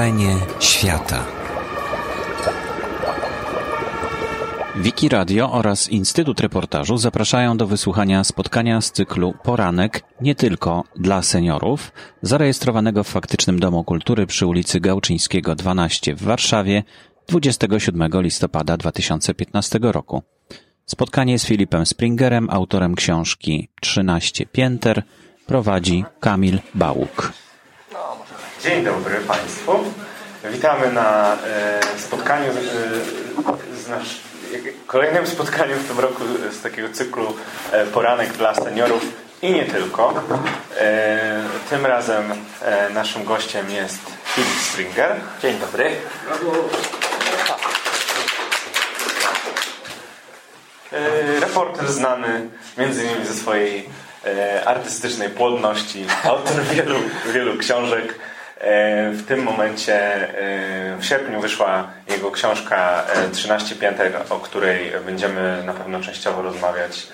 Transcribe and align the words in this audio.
Wrażenie 0.00 0.36
świata. 0.60 1.24
Wiki 4.76 5.08
Radio 5.08 5.52
oraz 5.52 5.88
Instytut 5.88 6.40
Reportażu 6.40 6.96
zapraszają 6.96 7.56
do 7.56 7.66
wysłuchania 7.66 8.24
spotkania 8.24 8.80
z 8.80 8.92
cyklu 8.92 9.34
Poranek 9.42 10.02
nie 10.20 10.34
tylko 10.34 10.84
dla 10.96 11.22
seniorów, 11.22 11.92
zarejestrowanego 12.22 13.04
w 13.04 13.08
faktycznym 13.08 13.60
Domu 13.60 13.84
Kultury 13.84 14.26
przy 14.26 14.46
ulicy 14.46 14.80
Gałczyńskiego 14.80 15.54
12 15.54 16.14
w 16.14 16.22
Warszawie 16.22 16.82
27 17.28 18.10
listopada 18.14 18.76
2015 18.76 19.78
roku. 19.82 20.22
Spotkanie 20.86 21.38
z 21.38 21.44
Filipem 21.44 21.86
Springerem, 21.86 22.50
autorem 22.50 22.94
książki 22.94 23.68
13 23.80 24.46
pięter, 24.46 25.02
prowadzi 25.46 26.04
Kamil 26.20 26.58
Bałuk. 26.74 27.39
Dzień 28.62 28.84
dobry 28.84 29.16
Państwu. 29.20 29.72
Witamy 30.44 30.92
na 30.92 31.36
e, 31.46 31.80
spotkaniu, 31.98 32.50
e, 32.50 32.54
z 33.76 33.88
nasz, 33.88 34.20
kolejnym 34.86 35.26
spotkaniu 35.26 35.76
w 35.76 35.88
tym 35.88 36.00
roku 36.00 36.22
z 36.52 36.62
takiego 36.62 36.88
cyklu 36.88 37.36
e, 37.72 37.86
Poranek 37.86 38.32
dla 38.32 38.54
seniorów 38.54 39.02
i 39.42 39.52
nie 39.52 39.64
tylko. 39.64 40.14
Tym 41.70 41.86
razem 41.86 42.24
naszym 42.94 43.24
gościem 43.24 43.70
jest 43.70 44.00
Filip 44.24 44.60
Springer. 44.60 45.16
Dzień 45.42 45.58
dobry. 45.58 45.90
Reporter 51.40 51.92
znany 51.92 52.48
między 52.78 53.04
innymi 53.04 53.26
ze 53.26 53.34
swojej 53.34 53.88
artystycznej 54.66 55.28
płodności, 55.28 56.06
autor 56.24 56.62
wielu, 56.62 56.96
wielu 57.32 57.58
książek. 57.58 58.14
E, 58.60 59.10
w 59.10 59.26
tym 59.26 59.42
momencie 59.42 59.94
e, 59.94 60.96
w 60.96 61.04
sierpniu 61.04 61.40
wyszła 61.40 61.90
jego 62.08 62.30
książka 62.30 63.04
13 63.32 63.76
pięter, 63.76 64.12
o 64.30 64.36
której 64.38 64.92
będziemy 65.06 65.62
na 65.64 65.72
pewno 65.72 66.00
częściowo 66.00 66.42
rozmawiać 66.42 67.06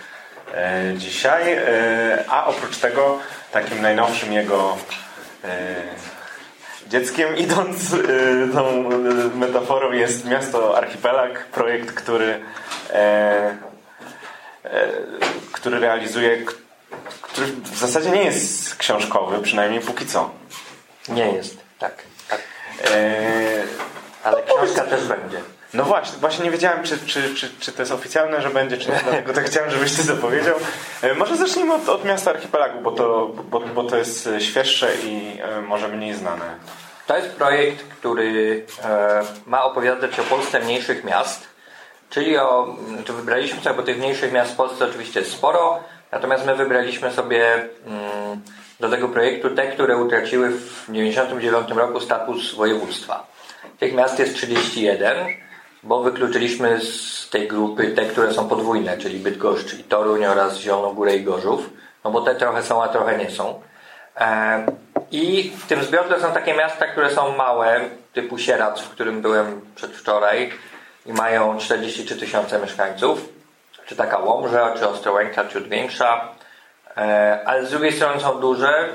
dzisiaj. 0.96 1.58
A 2.28 2.46
oprócz 2.46 2.76
tego 2.76 3.18
takim 3.52 3.82
najnowszym 3.82 4.32
jego 4.32 4.76
dzieckiem, 6.88 7.36
idąc 7.36 7.76
tą 8.54 8.88
metaforą, 9.34 9.92
jest 9.92 10.24
Miasto 10.24 10.76
Archipelag, 10.78 11.44
projekt, 11.44 11.92
który 11.92 12.40
który 15.52 15.80
realizuje, 15.80 16.38
który 17.22 17.46
w 17.46 17.78
zasadzie 17.78 18.10
nie 18.10 18.22
jest 18.22 18.76
książkowy, 18.76 19.38
przynajmniej 19.42 19.80
póki 19.80 20.06
co. 20.06 20.30
Nie 21.08 21.32
jest, 21.32 21.58
tak. 21.78 22.02
tak. 22.28 22.40
Eee, 22.90 23.62
Ale 24.24 24.42
książka 24.42 24.82
też 24.84 25.04
będzie. 25.04 25.40
No 25.74 25.84
właśnie, 25.84 26.18
właśnie 26.18 26.44
nie 26.44 26.50
wiedziałem, 26.50 26.82
czy, 26.82 26.98
czy, 26.98 27.34
czy, 27.34 27.50
czy 27.60 27.72
to 27.72 27.82
jest 27.82 27.92
oficjalne, 27.92 28.42
że 28.42 28.50
będzie, 28.50 28.78
czy 28.78 28.90
nie, 28.90 29.00
dlatego 29.04 29.32
tak 29.32 29.44
chciałem, 29.44 29.70
żebyś 29.70 29.92
ty 29.92 30.06
to 30.06 30.16
powiedział. 30.16 30.56
E, 31.02 31.14
może 31.14 31.36
zacznijmy 31.36 31.74
od, 31.74 31.88
od 31.88 32.04
miasta 32.04 32.30
archipelagu, 32.30 32.80
bo 32.80 32.92
to, 32.92 33.28
bo, 33.50 33.60
bo 33.60 33.84
to 33.84 33.96
jest 33.96 34.28
świeższe 34.38 34.96
i 35.04 35.38
e, 35.42 35.60
może 35.60 35.88
mniej 35.88 36.14
znane. 36.14 36.54
To 37.06 37.16
jest 37.16 37.28
projekt, 37.28 37.84
który 37.88 38.64
e, 38.84 39.22
ma 39.46 39.64
opowiadać 39.64 40.20
o 40.20 40.22
Polsce 40.22 40.60
mniejszych 40.60 41.04
miast, 41.04 41.46
czyli 42.10 42.38
o, 42.38 42.76
czy 43.04 43.12
wybraliśmy 43.12 43.60
sobie, 43.60 43.76
bo 43.76 43.82
tych 43.82 43.98
mniejszych 43.98 44.32
miast 44.32 44.52
w 44.52 44.56
Polsce 44.56 44.84
oczywiście 44.84 45.20
jest 45.20 45.32
sporo, 45.32 45.80
natomiast 46.12 46.46
my 46.46 46.54
wybraliśmy 46.54 47.12
sobie 47.12 47.54
mm, 47.86 48.40
do 48.80 48.88
tego 48.88 49.08
projektu 49.08 49.50
te, 49.50 49.66
które 49.66 49.96
utraciły 49.96 50.50
w 50.50 50.86
1999 50.86 51.78
roku 51.78 52.00
status 52.00 52.54
województwa. 52.54 53.26
Tych 53.78 53.94
miast 53.94 54.18
jest 54.18 54.34
31, 54.34 55.16
bo 55.82 56.02
wykluczyliśmy 56.02 56.80
z 56.80 57.28
tej 57.30 57.48
grupy 57.48 57.88
te, 57.88 58.04
które 58.04 58.34
są 58.34 58.48
podwójne, 58.48 58.98
czyli 58.98 59.18
Bydgoszcz 59.18 59.74
i 59.74 59.84
Toruń 59.84 60.24
oraz 60.24 60.58
Zielonogórę 60.58 61.16
i 61.16 61.24
Gorzów, 61.24 61.70
no 62.04 62.10
bo 62.10 62.20
te 62.20 62.34
trochę 62.34 62.62
są, 62.62 62.82
a 62.82 62.88
trochę 62.88 63.18
nie 63.18 63.30
są. 63.30 63.62
E, 64.16 64.66
I 65.10 65.52
w 65.58 65.66
tym 65.66 65.82
zbiorze 65.82 66.20
są 66.20 66.32
takie 66.32 66.54
miasta, 66.54 66.86
które 66.86 67.10
są 67.10 67.36
małe, 67.36 67.80
typu 68.12 68.38
Sierac, 68.38 68.80
w 68.80 68.90
którym 68.90 69.22
byłem 69.22 69.60
przedwczoraj 69.74 70.52
i 71.06 71.12
mają 71.12 71.58
43 71.58 72.16
tysiące 72.16 72.58
mieszkańców, 72.58 73.28
czy 73.86 73.96
taka 73.96 74.18
Łomża, 74.18 74.74
czy 74.78 74.88
Ostrołęka, 74.88 75.48
ciut 75.48 75.68
większa, 75.68 76.28
ale 77.44 77.66
z 77.66 77.70
drugiej 77.70 77.92
strony 77.92 78.20
są 78.20 78.40
duże, 78.40 78.88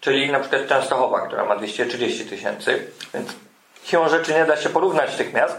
czyli 0.00 0.32
na 0.32 0.40
przykład 0.40 0.66
Częstochowa, 0.66 1.26
która 1.26 1.44
ma 1.44 1.56
230 1.56 2.26
tysięcy, 2.26 2.90
więc 3.14 3.28
siłą 3.84 4.08
rzeczy 4.08 4.34
nie 4.34 4.44
da 4.44 4.56
się 4.56 4.68
porównać 4.68 5.16
tych 5.16 5.32
miast. 5.32 5.56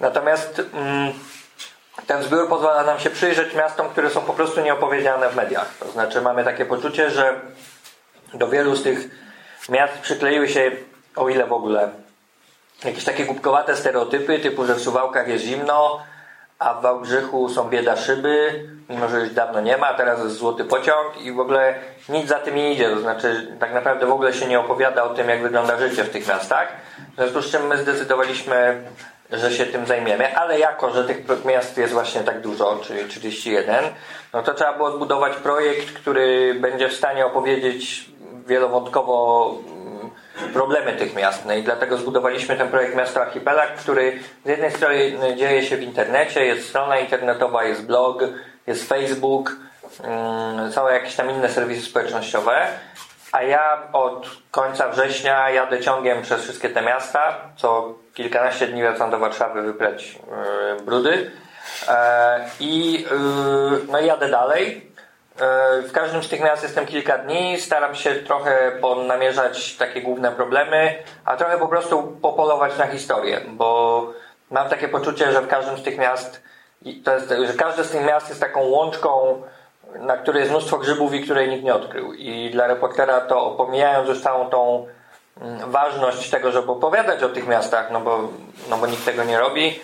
Natomiast 0.00 0.62
mm, 0.74 1.12
ten 2.06 2.22
zbiór 2.22 2.48
pozwala 2.48 2.82
nam 2.82 3.00
się 3.00 3.10
przyjrzeć 3.10 3.54
miastom, 3.54 3.88
które 3.88 4.10
są 4.10 4.20
po 4.20 4.32
prostu 4.32 4.60
nieopowiedziane 4.60 5.28
w 5.28 5.36
mediach. 5.36 5.74
To 5.78 5.90
znaczy 5.90 6.20
mamy 6.20 6.44
takie 6.44 6.64
poczucie, 6.64 7.10
że 7.10 7.40
do 8.34 8.48
wielu 8.48 8.76
z 8.76 8.82
tych 8.82 8.98
miast 9.68 9.98
przykleiły 9.98 10.48
się, 10.48 10.70
o 11.16 11.28
ile 11.28 11.46
w 11.46 11.52
ogóle, 11.52 11.90
jakieś 12.84 13.04
takie 13.04 13.24
głupkowate 13.24 13.76
stereotypy, 13.76 14.38
typu, 14.38 14.66
że 14.66 14.74
w 14.74 14.80
Suwałkach 14.80 15.28
jest 15.28 15.44
zimno, 15.44 16.02
a 16.62 16.74
w 16.74 16.82
Wałbrzychu 16.82 17.48
są 17.48 17.68
bieda 17.68 17.96
szyby, 17.96 18.64
mimo 18.88 19.08
że 19.08 19.20
już 19.20 19.30
dawno 19.30 19.60
nie 19.60 19.76
ma, 19.76 19.94
teraz 19.94 20.24
jest 20.24 20.36
złoty 20.36 20.64
pociąg 20.64 21.20
i 21.20 21.32
w 21.32 21.40
ogóle 21.40 21.74
nic 22.08 22.28
za 22.28 22.38
tym 22.38 22.56
nie 22.56 22.72
idzie, 22.72 22.90
to 22.90 23.00
znaczy 23.00 23.56
tak 23.60 23.74
naprawdę 23.74 24.06
w 24.06 24.12
ogóle 24.12 24.32
się 24.32 24.46
nie 24.46 24.60
opowiada 24.60 25.04
o 25.04 25.08
tym, 25.08 25.28
jak 25.28 25.42
wygląda 25.42 25.78
życie 25.78 26.04
w 26.04 26.10
tych 26.10 26.28
miastach. 26.28 26.68
W 27.12 27.16
związku 27.16 27.42
z 27.42 27.50
czym 27.50 27.66
my 27.66 27.76
zdecydowaliśmy, 27.76 28.82
że 29.30 29.52
się 29.52 29.66
tym 29.66 29.86
zajmiemy, 29.86 30.36
ale 30.36 30.58
jako, 30.58 30.90
że 30.90 31.04
tych 31.04 31.44
miast 31.44 31.78
jest 31.78 31.92
właśnie 31.92 32.20
tak 32.20 32.40
dużo, 32.40 32.78
czyli 32.82 33.08
31, 33.08 33.84
no 34.32 34.42
to 34.42 34.54
trzeba 34.54 34.72
było 34.72 34.90
zbudować 34.90 35.36
projekt, 35.36 35.92
który 35.92 36.54
będzie 36.54 36.88
w 36.88 36.92
stanie 36.92 37.26
opowiedzieć 37.26 38.08
wielowątkowo 38.46 39.54
problemy 40.52 40.92
tych 40.92 41.14
miast. 41.14 41.46
No 41.46 41.54
i 41.54 41.62
dlatego 41.62 41.96
zbudowaliśmy 41.96 42.56
ten 42.56 42.68
projekt 42.68 42.96
Miasto 42.96 43.22
Archipelag, 43.22 43.76
który 43.76 44.18
z 44.44 44.48
jednej 44.48 44.70
strony 44.70 45.36
dzieje 45.36 45.62
się 45.62 45.76
w 45.76 45.82
internecie, 45.82 46.44
jest 46.44 46.68
strona 46.68 46.98
internetowa, 46.98 47.64
jest 47.64 47.86
blog, 47.86 48.22
jest 48.66 48.88
Facebook, 48.88 49.56
mm, 50.04 50.72
są 50.72 50.88
jakieś 50.88 51.14
tam 51.14 51.30
inne 51.30 51.48
serwisy 51.48 51.82
społecznościowe, 51.82 52.66
a 53.32 53.42
ja 53.42 53.82
od 53.92 54.30
końca 54.50 54.88
września 54.88 55.50
jadę 55.50 55.80
ciągiem 55.80 56.22
przez 56.22 56.42
wszystkie 56.42 56.68
te 56.68 56.82
miasta, 56.82 57.40
co 57.56 57.94
kilkanaście 58.14 58.66
dni 58.66 58.82
wracam 58.82 59.10
do 59.10 59.18
Warszawy 59.18 59.62
wyprać 59.62 60.18
yy, 60.76 60.84
brudy. 60.84 61.30
E, 61.88 62.50
i 62.60 62.92
yy, 62.92 63.08
no 63.88 64.00
jadę 64.00 64.28
dalej 64.28 64.91
w 65.86 65.90
każdym 65.92 66.22
z 66.22 66.28
tych 66.28 66.40
miast 66.40 66.62
jestem 66.62 66.86
kilka 66.86 67.18
dni, 67.18 67.60
staram 67.60 67.94
się 67.94 68.14
trochę 68.14 68.72
namierzać 69.06 69.76
takie 69.76 70.02
główne 70.02 70.32
problemy, 70.32 70.94
a 71.24 71.36
trochę 71.36 71.58
po 71.58 71.68
prostu 71.68 72.02
popolować 72.02 72.78
na 72.78 72.86
historię, 72.86 73.40
bo 73.48 74.06
mam 74.50 74.68
takie 74.68 74.88
poczucie, 74.88 75.32
że 75.32 75.40
w 75.40 75.48
każdym 75.48 75.78
z 75.78 75.82
tych 75.82 75.98
miast, 75.98 76.42
to 77.04 77.14
jest, 77.14 77.28
że 77.28 77.54
każde 77.54 77.84
z 77.84 77.90
tych 77.90 78.06
miast 78.06 78.28
jest 78.28 78.40
taką 78.40 78.60
łączką, 78.60 79.42
na 79.94 80.16
której 80.16 80.40
jest 80.40 80.50
mnóstwo 80.50 80.78
grzybów 80.78 81.14
i 81.14 81.20
której 81.20 81.48
nikt 81.48 81.64
nie 81.64 81.74
odkrył. 81.74 82.12
I 82.12 82.50
dla 82.50 82.66
reportera 82.66 83.20
to 83.20 83.50
pomijając 83.50 84.08
już 84.08 84.20
całą 84.20 84.50
tą 84.50 84.86
mm, 85.40 85.70
ważność 85.70 86.30
tego, 86.30 86.52
żeby 86.52 86.72
opowiadać 86.72 87.22
o 87.22 87.28
tych 87.28 87.46
miastach, 87.46 87.90
no 87.90 88.00
bo, 88.00 88.28
no 88.70 88.78
bo 88.78 88.86
nikt 88.86 89.04
tego 89.04 89.24
nie 89.24 89.38
robi, 89.38 89.80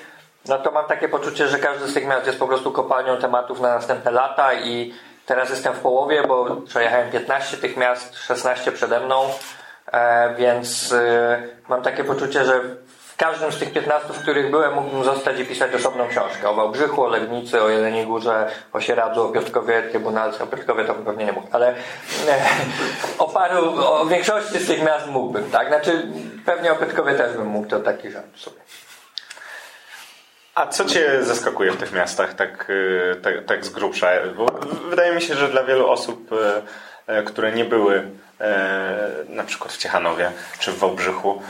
no 0.49 0.59
to 0.59 0.71
mam 0.71 0.87
takie 0.87 1.09
poczucie, 1.09 1.49
że 1.49 1.59
każdy 1.59 1.89
z 1.89 1.95
tych 1.95 2.07
miast 2.07 2.27
jest 2.27 2.39
po 2.39 2.47
prostu 2.47 2.73
kopalnią 2.73 3.17
tematów 3.17 3.61
na 3.61 3.75
następne 3.75 4.11
lata 4.11 4.55
i 4.55 4.95
Teraz 5.29 5.51
jestem 5.51 5.75
w 5.75 5.79
połowie, 5.79 6.23
bo 6.29 6.57
przejechałem 6.57 7.11
15 7.11 7.57
tych 7.57 7.77
miast, 7.77 8.17
16 8.17 8.73
przede 8.73 9.01
mną, 9.01 9.25
e, 9.93 10.35
więc 10.35 10.93
e, 10.93 11.43
mam 11.69 11.83
takie 11.83 12.05
poczucie, 12.05 12.45
że 12.45 12.61
w 12.99 13.17
każdym 13.17 13.53
z 13.53 13.59
tych 13.59 13.73
15, 13.73 14.09
w 14.13 14.23
których 14.23 14.51
byłem, 14.51 14.75
mógłbym 14.75 15.05
zostać 15.05 15.41
i 15.41 15.45
pisać 15.45 15.75
osobną 15.75 16.09
książkę. 16.09 16.49
O 16.49 16.55
Wałbrzychu, 16.55 17.05
o 17.05 17.09
Legnicy, 17.09 17.63
o 17.63 17.69
Jeleniej 17.69 18.07
Górze, 18.07 18.51
o 18.73 18.81
Sieradzu, 18.81 19.27
o 19.27 19.29
Piotrkowie 19.29 19.83
Trybunalce. 19.83 20.45
O 20.45 20.47
Piotrkowie 20.47 20.85
to 20.85 20.95
pewnie 20.95 21.25
nie 21.25 21.33
mógł, 21.33 21.49
ale 21.53 21.69
e, 21.69 21.75
o 23.19 23.29
paru, 23.29 23.87
o 23.87 24.07
większości 24.07 24.59
z 24.59 24.67
tych 24.67 24.83
miast 24.83 25.07
mógłbym, 25.07 25.51
tak? 25.51 25.69
Znaczy, 25.69 26.07
pewnie 26.47 26.73
o 26.73 26.77
Piotrkowie 26.77 27.15
też 27.15 27.37
bym 27.37 27.47
mógł, 27.47 27.69
to 27.69 27.81
taki 27.81 28.11
żart 28.11 28.37
sobie. 28.37 28.61
A 30.59 30.67
co 30.67 30.85
Cię 30.85 31.25
zaskakuje 31.25 31.73
w 31.73 31.77
tych 31.77 31.93
miastach 31.93 32.35
tak, 32.35 32.73
tak, 33.23 33.45
tak 33.47 33.65
z 33.65 33.69
grubsza? 33.69 34.09
Bo 34.37 34.47
wydaje 34.91 35.15
mi 35.15 35.23
się, 35.23 35.35
że 35.35 35.49
dla 35.49 35.65
wielu 35.65 35.91
osób, 35.91 36.33
y, 36.33 37.13
y, 37.13 37.23
które 37.23 37.53
nie 37.53 37.65
były 37.65 38.11
na 39.29 39.45
przykład 39.45 39.73
w 39.73 39.77
Ciechanowie 39.77 40.33
czy 40.59 40.73
w 40.73 40.79
Wałbrzychu, 40.79 41.43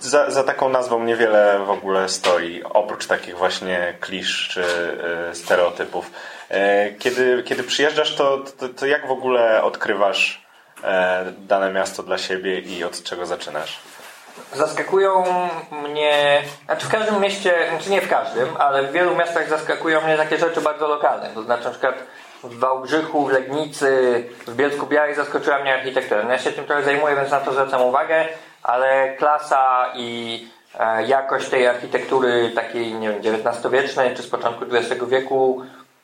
za, 0.00 0.30
za 0.30 0.44
taką 0.44 0.68
nazwą 0.68 1.04
niewiele 1.04 1.60
w 1.66 1.70
ogóle 1.70 2.08
stoi, 2.08 2.62
oprócz 2.62 3.06
takich 3.06 3.36
właśnie 3.36 3.94
klisz 4.00 4.48
czy 4.48 4.64
stereotypów. 5.32 6.10
Kiedy, 6.98 7.42
kiedy 7.42 7.62
przyjeżdżasz, 7.62 8.14
to, 8.14 8.38
to, 8.58 8.68
to 8.68 8.86
jak 8.86 9.06
w 9.06 9.10
ogóle 9.10 9.62
odkrywasz 9.62 10.46
dane 11.38 11.72
miasto 11.72 12.02
dla 12.02 12.18
siebie 12.18 12.58
i 12.58 12.84
od 12.84 13.02
czego 13.02 13.26
zaczynasz? 13.26 13.80
Zaskakują 14.54 15.24
mnie, 15.88 16.42
znaczy 16.64 16.86
w 16.86 16.90
każdym 16.90 17.20
mieście, 17.20 17.54
znaczy 17.70 17.90
nie 17.90 18.00
w 18.00 18.08
każdym, 18.08 18.48
ale 18.58 18.82
w 18.82 18.92
wielu 18.92 19.16
miastach 19.16 19.48
zaskakują 19.48 20.00
mnie 20.00 20.16
takie 20.16 20.38
rzeczy 20.38 20.60
bardzo 20.60 20.88
lokalne. 20.88 21.30
To 21.34 21.42
znaczy 21.42 21.64
na 21.64 21.70
przykład 21.70 21.94
w 22.44 22.58
Wałbrzychu, 22.58 23.26
w 23.26 23.32
Legnicy, 23.32 24.24
w 24.46 24.56
Bielsku 24.56 24.86
Białej 24.86 25.14
zaskoczyła 25.14 25.58
mnie 25.58 25.74
architektura. 25.74 26.22
No 26.22 26.30
ja 26.30 26.38
się 26.38 26.52
tym 26.52 26.64
trochę 26.64 26.82
zajmuję, 26.82 27.16
więc 27.16 27.30
na 27.30 27.40
to 27.40 27.52
zwracam 27.52 27.82
uwagę, 27.82 28.28
ale 28.62 29.16
klasa 29.16 29.92
i 29.94 30.48
e, 30.78 31.06
jakość 31.06 31.48
tej 31.48 31.66
architektury 31.66 32.50
takiej, 32.54 32.94
nie 32.94 33.08
wiem, 33.10 33.36
XIX-wiecznej 33.36 34.14
czy 34.14 34.22
z 34.22 34.28
początku 34.28 34.64
XX 34.72 35.04
wieku 35.04 35.62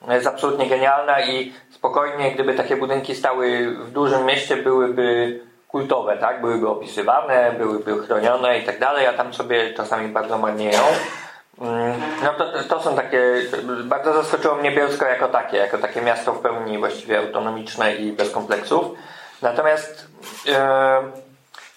jest 0.09 0.27
absolutnie 0.27 0.69
genialna 0.69 1.21
i 1.21 1.53
spokojnie, 1.71 2.33
gdyby 2.33 2.55
takie 2.55 2.77
budynki 2.77 3.15
stały 3.15 3.77
w 3.85 3.91
dużym 3.91 4.25
mieście, 4.27 4.57
byłyby 4.57 5.41
kultowe, 5.71 6.17
tak? 6.17 6.41
Byłyby 6.41 6.69
opisywane, 6.69 7.53
byłyby 7.59 7.99
chronione 8.07 8.59
i 8.59 8.63
tak 8.63 8.79
dalej, 8.79 9.07
a 9.07 9.13
tam 9.13 9.35
sobie 9.35 9.75
czasami 9.75 10.09
bardzo 10.09 10.39
marnieją. 10.39 10.83
Mm, 11.61 12.01
no 12.25 12.33
to, 12.33 12.63
to 12.69 12.83
są 12.83 12.97
takie, 12.97 13.23
bardzo 13.85 14.13
zaskoczyło 14.13 14.55
mnie 14.55 14.71
Bielsko 14.71 15.07
jako 15.07 15.29
takie, 15.29 15.57
jako 15.57 15.79
takie 15.79 16.03
miasto 16.03 16.33
w 16.33 16.41
pełni 16.41 16.79
właściwie 16.79 17.19
autonomiczne 17.19 17.95
i 17.95 18.13
bez 18.13 18.31
kompleksów. 18.31 18.85
Natomiast 19.43 20.07
e, 20.49 21.03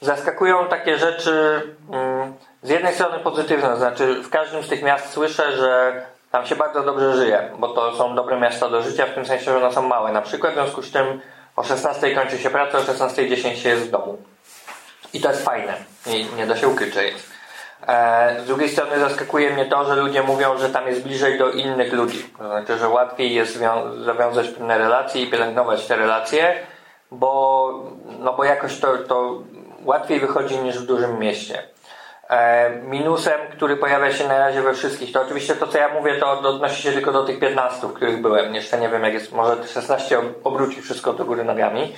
zaskakują 0.02 0.68
takie 0.68 0.98
rzeczy 0.98 1.62
mm, 1.92 2.34
z 2.64 2.70
jednej 2.70 2.94
strony 2.94 3.20
pozytywne, 3.20 3.78
znaczy 3.78 4.24
w 4.24 4.30
każdym 4.30 4.64
z 4.64 4.70
tych 4.70 4.84
miast 4.84 5.14
słyszę, 5.14 5.58
że 5.58 6.02
tam 6.32 6.46
się 6.46 6.56
bardzo 6.56 6.84
dobrze 6.84 7.16
żyje, 7.16 7.50
bo 7.58 7.68
to 7.68 7.96
są 7.96 8.16
dobre 8.16 8.40
miasta 8.40 8.70
do 8.70 8.82
życia, 8.82 9.06
w 9.06 9.14
tym 9.14 9.26
sensie, 9.26 9.46
że 9.46 9.58
one 9.58 9.74
są 9.74 9.82
małe. 9.82 10.12
Na 10.12 10.22
przykład 10.22 10.52
w 10.52 10.56
związku 10.56 10.82
z 10.82 10.92
tym 10.92 11.22
o 11.56 11.64
16 11.64 12.16
kończy 12.16 12.38
się 12.38 12.50
praca, 12.50 12.78
o 12.78 12.82
16.10 12.82 13.56
się 13.56 13.70
jest 13.70 13.84
w 13.84 13.92
domu. 13.92 14.18
I 15.14 15.22
to 15.22 15.30
jest 15.30 15.46
fajne. 15.46 15.74
Nie, 16.06 16.24
nie 16.24 16.48
da 16.48 16.58
się 16.58 16.68
ukryć, 16.68 16.94
że 16.94 17.04
jest. 17.04 17.32
E, 17.88 18.42
z 18.44 18.46
drugiej 18.46 18.70
strony 18.70 19.00
zaskakuje 19.00 19.50
mnie 19.50 19.66
to, 19.66 19.86
że 19.86 19.96
ludzie 19.96 20.24
mówią, 20.24 20.58
że 20.58 20.70
tam 20.70 20.88
jest 20.88 21.04
bliżej 21.04 21.38
do 21.38 21.52
innych 21.52 21.94
ludzi. 21.94 22.30
To 22.38 22.48
znaczy, 22.48 22.78
że 22.78 22.90
łatwiej 22.90 23.34
jest 23.34 23.60
zawiązać 24.06 24.48
pewne 24.48 24.78
relacje 24.78 25.22
i 25.22 25.30
pielęgnować 25.30 25.86
te 25.86 25.96
relacje, 25.96 26.56
bo, 27.12 27.70
no 28.20 28.34
bo 28.34 28.44
jakoś 28.44 28.80
to, 28.80 28.98
to 28.98 29.42
łatwiej 29.84 30.20
wychodzi 30.20 30.58
niż 30.58 30.80
w 30.80 30.86
dużym 30.86 31.20
mieście. 31.20 31.73
E, 32.30 32.70
minusem, 32.70 33.40
który 33.52 33.78
pojawia 33.78 34.12
się 34.12 34.28
na 34.28 34.38
razie 34.38 34.62
we 34.62 34.74
wszystkich, 34.74 35.12
to 35.12 35.22
oczywiście 35.22 35.56
to, 35.56 35.68
co 35.68 35.78
ja 35.78 35.94
mówię, 35.94 36.16
to 36.16 36.32
odnosi 36.32 36.82
się 36.82 36.92
tylko 36.92 37.12
do 37.12 37.24
tych 37.24 37.40
15, 37.40 37.88
w 37.88 37.94
których 37.94 38.22
byłem. 38.22 38.56
Jeszcze 38.56 38.80
nie 38.80 38.90
wiem, 38.90 39.04
jak 39.04 39.14
jest, 39.14 39.32
może 39.32 39.68
16 39.68 40.20
obróci 40.44 40.82
wszystko 40.82 41.14
do 41.14 41.26
góry 41.26 41.44
nogami, 41.44 41.96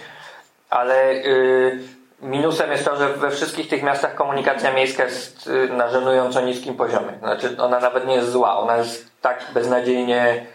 ale 0.70 1.14
yy, 1.14 1.80
minusem 2.22 2.72
jest 2.72 2.86
to, 2.86 2.96
że 2.96 3.10
we 3.10 3.32
wszystkich 3.32 3.70
tych 3.70 3.84
miastach 3.84 4.16
komunikacja 4.16 4.74
miejska 4.74 5.04
jest 5.04 5.48
y, 5.48 5.70
na 5.70 5.90
żenująco 5.90 6.42
niskim 6.42 6.76
poziomie. 6.76 7.18
Znaczy, 7.20 7.56
ona 7.60 7.80
nawet 7.80 8.08
nie 8.08 8.16
jest 8.16 8.32
zła, 8.32 8.58
ona 8.58 8.78
jest 8.78 9.08
tak 9.22 9.46
beznadziejnie 9.54 10.46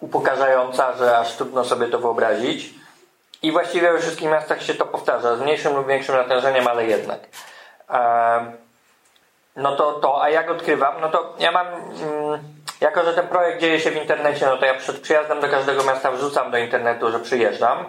upokarzająca, 0.00 0.92
że 0.92 1.18
aż 1.18 1.36
trudno 1.36 1.64
sobie 1.64 1.86
to 1.86 1.98
wyobrazić. 1.98 2.74
I 3.42 3.52
właściwie 3.52 3.92
we 3.92 3.98
wszystkich 3.98 4.28
miastach 4.28 4.62
się 4.62 4.74
to 4.74 4.86
powtarza, 4.86 5.36
z 5.36 5.40
mniejszym 5.40 5.76
lub 5.76 5.86
większym 5.86 6.14
natężeniem, 6.14 6.68
ale 6.68 6.86
jednak. 6.86 7.20
No 9.56 9.76
to 9.76 9.92
to, 9.92 10.22
a 10.22 10.30
jak 10.30 10.50
odkrywam? 10.50 11.00
No 11.00 11.08
to 11.08 11.34
ja 11.38 11.52
mam, 11.52 11.66
mm, 11.66 12.38
jako 12.80 13.04
że 13.04 13.14
ten 13.14 13.28
projekt 13.28 13.60
dzieje 13.60 13.80
się 13.80 13.90
w 13.90 13.96
internecie, 13.96 14.46
no 14.46 14.56
to 14.56 14.66
ja 14.66 14.74
przed 14.74 15.00
przyjazdem 15.00 15.40
do 15.40 15.48
każdego 15.48 15.84
miasta 15.84 16.10
wrzucam 16.10 16.50
do 16.50 16.58
internetu, 16.58 17.10
że 17.10 17.18
przyjeżdżam 17.18 17.84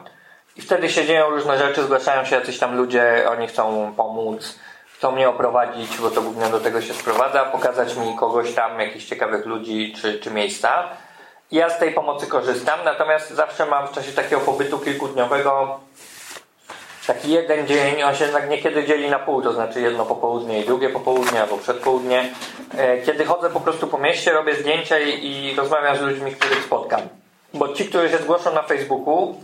i 0.55 0.61
wtedy 0.61 0.89
się 0.89 1.05
dzieją 1.05 1.29
różne 1.29 1.57
rzeczy, 1.57 1.83
zgłaszają 1.83 2.25
się 2.25 2.35
jacyś 2.35 2.59
tam 2.59 2.77
ludzie, 2.77 3.25
oni 3.29 3.47
chcą 3.47 3.93
pomóc, 3.97 4.59
chcą 4.97 5.11
mnie 5.11 5.29
oprowadzić, 5.29 5.97
bo 5.97 6.11
to 6.11 6.21
głównie 6.21 6.49
do 6.49 6.59
tego 6.59 6.81
się 6.81 6.93
sprowadza, 6.93 7.45
pokazać 7.45 7.95
mi 7.95 8.15
kogoś 8.15 8.53
tam, 8.53 8.79
jakichś 8.79 9.05
ciekawych 9.05 9.45
ludzi 9.45 9.93
czy, 10.01 10.19
czy 10.19 10.31
miejsca. 10.31 10.89
I 11.51 11.55
ja 11.55 11.69
z 11.69 11.79
tej 11.79 11.93
pomocy 11.93 12.27
korzystam, 12.27 12.79
natomiast 12.85 13.29
zawsze 13.29 13.65
mam 13.65 13.87
w 13.87 13.91
czasie 13.91 14.11
takiego 14.11 14.41
pobytu 14.41 14.79
kilkudniowego 14.79 15.79
taki 17.07 17.31
jeden 17.31 17.67
dzień, 17.67 18.03
on 18.03 18.15
się 18.15 18.23
jednak 18.23 18.49
niekiedy 18.49 18.83
dzieli 18.83 19.09
na 19.09 19.19
pół, 19.19 19.41
to 19.41 19.53
znaczy 19.53 19.81
jedno 19.81 20.05
popołudnie 20.05 20.61
i 20.61 20.65
drugie 20.65 20.89
popołudnie 20.89 21.41
albo 21.41 21.57
przedpołudnie, 21.57 22.29
e, 22.77 22.97
kiedy 22.97 23.25
chodzę 23.25 23.49
po 23.49 23.59
prostu 23.59 23.87
po 23.87 23.97
mieście, 23.97 24.31
robię 24.31 24.55
zdjęcia 24.55 24.99
i 24.99 25.55
rozmawiam 25.57 25.97
z 25.97 26.01
ludźmi, 26.01 26.31
których 26.31 26.63
spotkam. 26.63 27.01
Bo 27.53 27.73
ci, 27.73 27.85
którzy 27.85 28.09
się 28.09 28.17
zgłoszą 28.17 28.53
na 28.53 28.63
Facebooku, 28.63 29.35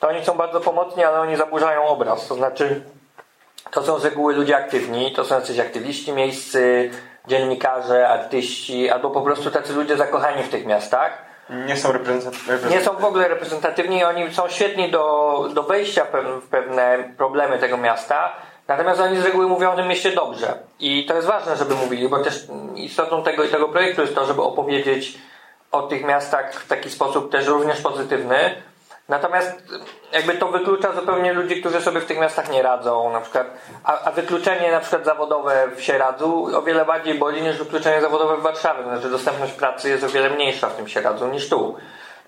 to 0.00 0.08
oni 0.08 0.24
są 0.24 0.36
bardzo 0.36 0.60
pomocni, 0.60 1.04
ale 1.04 1.20
oni 1.20 1.36
zaburzają 1.36 1.84
obraz. 1.84 2.28
To 2.28 2.34
znaczy, 2.34 2.82
to 3.70 3.82
są 3.82 3.98
z 3.98 4.04
reguły 4.04 4.34
ludzie 4.34 4.56
aktywni, 4.56 5.12
to 5.12 5.24
są 5.24 5.34
jacyś 5.34 5.58
aktywiści 5.58 6.12
miejscy, 6.12 6.90
dziennikarze, 7.26 8.08
artyści, 8.08 8.90
albo 8.90 9.10
po 9.10 9.22
prostu 9.22 9.50
tacy 9.50 9.72
ludzie 9.72 9.96
zakochani 9.96 10.42
w 10.42 10.48
tych 10.48 10.66
miastach 10.66 11.25
nie 11.50 11.76
są 11.76 11.92
reprezentatywni. 11.92 12.70
Nie 12.70 12.80
są 12.80 12.96
w 12.96 13.04
ogóle 13.04 13.28
reprezentatywni, 13.28 14.04
oni 14.04 14.34
są 14.34 14.48
świetni 14.48 14.90
do, 14.90 15.48
do 15.54 15.62
wejścia 15.62 16.06
w 16.42 16.48
pewne 16.48 17.14
problemy 17.16 17.58
tego 17.58 17.76
miasta, 17.76 18.32
natomiast 18.68 19.00
oni 19.00 19.20
z 19.20 19.24
reguły 19.24 19.48
mówią 19.48 19.72
o 19.72 19.76
tym 19.76 19.88
mieście 19.88 20.12
dobrze. 20.12 20.58
I 20.80 21.06
to 21.06 21.14
jest 21.14 21.26
ważne, 21.26 21.56
żeby 21.56 21.74
mówili, 21.74 22.08
bo 22.08 22.18
też 22.18 22.46
istotą 22.74 23.22
tego 23.22 23.44
i 23.44 23.48
tego 23.48 23.68
projektu 23.68 24.00
jest 24.00 24.14
to, 24.14 24.26
żeby 24.26 24.42
opowiedzieć 24.42 25.18
o 25.72 25.82
tych 25.82 26.04
miastach 26.04 26.54
w 26.54 26.68
taki 26.68 26.90
sposób 26.90 27.32
też 27.32 27.46
również 27.46 27.80
pozytywny, 27.80 28.62
Natomiast 29.08 29.62
jakby 30.12 30.34
to 30.34 30.48
wyklucza 30.48 30.92
zupełnie 30.92 31.32
ludzi, 31.32 31.60
którzy 31.60 31.80
sobie 31.80 32.00
w 32.00 32.06
tych 32.06 32.18
miastach 32.18 32.50
nie 32.50 32.62
radzą, 32.62 33.10
na 33.10 33.20
przykład, 33.20 33.46
a, 33.84 34.00
a 34.00 34.12
wykluczenie 34.12 34.72
na 34.72 34.80
przykład 34.80 35.04
zawodowe 35.04 35.68
w 35.76 35.82
Sieradzu 35.82 36.48
o 36.56 36.62
wiele 36.62 36.84
bardziej 36.84 37.14
boli 37.14 37.42
niż 37.42 37.58
wykluczenie 37.58 38.00
zawodowe 38.00 38.36
w 38.36 38.42
Warszawie. 38.42 38.82
Znaczy 38.82 39.10
dostępność 39.10 39.52
pracy 39.52 39.88
jest 39.88 40.04
o 40.04 40.08
wiele 40.08 40.30
mniejsza 40.30 40.68
w 40.68 40.76
tym 40.76 40.88
Sieradzu 40.88 41.28
niż 41.28 41.48
tu. 41.48 41.76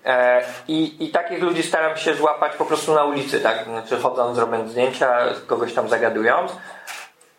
E, 0.05 0.41
i, 0.67 1.05
I 1.05 1.09
takich 1.09 1.41
ludzi 1.43 1.63
staram 1.63 1.97
się 1.97 2.13
złapać 2.13 2.55
po 2.55 2.65
prostu 2.65 2.93
na 2.93 3.03
ulicy, 3.03 3.39
tak? 3.39 3.63
Znaczy 3.63 3.99
chodząc, 3.99 4.37
robiąc 4.37 4.71
zdjęcia, 4.71 5.19
kogoś 5.47 5.73
tam 5.73 5.89
zagadując. 5.89 6.51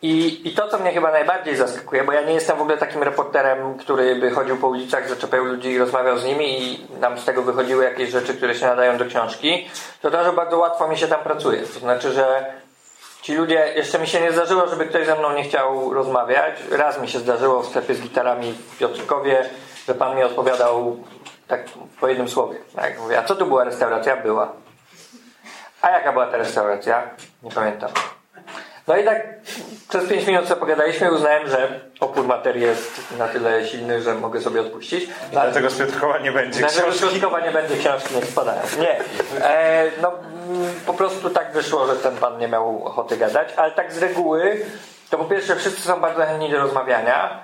I, 0.01 0.41
I 0.49 0.53
to, 0.53 0.67
co 0.67 0.79
mnie 0.79 0.91
chyba 0.91 1.11
najbardziej 1.11 1.55
zaskakuje, 1.55 2.03
bo 2.03 2.11
ja 2.11 2.21
nie 2.21 2.33
jestem 2.33 2.57
w 2.57 2.61
ogóle 2.61 2.77
takim 2.77 3.03
reporterem, 3.03 3.77
który 3.77 4.15
by 4.15 4.31
chodził 4.31 4.57
po 4.57 4.67
ulicach, 4.67 5.09
zaczepiał 5.09 5.45
ludzi 5.45 5.69
i 5.69 5.77
rozmawiał 5.77 6.17
z 6.17 6.25
nimi 6.25 6.61
i 6.63 6.87
nam 6.99 7.19
z 7.19 7.25
tego 7.25 7.43
wychodziły 7.43 7.83
jakieś 7.83 8.09
rzeczy, 8.09 8.33
które 8.33 8.55
się 8.55 8.65
nadają 8.65 8.97
do 8.97 9.05
książki, 9.05 9.69
to 10.01 10.11
to, 10.11 10.23
że 10.23 10.33
bardzo 10.33 10.57
łatwo 10.57 10.87
mi 10.87 10.97
się 10.97 11.07
tam 11.07 11.19
pracuje. 11.19 11.61
To 11.61 11.79
znaczy, 11.79 12.11
że 12.11 12.53
ci 13.21 13.35
ludzie, 13.35 13.73
jeszcze 13.75 13.99
mi 13.99 14.07
się 14.07 14.21
nie 14.21 14.31
zdarzyło, 14.31 14.67
żeby 14.67 14.85
ktoś 14.85 15.05
ze 15.05 15.15
mną 15.15 15.33
nie 15.33 15.43
chciał 15.43 15.93
rozmawiać. 15.93 16.55
Raz 16.71 17.01
mi 17.01 17.07
się 17.07 17.19
zdarzyło 17.19 17.61
w 17.61 17.67
sklepie 17.67 17.95
z 17.95 18.01
gitarami 18.01 18.51
w 18.51 18.77
Piotrkowie, 18.77 19.49
że 19.87 19.95
pan 19.95 20.15
mi 20.15 20.23
odpowiadał 20.23 20.97
tak 21.47 21.63
po 21.99 22.07
jednym 22.07 22.29
słowie. 22.29 22.57
Tak, 22.75 22.99
mówię, 22.99 23.19
a 23.19 23.23
co 23.23 23.35
tu 23.35 23.45
była 23.45 23.63
restauracja? 23.63 24.17
Była. 24.17 24.51
A 25.81 25.89
jaka 25.89 26.13
była 26.13 26.27
ta 26.27 26.37
restauracja? 26.37 27.09
Nie 27.43 27.51
pamiętam. 27.51 27.89
No 28.87 28.97
i 28.97 29.03
tak 29.03 29.27
przez 29.89 30.09
5 30.09 30.27
minut 30.27 30.47
sobie 30.47 30.59
pogadaliśmy 30.59 31.11
uznałem, 31.11 31.49
że 31.49 31.79
opór 31.99 32.27
materii 32.27 32.61
jest 32.61 33.17
na 33.17 33.27
tyle 33.27 33.67
silny, 33.67 34.01
że 34.01 34.15
mogę 34.15 34.41
sobie 34.41 34.61
odpuścić. 34.61 35.07
No, 35.07 35.13
dlatego 35.31 35.69
z 35.69 35.77
Piotrkowa 35.77 36.17
nie 36.19 36.31
będzie 36.31 36.59
Dlatego 36.59 36.91
z 36.91 37.01
Piotrkowa 37.01 37.39
nie 37.39 37.51
będzie 37.51 37.77
książki, 37.77 38.15
nie 38.15 38.25
spadają. 38.25 38.61
Nie. 38.79 38.99
E, 39.45 39.91
no 40.01 40.11
po 40.85 40.93
prostu 40.93 41.29
tak 41.29 41.53
wyszło, 41.53 41.87
że 41.87 41.95
ten 41.95 42.17
pan 42.17 42.37
nie 42.37 42.47
miał 42.47 42.85
ochoty 42.85 43.17
gadać, 43.17 43.49
ale 43.57 43.71
tak 43.71 43.93
z 43.93 43.97
reguły 43.97 44.65
to 45.09 45.17
po 45.17 45.25
pierwsze 45.25 45.55
wszyscy 45.55 45.81
są 45.81 46.01
bardzo 46.01 46.25
chętni 46.25 46.49
do 46.49 46.59
rozmawiania. 46.59 47.39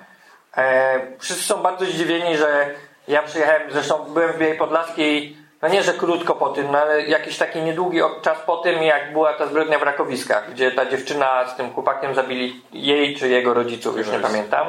E, 0.57 0.99
wszyscy 1.19 1.43
są 1.43 1.61
bardzo 1.61 1.85
zdziwieni, 1.85 2.37
że 2.37 2.69
ja 3.07 3.23
przyjechałem, 3.23 3.61
zresztą 3.71 4.03
byłem 4.03 4.33
w 4.33 4.37
Białej 4.37 4.57
Podlaskiej 4.57 5.36
no 5.61 5.67
nie, 5.67 5.83
że 5.83 5.93
krótko 5.93 6.35
po 6.35 6.49
tym, 6.49 6.71
no 6.71 6.77
ale 6.77 7.01
jakiś 7.01 7.37
taki 7.37 7.61
niedługi 7.61 7.99
czas 8.21 8.37
po 8.45 8.57
tym, 8.57 8.83
jak 8.83 9.13
była 9.13 9.33
ta 9.33 9.47
zbrodnia 9.47 9.79
w 9.79 9.83
Rakowiskach, 9.83 10.51
gdzie 10.51 10.71
ta 10.71 10.85
dziewczyna 10.85 11.47
z 11.47 11.55
tym 11.55 11.73
chłopakiem 11.73 12.15
zabili 12.15 12.61
jej 12.73 13.15
czy 13.15 13.29
jego 13.29 13.53
rodziców, 13.53 13.97
już 13.97 14.11
nie 14.11 14.19
pamiętam. 14.19 14.67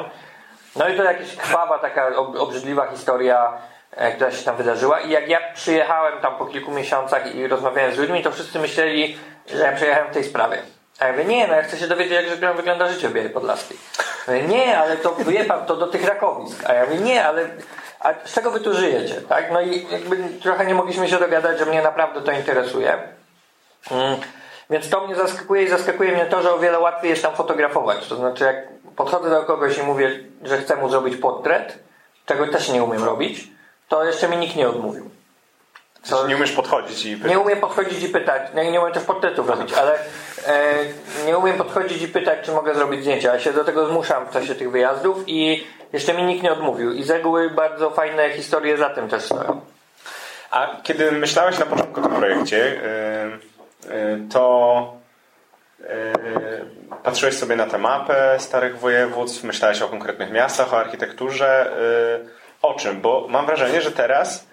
No 0.75 0.89
i 0.89 0.97
to 0.97 1.03
jakaś 1.03 1.35
krwawa, 1.35 1.79
taka 1.79 2.15
obrzydliwa 2.15 2.87
historia, 2.87 3.53
e, 3.91 4.11
która 4.11 4.31
się 4.31 4.45
tam 4.45 4.55
wydarzyła. 4.55 4.99
I 4.99 5.09
jak 5.09 5.29
ja 5.29 5.39
przyjechałem 5.53 6.19
tam 6.19 6.35
po 6.35 6.45
kilku 6.45 6.71
miesiącach 6.71 7.35
i 7.35 7.47
rozmawiałem 7.47 7.93
z 7.93 7.97
ludźmi, 7.97 8.23
to 8.23 8.31
wszyscy 8.31 8.59
myśleli, 8.59 9.17
że 9.47 9.63
ja 9.63 9.71
przyjechałem 9.71 10.09
w 10.09 10.13
tej 10.13 10.23
sprawie. 10.23 10.61
A 10.99 11.05
ja 11.05 11.11
mówię, 11.11 11.25
nie, 11.25 11.47
no 11.47 11.55
ja 11.55 11.63
chcę 11.63 11.77
się 11.77 11.87
dowiedzieć, 11.87 12.41
jak 12.41 12.55
wygląda 12.55 12.87
życie 12.87 13.09
w 13.09 13.13
Białej 13.13 13.29
Podlaskiej. 13.29 13.77
Mówię, 14.27 14.43
nie, 14.43 14.79
ale 14.79 14.97
to 14.97 15.15
wie 15.15 15.45
pan, 15.45 15.65
to 15.65 15.75
do 15.75 15.87
tych 15.87 16.05
Rakowisk. 16.05 16.69
A 16.69 16.73
ja 16.73 16.85
mówię, 16.85 16.97
nie, 16.97 17.25
ale 17.25 17.49
a 17.99 18.13
z 18.25 18.33
czego 18.33 18.51
wy 18.51 18.59
tu 18.59 18.73
żyjecie, 18.73 19.21
tak? 19.21 19.51
No 19.51 19.61
i 19.61 19.87
jakby 19.91 20.17
trochę 20.41 20.65
nie 20.65 20.75
mogliśmy 20.75 21.09
się 21.09 21.19
dogadać, 21.19 21.59
że 21.59 21.65
mnie 21.65 21.81
naprawdę 21.81 22.21
to 22.21 22.31
interesuje. 22.31 22.97
Mm. 23.91 24.15
Więc 24.69 24.89
to 24.89 25.07
mnie 25.07 25.15
zaskakuje 25.15 25.63
i 25.63 25.69
zaskakuje 25.69 26.11
mnie 26.11 26.25
to, 26.25 26.41
że 26.41 26.53
o 26.53 26.59
wiele 26.59 26.79
łatwiej 26.79 27.09
jest 27.09 27.23
tam 27.23 27.35
fotografować. 27.35 28.07
To 28.07 28.15
znaczy, 28.15 28.43
jak 28.43 28.67
podchodzę 28.95 29.29
do 29.29 29.43
kogoś 29.43 29.77
i 29.77 29.83
mówię, 29.83 30.19
że 30.43 30.57
chcę 30.57 30.75
mu 30.75 30.89
zrobić 30.89 31.15
portret, 31.15 31.79
czego 32.25 32.47
też 32.47 32.69
nie 32.69 32.83
umiem 32.83 33.03
robić, 33.03 33.47
to 33.87 34.05
jeszcze 34.05 34.29
mi 34.29 34.37
nikt 34.37 34.55
nie 34.55 34.69
odmówił. 34.69 35.09
Nie 36.27 36.35
umiesz 36.35 36.51
podchodzić 36.51 37.05
i 37.05 37.15
pytać. 37.15 37.31
Nie 37.31 37.39
umiem 37.39 37.59
podchodzić 37.59 38.03
i 38.03 38.09
pytać. 38.09 38.41
Nie, 38.55 38.71
nie 38.71 38.81
umiem 38.81 38.93
też 38.93 39.03
portretów 39.03 39.49
robić, 39.49 39.73
ale 39.73 39.99
e, 40.47 40.75
nie 41.25 41.37
umiem 41.37 41.57
podchodzić 41.57 42.01
i 42.01 42.07
pytać, 42.07 42.39
czy 42.45 42.51
mogę 42.51 42.75
zrobić 42.75 43.01
zdjęcia. 43.01 43.33
Ja 43.33 43.39
się 43.39 43.53
do 43.53 43.63
tego 43.63 43.87
zmuszam 43.87 44.25
w 44.25 44.31
czasie 44.31 44.55
tych 44.55 44.71
wyjazdów 44.71 45.23
i 45.27 45.67
jeszcze 45.93 46.13
mi 46.13 46.23
nikt 46.23 46.43
nie 46.43 46.51
odmówił. 46.51 46.91
I 46.91 47.03
z 47.03 47.09
reguły 47.09 47.49
bardzo 47.49 47.89
fajne 47.89 48.29
historie 48.29 48.77
za 48.77 48.89
tym 48.89 49.09
też 49.09 49.23
stoją. 49.23 49.61
A 50.51 50.67
kiedy 50.83 51.11
myślałeś 51.11 51.59
na 51.59 51.65
początku 51.65 51.99
o 51.99 52.03
tym 52.03 52.15
projekcie, 52.15 52.81
yy, 53.87 53.95
yy, 53.95 54.29
to 54.31 54.93
yy, 55.79 55.87
patrzyłeś 57.03 57.37
sobie 57.37 57.55
na 57.55 57.65
tę 57.65 57.77
mapę 57.77 58.35
starych 58.39 58.79
województw, 58.79 59.43
myślałeś 59.43 59.81
o 59.81 59.87
konkretnych 59.89 60.31
miastach, 60.31 60.73
o 60.73 60.77
architekturze. 60.77 61.71
O 62.61 62.73
czym? 62.73 63.01
Bo 63.01 63.27
mam 63.29 63.45
wrażenie, 63.45 63.81
że 63.81 63.91
teraz 63.91 64.48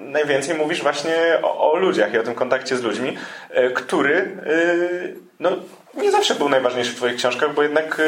najwięcej 0.00 0.54
mówisz 0.54 0.82
właśnie 0.82 1.14
o, 1.42 1.72
o, 1.72 1.76
ludziach 1.76 2.12
i 2.12 2.18
o 2.18 2.22
tym 2.22 2.34
kontakcie 2.34 2.76
z 2.76 2.82
ludźmi, 2.82 3.16
który 3.74 4.36
no, 5.40 5.50
nie 5.94 6.10
zawsze 6.10 6.34
był 6.34 6.48
najważniejszy 6.48 6.92
w 6.92 6.96
Twoich 6.96 7.16
książkach, 7.16 7.54
bo 7.54 7.62
jednak 7.62 8.02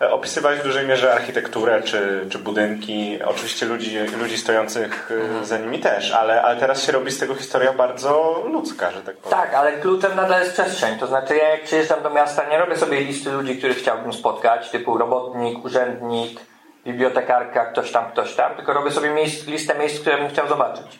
opisywałeś 0.00 0.60
w 0.60 0.62
dużej 0.62 0.86
mierze 0.86 1.12
architekturę 1.12 1.82
czy, 1.82 2.26
czy 2.30 2.38
budynki, 2.38 3.18
oczywiście 3.24 3.66
ludzi, 3.66 3.98
ludzi 3.98 4.38
stojących 4.38 5.10
mhm. 5.10 5.44
za 5.44 5.58
nimi 5.58 5.78
też, 5.78 6.12
ale, 6.12 6.42
ale 6.42 6.60
teraz 6.60 6.82
się 6.82 6.92
robi 6.92 7.10
z 7.10 7.18
tego 7.18 7.34
historia 7.34 7.72
bardzo 7.72 8.42
ludzka, 8.52 8.90
że 8.90 9.02
tak 9.02 9.16
powiem. 9.16 9.38
Tak, 9.38 9.54
ale 9.54 9.72
kluczem 9.72 10.16
nadal 10.16 10.40
jest 10.40 10.52
przestrzeń. 10.52 10.98
To 10.98 11.06
znaczy, 11.06 11.36
ja 11.36 11.48
jak 11.48 11.62
przyjeżdżam 11.62 12.02
do 12.02 12.10
miasta, 12.10 12.48
nie 12.50 12.58
robię 12.58 12.76
sobie 12.76 13.00
listy 13.00 13.30
ludzi, 13.30 13.58
których 13.58 13.76
chciałbym 13.76 14.12
spotkać, 14.12 14.70
typu 14.70 14.98
robotnik, 14.98 15.64
urzędnik, 15.64 16.40
bibliotekarka, 16.86 17.66
ktoś 17.66 17.92
tam, 17.92 18.10
ktoś 18.10 18.34
tam, 18.34 18.54
tylko 18.54 18.72
robię 18.72 18.90
sobie 18.90 19.10
miejsc, 19.10 19.46
listę 19.46 19.78
miejsc, 19.78 20.00
które 20.00 20.18
bym 20.18 20.28
chciał 20.28 20.48
zobaczyć. 20.48 20.98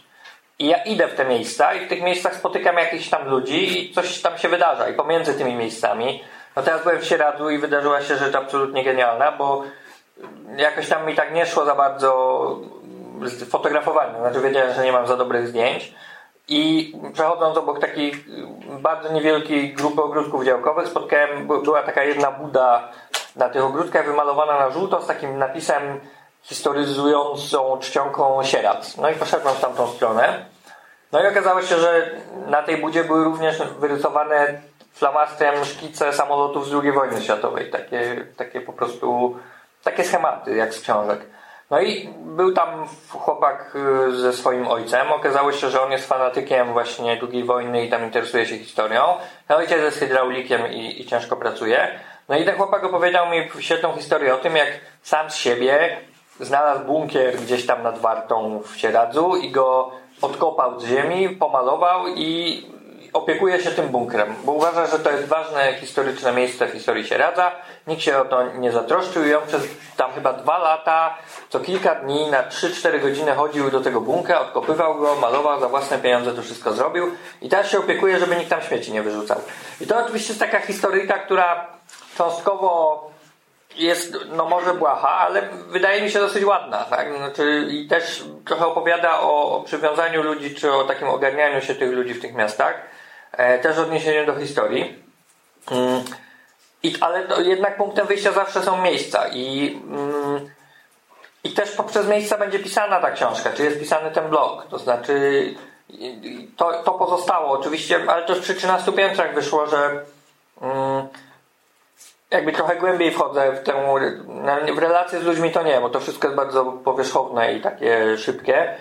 I 0.58 0.66
ja 0.66 0.76
idę 0.76 1.08
w 1.08 1.14
te 1.14 1.24
miejsca 1.24 1.74
i 1.74 1.86
w 1.86 1.88
tych 1.88 2.02
miejscach 2.02 2.34
spotykam 2.34 2.76
jakichś 2.76 3.08
tam 3.08 3.28
ludzi 3.28 3.90
i 3.90 3.94
coś 3.94 4.22
tam 4.22 4.38
się 4.38 4.48
wydarza. 4.48 4.88
I 4.88 4.94
pomiędzy 4.94 5.34
tymi 5.34 5.54
miejscami, 5.54 6.24
no 6.56 6.62
teraz 6.62 6.82
byłem 6.82 7.00
w 7.00 7.04
Sieradzu 7.04 7.50
i 7.50 7.58
wydarzyła 7.58 8.02
się 8.02 8.16
rzecz 8.16 8.34
absolutnie 8.34 8.84
genialna, 8.84 9.32
bo 9.32 9.64
jakoś 10.56 10.88
tam 10.88 11.06
mi 11.06 11.14
tak 11.14 11.34
nie 11.34 11.46
szło 11.46 11.64
za 11.64 11.74
bardzo 11.74 12.60
fotografowanie. 13.50 14.18
Znaczy 14.18 14.40
wiedziałem, 14.40 14.74
że 14.74 14.84
nie 14.84 14.92
mam 14.92 15.06
za 15.06 15.16
dobrych 15.16 15.48
zdjęć. 15.48 15.94
I 16.48 16.92
przechodząc 17.12 17.56
obok 17.56 17.78
takiej 17.78 18.24
bardzo 18.80 19.12
niewielkiej 19.12 19.74
grupy 19.74 20.02
ogródków 20.02 20.44
działkowych 20.44 20.88
spotkałem, 20.88 21.48
była 21.48 21.82
taka 21.82 22.04
jedna 22.04 22.30
buda 22.30 22.88
na 23.36 23.48
tych 23.48 23.64
ogródkach 23.64 24.06
wymalowana 24.06 24.58
na 24.58 24.70
żółto 24.70 25.02
z 25.02 25.06
takim 25.06 25.38
napisem 25.38 26.00
historyzującą 26.42 27.78
czcionką 27.80 28.42
sieradz. 28.42 28.96
No 28.96 29.10
i 29.10 29.14
poszedłem 29.14 29.54
w 29.54 29.60
tamtą 29.60 29.86
stronę. 29.86 30.46
No 31.12 31.22
i 31.22 31.26
okazało 31.26 31.62
się, 31.62 31.76
że 31.76 32.10
na 32.46 32.62
tej 32.62 32.76
budzie 32.76 33.04
były 33.04 33.24
również 33.24 33.62
wyrysowane 33.78 34.60
flamastrem 34.92 35.64
szkice 35.64 36.12
samolotów 36.12 36.68
z 36.68 36.74
II 36.74 36.92
wojny 36.92 37.22
światowej. 37.22 37.70
Takie, 37.70 38.26
takie 38.36 38.60
po 38.60 38.72
prostu, 38.72 39.36
takie 39.82 40.04
schematy 40.04 40.56
jak 40.56 40.74
z 40.74 40.80
książek. 40.80 41.20
No 41.70 41.80
i 41.80 42.08
był 42.24 42.52
tam 42.52 42.86
chłopak 43.10 43.76
y, 44.08 44.16
ze 44.16 44.32
swoim 44.32 44.68
ojcem. 44.68 45.12
Okazało 45.12 45.52
się, 45.52 45.70
że 45.70 45.82
on 45.82 45.92
jest 45.92 46.08
fanatykiem 46.08 46.72
właśnie 46.72 47.20
II 47.32 47.44
wojny 47.44 47.84
i 47.84 47.90
tam 47.90 48.04
interesuje 48.04 48.46
się 48.46 48.58
historią. 48.58 49.02
No 49.48 49.56
ojciec 49.56 49.82
jest 49.82 49.98
hydraulikiem 49.98 50.72
i, 50.72 51.00
i 51.00 51.06
ciężko 51.06 51.36
pracuje. 51.36 52.00
No 52.28 52.36
i 52.36 52.44
ten 52.44 52.56
chłopak 52.56 52.84
opowiedział 52.84 53.30
mi 53.30 53.48
świetną 53.60 53.92
historię 53.92 54.34
o 54.34 54.38
tym, 54.38 54.56
jak 54.56 54.68
sam 55.02 55.30
z 55.30 55.34
siebie 55.34 55.96
znalazł 56.40 56.84
bunkier 56.84 57.36
gdzieś 57.36 57.66
tam 57.66 57.82
nad 57.82 57.98
Wartą 57.98 58.62
w 58.62 58.76
Sieradzu 58.76 59.36
i 59.36 59.50
go 59.50 59.90
odkopał 60.22 60.80
z 60.80 60.84
ziemi, 60.84 61.28
pomalował 61.28 62.06
i 62.08 62.62
opiekuje 63.12 63.60
się 63.60 63.70
tym 63.70 63.88
bunkrem, 63.88 64.34
bo 64.44 64.52
uważa, 64.52 64.86
że 64.86 64.98
to 64.98 65.10
jest 65.10 65.24
ważne 65.24 65.74
historyczne 65.74 66.32
miejsce 66.32 66.66
w 66.66 66.70
historii 66.70 67.06
Sieradza. 67.06 67.52
Nikt 67.86 68.02
się 68.02 68.18
o 68.18 68.24
to 68.24 68.52
nie 68.52 68.72
zatroszczył 68.72 69.24
i 69.24 69.34
on 69.34 69.46
przez 69.46 69.62
tam 69.96 70.12
chyba 70.12 70.32
dwa 70.32 70.58
lata, 70.58 71.14
co 71.48 71.60
kilka 71.60 71.94
dni, 71.94 72.30
na 72.30 72.42
3-4 72.42 73.00
godziny 73.00 73.34
chodził 73.34 73.70
do 73.70 73.80
tego 73.80 74.00
bunkra, 74.00 74.40
odkopywał 74.40 74.94
go, 74.94 75.14
malował, 75.14 75.60
za 75.60 75.68
własne 75.68 75.98
pieniądze 75.98 76.32
to 76.32 76.42
wszystko 76.42 76.72
zrobił 76.72 77.10
i 77.42 77.48
teraz 77.48 77.70
się 77.70 77.78
opiekuje, 77.78 78.18
żeby 78.18 78.36
nikt 78.36 78.50
tam 78.50 78.62
śmieci 78.62 78.92
nie 78.92 79.02
wyrzucał. 79.02 79.40
I 79.80 79.86
to 79.86 80.04
oczywiście 80.04 80.28
jest 80.28 80.40
taka 80.40 80.60
historyjka, 80.60 81.18
która 81.18 81.66
cząstkowo 82.16 83.10
jest, 83.76 84.16
no 84.36 84.48
może 84.48 84.74
błaha, 84.74 85.08
ale 85.08 85.42
wydaje 85.68 86.02
mi 86.02 86.10
się 86.10 86.18
dosyć 86.18 86.44
ładna, 86.44 86.84
tak? 86.84 87.16
Znaczy, 87.16 87.66
I 87.70 87.88
też 87.88 88.24
trochę 88.44 88.66
opowiada 88.66 89.20
o, 89.20 89.56
o 89.56 89.62
przywiązaniu 89.62 90.22
ludzi, 90.22 90.54
czy 90.54 90.72
o 90.72 90.84
takim 90.84 91.08
ogarnianiu 91.08 91.60
się 91.60 91.74
tych 91.74 91.92
ludzi 91.92 92.14
w 92.14 92.20
tych 92.20 92.34
miastach. 92.34 92.95
E, 93.36 93.58
też 93.58 93.78
odniesienie 93.78 94.26
do 94.26 94.34
historii. 94.34 95.04
Mm, 95.70 96.04
i, 96.82 96.94
ale 97.00 97.22
to 97.22 97.40
jednak 97.40 97.76
punktem 97.76 98.06
wyjścia 98.06 98.32
zawsze 98.32 98.62
są 98.62 98.82
miejsca 98.82 99.28
i, 99.28 99.76
mm, 99.90 100.50
i 101.44 101.50
też 101.50 101.70
poprzez 101.70 102.08
miejsca 102.08 102.38
będzie 102.38 102.58
pisana 102.58 103.00
ta 103.00 103.10
książka, 103.10 103.50
czy 103.52 103.64
jest 103.64 103.78
pisany 103.78 104.10
ten 104.10 104.28
blog. 104.28 104.66
To 104.70 104.78
znaczy 104.78 105.54
to, 106.56 106.82
to 106.82 106.92
pozostało 106.92 107.50
oczywiście, 107.50 108.00
ale 108.08 108.26
to 108.26 108.34
przy 108.34 108.54
13 108.54 108.92
piętrach 108.92 109.34
wyszło, 109.34 109.66
że 109.66 110.04
mm, 110.60 111.08
jakby 112.30 112.52
trochę 112.52 112.76
głębiej 112.76 113.10
wchodzę 113.10 113.52
w 113.52 113.62
tę 113.62 113.72
w 114.74 114.78
relacje 114.78 115.20
z 115.20 115.24
ludźmi 115.24 115.52
to 115.52 115.62
nie, 115.62 115.80
bo 115.80 115.90
to 115.90 116.00
wszystko 116.00 116.28
jest 116.28 116.36
bardzo 116.36 116.64
powierzchowne 116.64 117.54
i 117.54 117.60
takie 117.60 118.18
szybkie. 118.18 118.74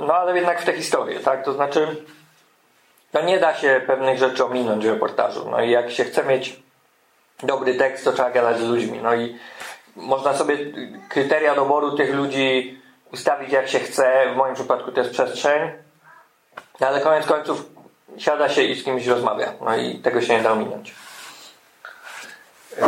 No 0.00 0.14
ale 0.14 0.36
jednak 0.36 0.60
w 0.60 0.64
te 0.64 0.72
historie, 0.72 1.20
tak? 1.20 1.44
To 1.44 1.52
znaczy 1.52 2.04
no 3.14 3.22
nie 3.22 3.38
da 3.38 3.54
się 3.54 3.80
pewnych 3.86 4.18
rzeczy 4.18 4.44
ominąć 4.44 4.86
w 4.86 4.90
reportażu. 4.90 5.50
No 5.50 5.62
i 5.62 5.70
jak 5.70 5.90
się 5.90 6.04
chce 6.04 6.24
mieć 6.24 6.62
dobry 7.42 7.74
tekst, 7.74 8.04
to 8.04 8.12
trzeba 8.12 8.30
gadać 8.30 8.58
z 8.58 8.68
ludźmi. 8.68 9.00
No 9.02 9.14
i 9.14 9.38
można 9.96 10.34
sobie 10.34 10.58
kryteria 11.08 11.54
doboru 11.54 11.96
tych 11.96 12.14
ludzi 12.14 12.80
ustawić 13.12 13.52
jak 13.52 13.68
się 13.68 13.78
chce. 13.78 14.32
W 14.34 14.36
moim 14.36 14.54
przypadku 14.54 14.92
to 14.92 15.00
jest 15.00 15.12
przestrzeń. 15.12 15.70
Ale 16.80 17.00
koniec 17.00 17.26
końców 17.26 17.66
siada 18.18 18.48
się 18.48 18.62
i 18.62 18.74
z 18.80 18.84
kimś 18.84 19.06
rozmawia. 19.06 19.52
No 19.60 19.76
i 19.76 19.98
tego 19.98 20.20
się 20.20 20.36
nie 20.36 20.42
da 20.42 20.52
ominąć. 20.52 20.94
Yy, 22.78 22.86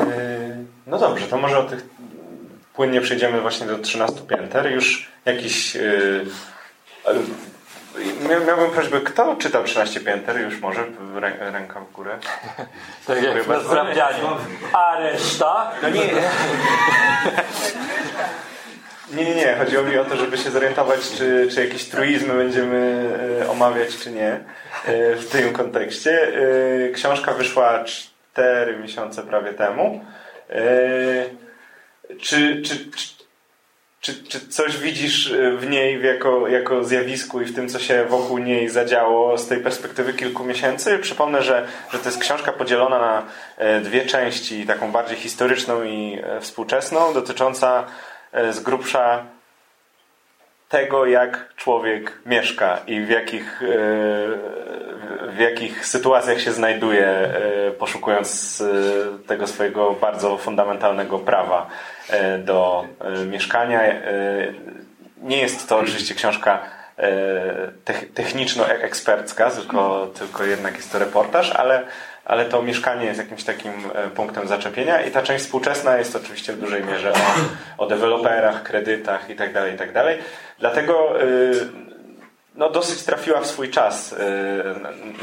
no 0.86 0.98
dobrze, 0.98 1.26
to 1.26 1.36
może 1.36 1.58
o 1.58 1.62
tych 1.62 1.84
płynnie 2.74 3.00
przejdziemy 3.00 3.40
właśnie 3.40 3.66
do 3.66 3.78
13 3.78 4.20
pięter. 4.20 4.72
Już 4.72 5.12
jakiś 5.24 5.74
yy, 5.74 6.26
Miałbym 8.46 8.70
prośbę, 8.70 9.00
kto 9.00 9.36
czytał 9.36 9.64
13 9.64 10.00
pięter? 10.00 10.40
Już 10.40 10.60
może 10.60 10.84
ręka 11.40 11.80
w 11.80 11.92
górę. 11.92 12.18
Tak 13.06 13.22
jak 13.22 13.48
na. 13.48 13.54
A 14.72 14.98
reszta? 14.98 15.72
No 15.82 15.88
nie. 15.88 16.02
Nie, 19.12 19.24
nie, 19.24 19.34
nie. 19.34 19.56
Chodziło 19.58 19.82
mi 19.82 19.98
o 19.98 20.04
to, 20.04 20.16
żeby 20.16 20.38
się 20.38 20.50
zorientować, 20.50 21.00
czy, 21.10 21.48
czy 21.54 21.64
jakieś 21.64 21.84
truizmy 21.84 22.34
będziemy 22.34 23.10
e, 23.42 23.50
omawiać, 23.50 23.96
czy 23.96 24.10
nie 24.10 24.30
e, 24.30 25.16
w 25.16 25.28
tym 25.28 25.52
kontekście. 25.52 26.32
E, 26.88 26.90
książka 26.90 27.32
wyszła 27.32 27.84
4 27.84 28.78
miesiące 28.78 29.22
prawie 29.22 29.52
temu. 29.52 30.04
Czy, 32.20 32.62
czy, 32.62 32.90
czy 32.90 33.25
czy, 34.06 34.24
czy 34.24 34.48
coś 34.48 34.76
widzisz 34.76 35.26
y, 35.26 35.56
w 35.56 35.70
niej 35.70 36.02
jako, 36.02 36.48
jako 36.48 36.84
zjawisku 36.84 37.40
i 37.40 37.44
w 37.44 37.54
tym, 37.54 37.68
co 37.68 37.78
się 37.78 38.04
wokół 38.04 38.38
niej 38.38 38.68
zadziało 38.68 39.38
z 39.38 39.48
tej 39.48 39.60
perspektywy 39.60 40.12
kilku 40.12 40.44
miesięcy? 40.44 40.98
Przypomnę, 40.98 41.42
że, 41.42 41.66
że 41.92 41.98
to 41.98 42.08
jest 42.08 42.18
książka 42.18 42.52
podzielona 42.52 42.98
na 42.98 43.22
e, 43.56 43.80
dwie 43.80 44.06
części, 44.06 44.66
taką 44.66 44.92
bardziej 44.92 45.16
historyczną 45.16 45.82
i 45.82 46.20
e, 46.22 46.40
współczesną, 46.40 47.14
dotycząca 47.14 47.86
e, 48.32 48.52
z 48.52 48.60
grubsza 48.60 49.24
tego, 50.68 51.06
jak 51.06 51.54
człowiek 51.56 52.12
mieszka 52.26 52.78
i 52.86 53.00
w 53.00 53.08
jakich, 53.08 53.60
w 55.28 55.38
jakich 55.38 55.86
sytuacjach 55.86 56.40
się 56.40 56.52
znajduje, 56.52 57.34
poszukując 57.78 58.62
tego 59.26 59.46
swojego 59.46 59.92
bardzo 59.92 60.36
fundamentalnego 60.36 61.18
prawa 61.18 61.66
do 62.38 62.84
mieszkania. 63.26 63.80
Nie 65.22 65.38
jest 65.38 65.68
to 65.68 65.78
oczywiście 65.78 66.14
książka 66.14 66.58
techniczno-ekspercka, 68.14 69.50
tylko, 69.50 70.10
tylko 70.18 70.44
jednak 70.44 70.76
jest 70.76 70.92
to 70.92 70.98
reportaż, 70.98 71.50
ale, 71.50 71.82
ale 72.24 72.44
to 72.44 72.62
mieszkanie 72.62 73.04
jest 73.04 73.18
jakimś 73.18 73.44
takim 73.44 73.72
punktem 74.14 74.48
zaczepienia 74.48 75.02
i 75.02 75.10
ta 75.10 75.22
część 75.22 75.44
współczesna 75.44 75.98
jest 75.98 76.16
oczywiście 76.16 76.52
w 76.52 76.60
dużej 76.60 76.84
mierze 76.84 77.12
o, 77.12 77.84
o 77.84 77.86
deweloperach, 77.86 78.62
kredytach 78.62 79.30
itd., 79.30 79.52
tak 79.52 79.70
itd. 79.70 79.92
Tak 79.92 80.18
Dlatego 80.58 81.22
y, 81.22 81.85
no, 82.56 82.70
dosyć 82.70 83.02
trafiła 83.02 83.40
w 83.40 83.46
swój 83.46 83.70
czas 83.70 84.12
y, 84.12 84.16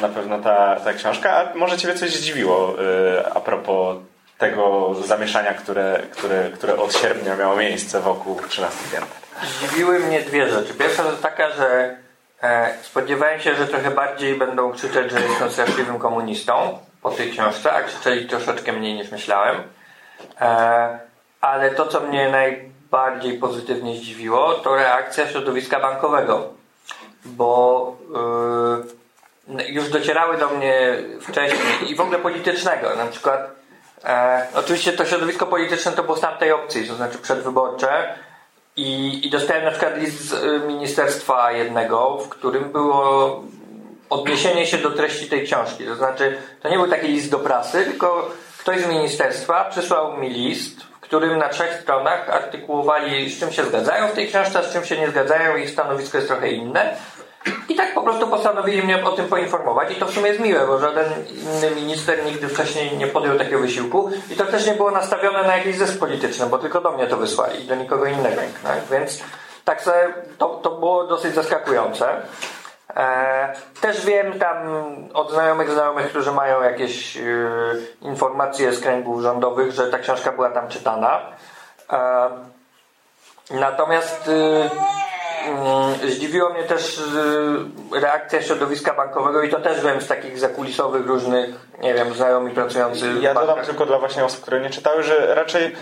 na 0.02 0.10
pewno 0.10 0.40
ta, 0.40 0.76
ta 0.76 0.94
książka, 0.94 1.36
a 1.36 1.56
może 1.56 1.78
Ciebie 1.78 1.94
coś 1.94 2.12
zdziwiło 2.12 2.76
y, 2.82 3.34
a 3.34 3.40
propos 3.40 3.98
tego 4.38 4.96
zamieszania, 5.06 5.54
które, 5.54 6.00
które, 6.12 6.50
które 6.50 6.78
od 6.78 6.94
sierpnia 6.94 7.36
miało 7.36 7.56
miejsce 7.56 8.00
wokół 8.00 8.42
13 8.50 8.80
pięter. 8.92 9.10
zdziwiły 9.44 10.00
mnie 10.00 10.22
dwie 10.22 10.50
rzeczy. 10.50 10.74
Pierwsza 10.74 11.04
to 11.04 11.12
taka, 11.12 11.50
że 11.50 11.98
e, 12.42 12.74
spodziewałem 12.82 13.40
się, 13.40 13.56
że 13.56 13.68
trochę 13.68 13.92
bardziej 13.92 14.36
będą 14.36 14.72
krzyczeć, 14.72 15.12
że 15.12 15.22
jestem 15.22 15.52
straszliwym 15.52 16.00
komunistą 16.00 16.80
po 17.02 17.12
tej 17.12 17.32
książce, 17.32 17.74
a 17.74 17.84
krzyczeli 17.84 18.28
troszeczkę 18.28 18.74
mniej 18.74 18.94
niż 18.94 19.12
myślałem. 19.12 19.64
E, 20.42 21.00
ale 21.42 21.72
to, 21.72 21.88
co 21.88 22.00
mnie 22.00 22.30
najbardziej 22.30 23.38
pozytywnie 23.38 23.96
zdziwiło, 23.96 24.54
to 24.54 24.76
reakcja 24.76 25.28
środowiska 25.28 25.80
bankowego. 25.80 26.53
Bo 27.26 27.96
yy, 29.48 29.66
już 29.68 29.90
docierały 29.90 30.38
do 30.38 30.50
mnie 30.50 30.98
wcześniej 31.22 31.92
i 31.92 31.96
w 31.96 32.02
ogóle 32.02 32.20
politycznego. 32.20 32.96
Na 32.96 33.06
przykład, 33.06 33.52
e, 34.04 34.48
oczywiście 34.56 34.94
to 34.94 35.06
środowisko 35.06 35.46
polityczne 35.46 35.92
to 35.92 36.04
było 36.04 36.18
z 36.18 36.22
tamtej 36.22 36.52
opcji, 36.52 36.88
to 36.88 36.96
znaczy 36.96 37.18
przedwyborcze. 37.18 38.16
I, 38.76 39.22
I 39.28 39.30
dostałem 39.30 39.64
na 39.64 39.72
przykład 39.72 39.98
list 39.98 40.22
z 40.22 40.34
y, 40.34 40.68
ministerstwa 40.68 41.52
jednego, 41.52 42.18
w 42.18 42.30
którym 42.30 42.72
było 42.72 43.44
odniesienie 44.10 44.68
się 44.68 44.78
do 44.78 44.92
treści 44.92 45.30
tej 45.30 45.44
książki. 45.46 45.86
To 45.86 45.96
znaczy, 45.96 46.38
to 46.62 46.70
nie 46.70 46.78
był 46.78 46.88
taki 46.88 47.08
list 47.08 47.32
do 47.32 47.40
prasy, 47.40 47.86
tylko 47.86 48.32
ktoś 48.58 48.82
z 48.82 48.88
ministerstwa 48.88 49.66
przysłał 49.66 50.18
mi 50.18 50.30
list, 50.30 50.84
w 50.84 51.00
którym 51.00 51.38
na 51.38 51.50
trzech 51.50 51.82
stronach 51.82 52.30
artykułowali, 52.30 53.30
z 53.30 53.40
czym 53.40 53.52
się 53.52 53.64
zgadzają 53.64 54.08
w 54.08 54.14
tej 54.14 54.28
książce, 54.28 54.64
z 54.64 54.74
czym 54.74 54.86
się 54.86 54.98
nie 54.98 55.10
zgadzają, 55.10 55.58
ich 55.58 55.70
stanowisko 55.70 56.18
jest 56.18 56.30
trochę 56.30 56.52
inne. 56.52 56.96
I 57.70 57.76
tak 57.76 57.94
po 57.94 58.02
prostu 58.02 58.28
postanowili 58.28 58.84
mnie 58.84 59.06
o 59.06 59.12
tym 59.12 59.28
poinformować 59.28 59.92
i 59.92 59.96
to 59.96 60.06
w 60.06 60.12
sumie 60.12 60.28
jest 60.28 60.40
miłe, 60.40 60.68
bo 60.68 60.80
żaden 60.80 61.06
inny 61.30 61.72
minister 61.76 62.26
nigdy 62.26 62.48
wcześniej 62.48 62.98
nie 62.98 63.08
podjął 63.08 63.38
takiego 63.38 63.60
wysiłku 63.60 64.12
i 64.32 64.36
to 64.36 64.46
też 64.46 64.68
nie 64.68 64.74
było 64.74 64.92
nastawione 64.92 65.44
na 65.44 65.58
jakiś 65.58 65.78
zysk 65.78 66.00
polityczny, 66.00 66.46
bo 66.46 66.58
tylko 66.58 66.82
do 66.82 66.92
mnie 66.92 67.08
to 67.08 67.18
wysłali 67.18 67.64
i 67.64 67.68
do 67.68 67.76
nikogo 67.76 68.06
innego. 68.06 68.42
Tak? 68.64 68.78
Więc 68.92 69.24
tak 69.66 69.82
sobie, 69.82 70.14
to, 70.38 70.50
to 70.50 70.72
było 70.72 71.08
dosyć 71.08 71.36
zaskakujące. 71.36 72.22
E, 72.96 73.54
też 73.82 74.06
wiem 74.06 74.40
tam 74.40 74.58
od 75.14 75.32
znajomych 75.32 75.72
znajomych, 75.72 76.10
którzy 76.10 76.32
mają 76.32 76.62
jakieś 76.62 77.18
e, 77.18 77.22
informacje 78.02 78.74
z 78.74 78.80
kręgów 78.80 79.22
rządowych, 79.22 79.72
że 79.72 79.88
ta 79.88 80.00
książka 80.00 80.32
była 80.32 80.50
tam 80.50 80.68
czytana. 80.68 81.22
E, 81.92 82.30
natomiast 83.52 84.30
mm, 85.46 86.12
zdziwiło 86.12 86.50
mnie 86.50 86.64
też 86.64 87.02
reakcja 87.92 88.42
środowiska 88.42 88.94
bankowego 88.94 89.44
i 89.44 89.50
to 89.50 89.60
też 89.60 89.84
wiem 89.84 90.02
z 90.02 90.08
takich 90.08 90.40
zakulisowych 90.40 91.08
różnych, 91.08 91.50
nie 91.82 91.94
wiem, 91.94 92.14
znajomi 92.14 92.52
pracujący 92.52 93.06
Ja 93.22 93.34
dodam 93.34 93.66
tylko 93.66 93.86
dla 93.86 94.00
właśnie 94.00 94.26
osób, 94.26 94.42
które 94.42 94.62
nie 94.62 94.70
czytały, 94.70 95.04
że 95.04 95.36
raczej, 95.36 95.76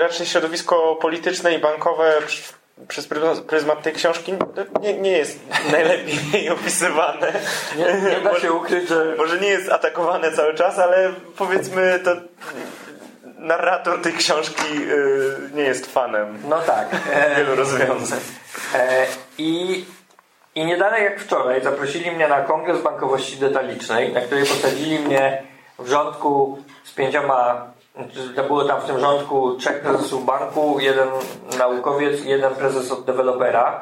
raczej 0.00 0.26
środowisko 0.26 0.96
polityczne 0.96 1.54
i 1.54 1.58
bankowe 1.58 2.18
przez 2.88 3.08
pryzmat 3.46 3.82
tej 3.82 3.92
książki 3.92 4.34
nie, 4.80 4.98
nie 4.98 5.12
jest 5.12 5.38
najlepiej 5.72 6.50
opisywane. 6.50 7.32
Nie, 7.76 8.10
nie 8.10 8.20
da 8.20 8.40
się 8.40 8.52
ukryć, 8.52 8.88
że... 8.88 9.14
Może 9.18 9.40
nie 9.40 9.48
jest 9.48 9.72
atakowane 9.72 10.32
cały 10.32 10.54
czas, 10.54 10.78
ale 10.78 11.12
powiedzmy 11.36 12.00
to 12.04 12.10
narrator 13.38 14.02
tej 14.02 14.12
książki 14.12 14.82
y, 14.90 15.50
nie 15.54 15.62
jest 15.62 15.92
fanem 15.92 16.38
no 16.48 16.58
tak. 16.58 16.88
wielu 17.36 17.54
rozwiązań. 17.54 18.20
E, 18.74 19.06
I, 19.38 19.84
I 20.54 20.64
nie 20.64 20.76
dalej 20.76 21.04
jak 21.04 21.20
wczoraj 21.20 21.62
zaprosili 21.62 22.10
mnie 22.10 22.28
na 22.28 22.40
kongres 22.40 22.82
bankowości 22.82 23.36
detalicznej, 23.36 24.12
na 24.12 24.20
której 24.20 24.44
posadzili 24.44 24.98
mnie 24.98 25.42
w 25.78 25.88
rządku 25.88 26.58
z 26.84 26.92
pięcioma 26.92 27.68
to 28.36 28.44
było 28.44 28.64
tam 28.64 28.80
w 28.80 28.84
tym 28.84 29.00
rządku 29.00 29.56
trzech 29.56 29.80
prezesów 29.80 30.24
banku, 30.24 30.80
jeden 30.80 31.08
naukowiec 31.58 32.24
i 32.24 32.28
jeden 32.28 32.54
prezes 32.54 32.92
od 32.92 33.04
dewelopera. 33.04 33.80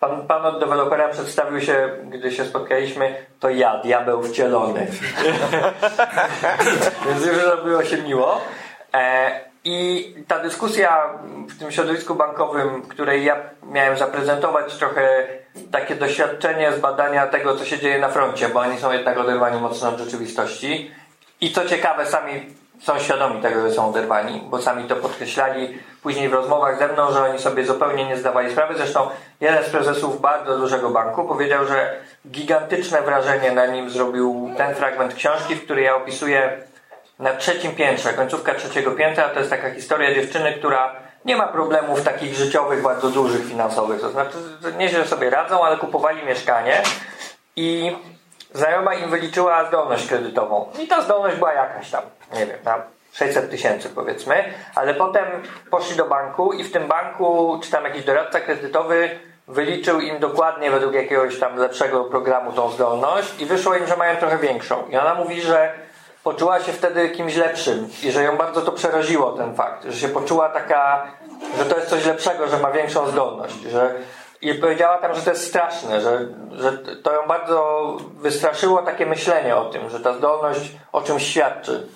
Pan, 0.00 0.26
pan 0.26 0.46
od 0.46 0.60
dewelopera 0.60 1.08
przedstawił 1.08 1.60
się, 1.60 1.88
gdy 2.04 2.32
się 2.32 2.44
spotkaliśmy, 2.44 3.14
to 3.40 3.50
ja, 3.50 3.78
diabeł 3.78 4.22
wcielony. 4.22 4.86
Więc 7.06 7.26
już 7.26 7.36
zrobiło 7.36 7.84
się 7.84 7.96
miło. 7.96 8.40
E, 8.94 9.30
I 9.64 10.14
ta 10.28 10.38
dyskusja 10.38 11.08
w 11.48 11.58
tym 11.58 11.72
środowisku 11.72 12.14
bankowym, 12.14 12.82
której 12.82 13.24
ja 13.24 13.36
miałem 13.62 13.96
zaprezentować 13.96 14.76
trochę 14.76 15.26
takie 15.70 15.94
doświadczenie 15.94 16.72
z 16.72 16.78
badania 16.78 17.26
tego, 17.26 17.56
co 17.56 17.64
się 17.64 17.78
dzieje 17.78 17.98
na 17.98 18.08
froncie, 18.08 18.48
bo 18.48 18.60
oni 18.60 18.78
są 18.78 18.92
jednak 18.92 19.18
oderwani 19.18 19.60
mocno 19.60 19.88
od 19.88 19.98
rzeczywistości. 19.98 20.90
I 21.40 21.52
co 21.52 21.64
ciekawe, 21.64 22.06
sami 22.06 22.46
są 22.80 22.98
świadomi 22.98 23.42
tego, 23.42 23.60
że 23.62 23.74
są 23.74 23.88
oderwani, 23.88 24.42
bo 24.50 24.62
sami 24.62 24.88
to 24.88 24.96
podkreślali 24.96 25.78
później 26.02 26.28
w 26.28 26.34
rozmowach 26.34 26.78
ze 26.78 26.88
mną, 26.88 27.12
że 27.12 27.22
oni 27.22 27.38
sobie 27.38 27.66
zupełnie 27.66 28.04
nie 28.04 28.16
zdawali 28.16 28.52
sprawy. 28.52 28.74
Zresztą 28.76 29.08
jeden 29.40 29.64
z 29.64 29.70
prezesów 29.70 30.20
bardzo 30.20 30.58
dużego 30.58 30.90
banku 30.90 31.24
powiedział, 31.24 31.66
że 31.66 32.00
gigantyczne 32.30 33.02
wrażenie 33.02 33.52
na 33.52 33.66
nim 33.66 33.90
zrobił 33.90 34.50
ten 34.56 34.74
fragment 34.74 35.14
książki, 35.14 35.54
w 35.54 35.64
której 35.64 35.84
ja 35.84 35.96
opisuję 35.96 36.58
na 37.18 37.34
trzecim 37.34 37.74
piętrze, 37.74 38.12
końcówka 38.12 38.54
trzeciego 38.54 38.90
piętra, 38.90 39.28
to 39.28 39.38
jest 39.38 39.50
taka 39.50 39.70
historia 39.70 40.14
dziewczyny, 40.14 40.52
która 40.52 40.94
nie 41.24 41.36
ma 41.36 41.48
problemów 41.48 42.02
takich 42.02 42.34
życiowych, 42.34 42.82
bardzo 42.82 43.10
dużych, 43.10 43.46
finansowych. 43.46 44.00
To 44.00 44.10
znaczy, 44.10 44.36
nieźle 44.78 45.06
sobie 45.06 45.30
radzą, 45.30 45.64
ale 45.64 45.76
kupowali 45.76 46.26
mieszkanie 46.26 46.82
i 47.56 47.96
znajoma 48.54 48.94
im 48.94 49.10
wyliczyła 49.10 49.68
zdolność 49.68 50.06
kredytową. 50.06 50.68
I 50.82 50.88
ta 50.88 51.02
zdolność 51.02 51.36
była 51.36 51.52
jakaś 51.52 51.90
tam, 51.90 52.02
nie 52.34 52.46
wiem, 52.46 52.58
na 52.64 52.82
600 53.12 53.50
tysięcy 53.50 53.88
powiedzmy, 53.88 54.44
ale 54.74 54.94
potem 54.94 55.24
poszli 55.70 55.96
do 55.96 56.04
banku 56.04 56.52
i 56.52 56.64
w 56.64 56.72
tym 56.72 56.88
banku, 56.88 57.60
czy 57.62 57.70
tam 57.70 57.84
jakiś 57.84 58.04
doradca 58.04 58.40
kredytowy 58.40 59.10
wyliczył 59.48 60.00
im 60.00 60.18
dokładnie 60.18 60.70
według 60.70 60.94
jakiegoś 60.94 61.38
tam 61.38 61.56
lepszego 61.56 62.04
programu 62.04 62.52
tą 62.52 62.70
zdolność 62.70 63.40
i 63.40 63.46
wyszło 63.46 63.74
im, 63.74 63.86
że 63.86 63.96
mają 63.96 64.16
trochę 64.16 64.38
większą. 64.38 64.86
I 64.88 64.96
ona 64.96 65.14
mówi, 65.14 65.42
że 65.42 65.72
poczuła 66.24 66.60
się 66.60 66.72
wtedy 66.72 67.10
kimś 67.10 67.36
lepszym 67.36 67.88
i 68.02 68.12
że 68.12 68.22
ją 68.22 68.36
bardzo 68.36 68.62
to 68.62 68.72
przeraziło 68.72 69.32
ten 69.32 69.54
fakt, 69.54 69.84
że 69.84 69.92
się 69.92 70.08
poczuła 70.08 70.48
taka, 70.48 71.06
że 71.58 71.64
to 71.64 71.76
jest 71.76 71.90
coś 71.90 72.06
lepszego, 72.06 72.48
że 72.48 72.58
ma 72.58 72.70
większą 72.70 73.06
zdolność, 73.06 73.54
że 73.54 73.94
i 74.42 74.54
powiedziała 74.54 74.98
tam, 74.98 75.14
że 75.14 75.22
to 75.22 75.30
jest 75.30 75.46
straszne, 75.46 76.00
że, 76.00 76.26
że 76.52 76.72
to 76.78 77.12
ją 77.12 77.26
bardzo 77.28 77.86
wystraszyło 78.14 78.82
takie 78.82 79.06
myślenie 79.06 79.56
o 79.56 79.64
tym, 79.64 79.90
że 79.90 80.00
ta 80.00 80.12
zdolność 80.12 80.72
o 80.92 81.02
czymś 81.02 81.22
świadczy. 81.26 81.88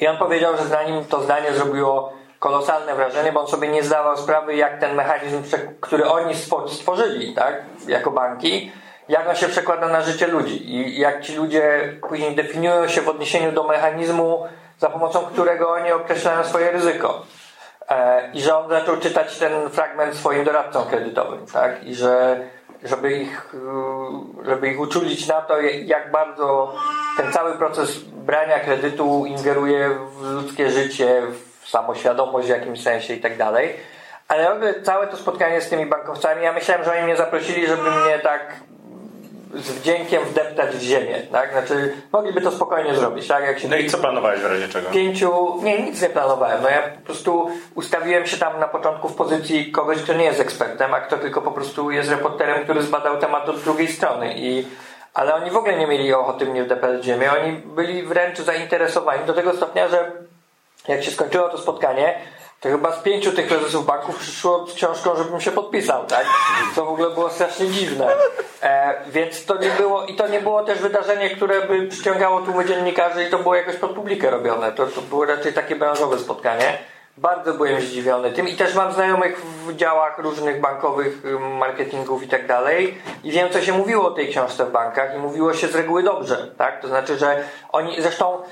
I 0.00 0.06
on 0.06 0.16
powiedział, 0.16 0.56
że 0.56 0.64
za 0.64 0.82
nim 0.82 1.04
to 1.04 1.22
zdanie 1.22 1.52
zrobiło 1.52 2.12
kolosalne 2.38 2.94
wrażenie, 2.94 3.32
bo 3.32 3.40
on 3.40 3.46
sobie 3.46 3.68
nie 3.68 3.82
zdawał 3.82 4.16
sprawy, 4.16 4.56
jak 4.56 4.80
ten 4.80 4.96
mechanizm, 4.96 5.42
który 5.80 6.08
oni 6.08 6.34
stworzyli, 6.66 7.34
tak, 7.34 7.62
jako 7.86 8.10
banki, 8.10 8.72
jak 9.08 9.28
on 9.28 9.36
się 9.36 9.48
przekłada 9.48 9.88
na 9.88 10.00
życie 10.00 10.26
ludzi 10.26 10.74
i 10.74 11.00
jak 11.00 11.22
ci 11.22 11.36
ludzie 11.36 11.94
później 12.08 12.36
definiują 12.36 12.88
się 12.88 13.00
w 13.00 13.08
odniesieniu 13.08 13.52
do 13.52 13.64
mechanizmu, 13.64 14.46
za 14.78 14.88
pomocą 14.90 15.20
którego 15.20 15.70
oni 15.70 15.92
określają 15.92 16.44
swoje 16.44 16.70
ryzyko. 16.70 17.22
E, 17.88 18.30
I 18.32 18.40
że 18.40 18.58
on 18.58 18.68
zaczął 18.68 18.96
czytać 18.96 19.38
ten 19.38 19.70
fragment 19.70 20.14
swoim 20.14 20.44
doradcom 20.44 20.86
kredytowym, 20.86 21.46
tak? 21.46 21.84
I 21.84 21.94
że 21.94 22.40
żeby 22.84 23.12
ich, 23.12 23.54
e, 23.54 24.44
żeby 24.44 24.68
ich 24.68 24.80
uczulić 24.80 25.26
na 25.26 25.40
to, 25.40 25.60
jak 25.60 26.10
bardzo 26.10 26.74
ten 27.16 27.32
cały 27.32 27.54
proces 27.54 27.98
brania 27.98 28.60
kredytu 28.60 29.26
ingeruje 29.26 29.90
w 29.90 30.22
ludzkie 30.22 30.70
życie, 30.70 31.22
w 31.60 31.68
samoświadomość 31.68 32.46
w 32.46 32.50
jakimś 32.50 32.82
sensie 32.82 33.14
i 33.14 33.20
tak 33.20 33.36
dalej. 33.36 33.76
Ale 34.28 34.74
całe 34.82 35.06
to 35.06 35.16
spotkanie 35.16 35.60
z 35.60 35.68
tymi 35.68 35.86
bankowcami, 35.86 36.42
ja 36.42 36.52
myślałem, 36.52 36.84
że 36.84 36.92
oni 36.92 37.02
mnie 37.02 37.16
zaprosili, 37.16 37.66
żeby 37.66 37.90
mnie 37.90 38.18
tak 38.18 38.40
z 39.54 39.70
wdziękiem 39.70 40.24
wdeptać 40.24 40.76
w 40.76 40.82
ziemię, 40.82 41.22
tak? 41.32 41.52
Znaczy, 41.52 41.92
mogliby 42.12 42.40
to 42.40 42.50
spokojnie 42.50 42.94
zrobić, 42.94 43.28
tak? 43.28 43.44
Jak 43.44 43.58
się 43.58 43.68
no 43.68 43.76
i 43.76 43.90
co 43.90 43.98
planowałeś 43.98 44.40
w 44.40 44.46
razie 44.46 44.68
czego? 44.68 44.90
Pięciu... 44.90 45.60
Nie, 45.62 45.82
nic 45.82 46.02
nie 46.02 46.08
planowałem. 46.08 46.62
No 46.62 46.68
ja 46.68 46.82
po 46.82 47.04
prostu 47.04 47.50
ustawiłem 47.74 48.26
się 48.26 48.36
tam 48.36 48.60
na 48.60 48.68
początku 48.68 49.08
w 49.08 49.14
pozycji 49.14 49.72
kogoś, 49.72 49.98
kto 50.02 50.12
nie 50.12 50.24
jest 50.24 50.40
ekspertem, 50.40 50.94
a 50.94 51.00
kto 51.00 51.18
tylko 51.18 51.42
po 51.42 51.52
prostu 51.52 51.90
jest 51.90 52.10
reporterem, 52.10 52.64
który 52.64 52.82
zbadał 52.82 53.18
temat 53.18 53.48
od 53.48 53.60
drugiej 53.60 53.88
strony 53.88 54.34
i 54.36 54.66
ale 55.14 55.34
oni 55.34 55.50
w 55.50 55.56
ogóle 55.56 55.76
nie 55.76 55.86
mieli 55.86 56.14
ochoty 56.14 56.46
mnie 56.46 56.64
wdeptać 56.64 57.00
w 57.00 57.04
ziemię. 57.04 57.32
Oni 57.32 57.52
byli 57.52 58.02
wręcz 58.02 58.38
zainteresowani 58.38 59.24
do 59.26 59.34
tego 59.34 59.52
stopnia, 59.52 59.88
że 59.88 60.12
jak 60.88 61.02
się 61.02 61.10
skończyło 61.10 61.48
to 61.48 61.58
spotkanie, 61.58 62.14
to 62.60 62.68
chyba 62.68 62.92
z 62.92 63.02
pięciu 63.02 63.32
tych 63.32 63.48
prezesów 63.48 63.86
banków 63.86 64.18
przyszło 64.18 64.66
książką, 64.74 65.16
żebym 65.16 65.40
się 65.40 65.50
podpisał, 65.50 66.06
tak? 66.06 66.26
To 66.74 66.84
w 66.84 66.88
ogóle 66.88 67.10
było 67.10 67.30
strasznie 67.30 67.66
dziwne. 67.66 68.14
E, 68.62 68.94
więc 69.10 69.44
to 69.44 69.58
nie 69.58 69.70
było, 69.70 70.06
i 70.06 70.16
to 70.16 70.28
nie 70.28 70.40
było 70.40 70.64
też 70.64 70.78
wydarzenie, 70.78 71.30
które 71.30 71.66
by 71.66 71.86
przyciągało 71.86 72.40
tłumy 72.40 72.64
dziennikarzy 72.64 73.24
i 73.24 73.30
to 73.30 73.38
było 73.38 73.54
jakoś 73.54 73.76
pod 73.76 73.90
publikę 73.90 74.30
robione. 74.30 74.72
To, 74.72 74.86
to 74.86 75.00
było 75.00 75.24
raczej 75.24 75.52
takie 75.52 75.76
branżowe 75.76 76.18
spotkanie. 76.18 76.78
Bardzo 77.16 77.54
byłem 77.54 77.80
zdziwiony 77.80 78.32
tym 78.32 78.48
i 78.48 78.56
też 78.56 78.74
mam 78.74 78.92
znajomych 78.92 79.40
w 79.40 79.76
działach 79.76 80.18
różnych 80.18 80.60
bankowych, 80.60 81.22
marketingów 81.58 82.22
i 82.22 82.28
tak 82.28 82.46
dalej 82.46 82.98
i 83.24 83.30
wiem, 83.30 83.50
co 83.50 83.62
się 83.62 83.72
mówiło 83.72 84.06
o 84.06 84.10
tej 84.10 84.28
książce 84.28 84.66
w 84.66 84.70
bankach 84.70 85.14
i 85.14 85.18
mówiło 85.18 85.54
się 85.54 85.68
z 85.68 85.74
reguły 85.74 86.02
dobrze, 86.02 86.50
tak? 86.58 86.80
To 86.80 86.88
znaczy, 86.88 87.18
że 87.18 87.44
oni, 87.72 88.02
zresztą 88.02 88.42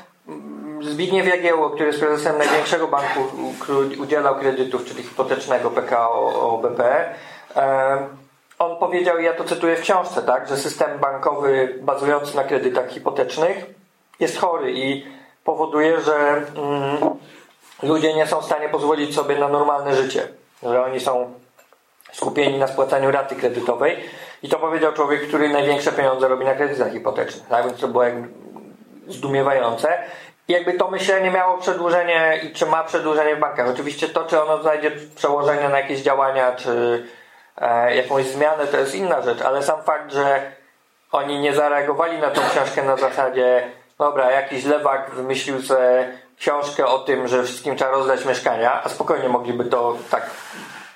Zbigniew 0.81 1.27
Jagiełło, 1.27 1.71
który 1.71 1.87
jest 1.87 2.01
prezesem 2.01 2.39
największego 2.39 2.89
banku, 2.89 3.21
który 3.61 3.99
udzielał 3.99 4.37
kredytów, 4.37 4.85
czyli 4.85 5.03
hipotecznego 5.03 5.71
PKO 5.71 6.59
BP, 6.63 7.15
on 8.59 8.77
powiedział, 8.77 9.19
ja 9.19 9.33
to 9.33 9.45
cytuję 9.45 9.77
w 9.77 9.81
książce, 9.81 10.23
tak, 10.23 10.49
że 10.49 10.57
system 10.57 10.99
bankowy 10.99 11.79
bazujący 11.83 12.37
na 12.37 12.45
kredytach 12.45 12.91
hipotecznych 12.91 13.67
jest 14.21 14.39
chory 14.39 14.73
i 14.73 15.07
powoduje, 15.45 16.01
że 16.01 16.17
mm, 16.57 16.99
ludzie 17.83 18.15
nie 18.15 18.27
są 18.27 18.41
w 18.41 18.45
stanie 18.45 18.69
pozwolić 18.69 19.15
sobie 19.15 19.39
na 19.39 19.49
normalne 19.49 19.97
życie, 19.97 20.29
że 20.63 20.85
oni 20.85 21.01
są 21.01 21.35
skupieni 22.13 22.59
na 22.59 22.67
spłacaniu 22.67 23.11
raty 23.11 23.37
kredytowej 23.37 23.97
i 24.43 24.49
to 24.49 24.59
powiedział 24.59 24.93
człowiek, 24.93 25.29
który 25.29 25.49
największe 25.49 25.93
pieniądze 25.93 26.29
robi 26.29 26.45
na 26.45 26.55
kredytach 26.55 26.93
hipotecznych, 26.93 27.49
tak, 27.49 27.67
więc 27.67 27.81
to 27.81 27.89
było 27.89 28.05
jakby 28.05 28.29
zdumiewające. 29.09 29.99
Jakby 30.49 30.73
to 30.73 30.91
myślenie 30.91 31.31
miało 31.31 31.59
przedłużenie 31.59 32.41
i 32.43 32.53
czy 32.53 32.67
ma 32.67 32.85
przedłużenie 32.85 33.37
w 33.37 33.41
bankach. 33.41 33.69
Oczywiście 33.69 34.09
to, 34.09 34.25
czy 34.25 34.43
ono 34.43 34.63
znajdzie 34.63 34.91
przełożenie 35.17 35.69
na 35.69 35.81
jakieś 35.81 36.01
działania, 36.01 36.53
czy 36.53 37.07
e, 37.59 37.97
jakąś 37.97 38.25
zmianę, 38.25 38.67
to 38.67 38.77
jest 38.77 38.95
inna 38.95 39.23
rzecz, 39.23 39.43
ale 39.43 39.63
sam 39.63 39.83
fakt, 39.83 40.13
że 40.13 40.53
oni 41.13 41.39
nie 41.39 41.55
zareagowali 41.55 42.19
na 42.19 42.31
tą 42.31 42.41
książkę 42.51 42.83
na 42.83 42.97
zasadzie 42.97 43.71
dobra, 43.99 44.31
jakiś 44.31 44.65
lewak 44.65 45.11
wymyślił 45.11 45.63
sobie 45.63 46.13
książkę 46.39 46.87
o 46.87 46.99
tym, 46.99 47.29
że 47.29 47.45
wszystkim 47.45 47.77
trzeba 47.77 47.91
rozdać 47.91 48.25
mieszkania, 48.25 48.83
a 48.85 48.89
spokojnie 48.89 49.29
mogliby 49.29 49.65
to 49.65 49.97
tak 50.11 50.31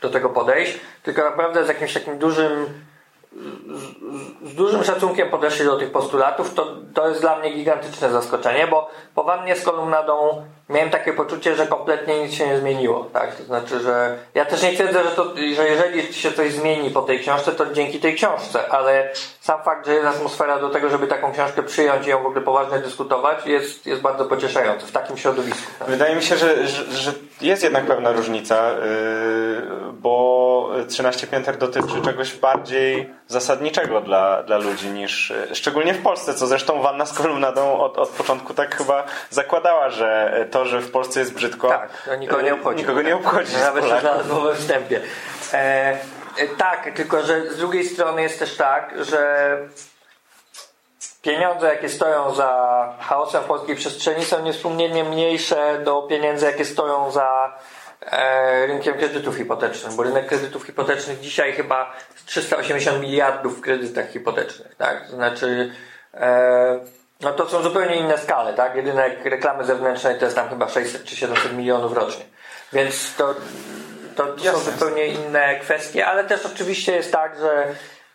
do 0.00 0.10
tego 0.10 0.28
podejść, 0.28 0.80
tylko 1.02 1.24
naprawdę 1.24 1.64
z 1.64 1.68
jakimś 1.68 1.94
takim 1.94 2.18
dużym 2.18 2.66
z, 4.44 4.54
dużym 4.54 4.84
szacunkiem 4.84 5.30
podeszli 5.30 5.64
do 5.64 5.76
tych 5.76 5.92
postulatów, 5.92 6.54
to, 6.54 6.76
to 6.94 7.08
jest 7.08 7.20
dla 7.20 7.38
mnie 7.38 7.50
gigantyczne 7.50 8.10
zaskoczenie, 8.10 8.66
bo 8.66 8.90
po 9.14 9.24
wannie 9.24 9.56
z 9.56 9.64
kolumnadą 9.64 10.44
miałem 10.68 10.90
takie 10.90 11.12
poczucie, 11.12 11.56
że 11.56 11.66
kompletnie 11.66 12.22
nic 12.22 12.34
się 12.34 12.46
nie 12.46 12.58
zmieniło. 12.58 13.06
Tak? 13.12 13.34
To 13.34 13.44
znaczy, 13.44 13.80
że 13.80 14.18
ja 14.34 14.44
też 14.44 14.62
nie 14.62 14.72
twierdzę, 14.72 15.04
że, 15.04 15.10
to, 15.10 15.34
że 15.56 15.68
jeżeli 15.68 16.14
się 16.14 16.32
coś 16.32 16.52
zmieni 16.52 16.90
po 16.90 17.02
tej 17.02 17.20
książce, 17.20 17.52
to 17.52 17.66
dzięki 17.66 18.00
tej 18.00 18.14
książce, 18.14 18.68
ale 18.68 19.12
sam 19.50 19.62
fakt, 19.62 19.86
że 19.86 19.94
jest 19.94 20.06
atmosfera 20.06 20.58
do 20.58 20.68
tego, 20.68 20.88
żeby 20.88 21.06
taką 21.06 21.32
książkę 21.32 21.62
przyjąć 21.62 22.06
i 22.06 22.10
ją 22.10 22.22
w 22.22 22.26
ogóle 22.26 22.40
poważnie 22.40 22.78
dyskutować, 22.78 23.46
jest, 23.46 23.86
jest 23.86 24.02
bardzo 24.02 24.24
pocieszający 24.24 24.86
w 24.86 24.92
takim 24.92 25.16
środowisku. 25.16 25.72
Tak? 25.78 25.88
Wydaje 25.88 26.16
mi 26.16 26.22
się, 26.22 26.36
że, 26.36 26.68
że, 26.68 26.84
że, 26.92 27.12
jest 27.40 27.62
jednak 27.62 27.86
pewna 27.86 28.12
różnica, 28.12 28.70
yy, 28.70 29.62
bo 29.92 30.70
13 30.88 31.26
pięter 31.26 31.56
dotyczy 31.56 32.02
czegoś 32.04 32.34
bardziej 32.34 33.10
zasadniczego 33.28 34.00
dla, 34.00 34.42
dla 34.42 34.58
ludzi 34.58 34.88
niż, 34.88 35.32
szczególnie 35.52 35.94
w 35.94 36.02
Polsce, 36.02 36.34
co 36.34 36.46
zresztą 36.46 36.82
Wanna 36.82 37.06
z 37.06 37.12
kolumnadą 37.12 37.78
od, 37.78 37.98
od 37.98 38.08
początku 38.08 38.54
tak 38.54 38.76
chyba 38.76 39.04
zakładała, 39.30 39.90
że 39.90 40.34
to, 40.50 40.64
że 40.64 40.80
w 40.80 40.90
Polsce 40.90 41.20
jest 41.20 41.34
brzydko, 41.34 41.68
tak, 41.68 41.90
nikogo 42.20 42.42
nie 42.42 42.54
obchodzi. 42.54 42.78
Nikogo 42.78 43.02
nie 43.02 43.16
obchodzi. 43.16 43.52
Nawet 43.56 43.84
się 43.84 44.00
znalazło 44.00 44.40
we 44.40 44.54
wstępie. 44.54 45.00
E, 45.52 45.98
tak, 46.58 46.90
tylko 46.94 47.22
że 47.22 47.50
z 47.50 47.56
drugiej 47.56 47.84
strony 47.84 48.22
jest 48.22 48.38
też 48.38 48.56
tak, 48.56 49.04
że 49.04 49.58
pieniądze, 51.22 51.66
jakie 51.66 51.88
stoją 51.88 52.34
za 52.34 52.94
chaosem 53.00 53.42
w 53.42 53.46
polskiej 53.46 53.76
przestrzeni 53.76 54.24
są 54.24 54.42
niespomnienie 54.42 55.04
mniejsze 55.04 55.80
do 55.84 56.02
pieniędzy, 56.02 56.46
jakie 56.46 56.64
stoją 56.64 57.10
za 57.10 57.58
e, 58.00 58.66
rynkiem 58.66 58.98
kredytów 58.98 59.36
hipotecznych, 59.36 59.92
bo 59.92 60.02
rynek 60.02 60.26
kredytów 60.26 60.64
hipotecznych 60.64 61.20
dzisiaj 61.20 61.52
chyba 61.52 61.92
380 62.26 63.00
miliardów 63.00 63.58
w 63.58 63.60
kredytach 63.60 64.10
hipotecznych, 64.10 64.74
tak? 64.74 65.08
Znaczy 65.08 65.72
e, 66.14 66.80
no 67.20 67.32
to 67.32 67.48
są 67.48 67.62
zupełnie 67.62 67.96
inne 67.96 68.18
skale, 68.18 68.54
tak? 68.54 68.74
Jedynek 68.76 69.24
reklamy 69.24 69.64
zewnętrznej 69.64 70.18
to 70.18 70.24
jest 70.24 70.36
tam 70.36 70.48
chyba 70.48 70.68
600 70.68 71.04
czy 71.04 71.16
700 71.16 71.52
milionów 71.52 71.92
rocznie. 71.92 72.24
Więc 72.72 73.14
to, 73.16 73.34
to, 74.16 74.26
to 74.26 74.52
są 74.52 74.58
zupełnie 74.58 75.06
inne 75.06 75.60
kwestie, 75.60 76.06
ale 76.06 76.24
też 76.24 76.46
oczywiście 76.46 76.92
jest 76.92 77.12
tak, 77.12 77.38
że 77.38 77.66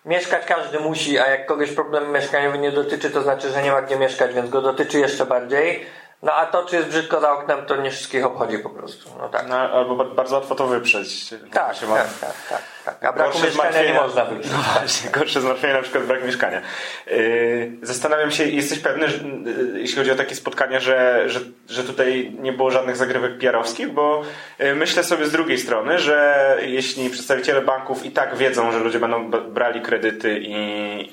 mieszkać 0.05 0.45
każdy 0.45 0.79
musi, 0.79 1.19
a 1.19 1.27
jak 1.27 1.45
kogoś 1.45 1.71
problem 1.71 2.11
mieszkaniowy 2.11 2.57
nie 2.57 2.71
dotyczy, 2.71 3.09
to 3.09 3.21
znaczy, 3.21 3.49
że 3.49 3.63
nie 3.63 3.71
ma 3.71 3.81
gdzie 3.81 3.95
mieszkać, 3.95 4.33
więc 4.33 4.49
go 4.49 4.61
dotyczy 4.61 4.99
jeszcze 4.99 5.25
bardziej. 5.25 5.85
No 6.25 6.33
a 6.33 6.45
to, 6.45 6.65
czy 6.65 6.75
jest 6.75 6.89
brzydko 6.89 7.19
za 7.21 7.31
oknem, 7.31 7.65
to 7.65 7.75
nie 7.75 7.91
wszystkich 7.91 8.25
obchodzi 8.25 8.59
po 8.59 8.69
prostu. 8.69 9.09
No, 9.17 9.29
tak. 9.29 9.47
No, 9.47 9.55
albo 9.55 10.05
bardzo 10.05 10.35
łatwo 10.35 10.55
to 10.55 10.67
wyprzeć. 10.67 11.29
Tak, 11.29 11.79
tak, 11.79 11.79
tak, 12.21 12.33
tak, 12.49 12.61
tak. 12.85 13.05
A 13.05 13.13
braku 13.13 13.39
mieszkania 13.39 13.83
nie 13.83 13.93
można 13.93 14.25
wyprzeć. 14.25 14.51
No 14.51 14.57
właśnie, 14.79 15.09
gorsze 15.09 15.41
zmartwienie 15.41 15.73
na 15.73 15.81
przykład 15.81 16.03
brak 16.03 16.25
mieszkania. 16.25 16.61
Yy, 17.07 17.71
zastanawiam 17.81 18.31
się, 18.31 18.43
jesteś 18.43 18.79
pewny, 18.79 19.09
że, 19.09 19.17
yy, 19.17 19.79
jeśli 19.79 19.97
chodzi 19.97 20.11
o 20.11 20.15
takie 20.15 20.35
spotkania, 20.35 20.79
że, 20.79 21.23
że, 21.29 21.39
że 21.69 21.83
tutaj 21.83 22.31
nie 22.39 22.53
było 22.53 22.71
żadnych 22.71 22.97
zagrywek 22.97 23.37
PR-owskich, 23.37 23.89
bo 23.91 24.23
yy, 24.59 24.75
myślę 24.75 25.03
sobie 25.03 25.25
z 25.25 25.31
drugiej 25.31 25.57
strony, 25.57 25.99
że 25.99 26.57
jeśli 26.61 27.09
przedstawiciele 27.09 27.61
banków 27.61 28.05
i 28.05 28.11
tak 28.11 28.35
wiedzą, 28.35 28.71
że 28.71 28.79
ludzie 28.79 28.99
będą 28.99 29.31
brali 29.31 29.81
kredyty 29.81 30.39
i, 30.39 30.53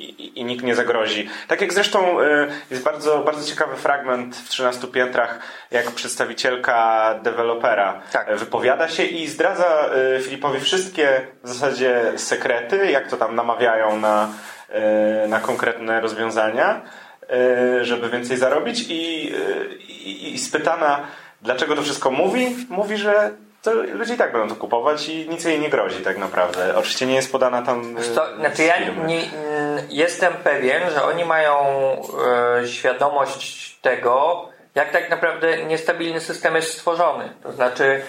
i, 0.04 0.40
i 0.40 0.44
nikt 0.44 0.64
nie 0.64 0.74
zagrozi. 0.74 1.28
Tak 1.48 1.60
jak 1.60 1.72
zresztą 1.72 2.22
yy, 2.22 2.48
jest 2.70 2.82
bardzo, 2.82 3.18
bardzo 3.18 3.50
ciekawy 3.50 3.76
fragment 3.76 4.36
w 4.36 4.48
13 4.48 4.86
piętrach, 5.04 5.38
jak 5.70 5.90
przedstawicielka 5.90 7.14
dewelopera 7.22 8.00
tak. 8.12 8.36
wypowiada 8.36 8.88
się 8.88 9.02
i 9.02 9.28
zdradza 9.28 9.86
y, 10.16 10.22
Filipowi 10.22 10.60
wszystkie 10.60 11.26
w 11.42 11.48
zasadzie 11.48 12.12
sekrety, 12.16 12.90
jak 12.90 13.08
to 13.08 13.16
tam 13.16 13.34
namawiają 13.34 13.96
na, 14.00 14.28
y, 15.24 15.28
na 15.28 15.40
konkretne 15.40 16.00
rozwiązania, 16.00 16.82
y, 17.80 17.84
żeby 17.84 18.10
więcej 18.10 18.36
zarobić 18.36 18.80
i, 18.88 19.32
i, 19.88 20.34
i 20.34 20.38
spytana, 20.38 21.00
dlaczego 21.42 21.76
to 21.76 21.82
wszystko 21.82 22.10
mówi, 22.10 22.56
mówi, 22.68 22.96
że 22.96 23.30
to 23.62 23.72
ludzie 23.72 24.14
i 24.14 24.16
tak 24.16 24.32
będą 24.32 24.54
to 24.54 24.60
kupować 24.60 25.08
i 25.08 25.28
nic 25.28 25.44
jej 25.44 25.60
nie 25.60 25.68
grozi 25.68 26.04
tak 26.04 26.18
naprawdę. 26.18 26.76
Oczywiście 26.76 27.06
nie 27.06 27.14
jest 27.14 27.32
podana 27.32 27.62
tam. 27.62 27.96
To, 28.14 28.36
znaczy 28.36 28.62
ja 28.62 28.74
nie, 29.06 29.22
jestem 29.88 30.32
pewien, 30.32 30.90
że 30.90 31.04
oni 31.04 31.24
mają 31.24 31.56
e, 32.60 32.68
świadomość 32.68 33.76
tego, 33.82 34.48
jak 34.74 34.90
tak 34.90 35.10
naprawdę 35.10 35.64
niestabilny 35.64 36.20
system 36.20 36.56
jest 36.56 36.72
stworzony. 36.72 37.32
To 37.42 37.52
znaczy, 37.52 38.02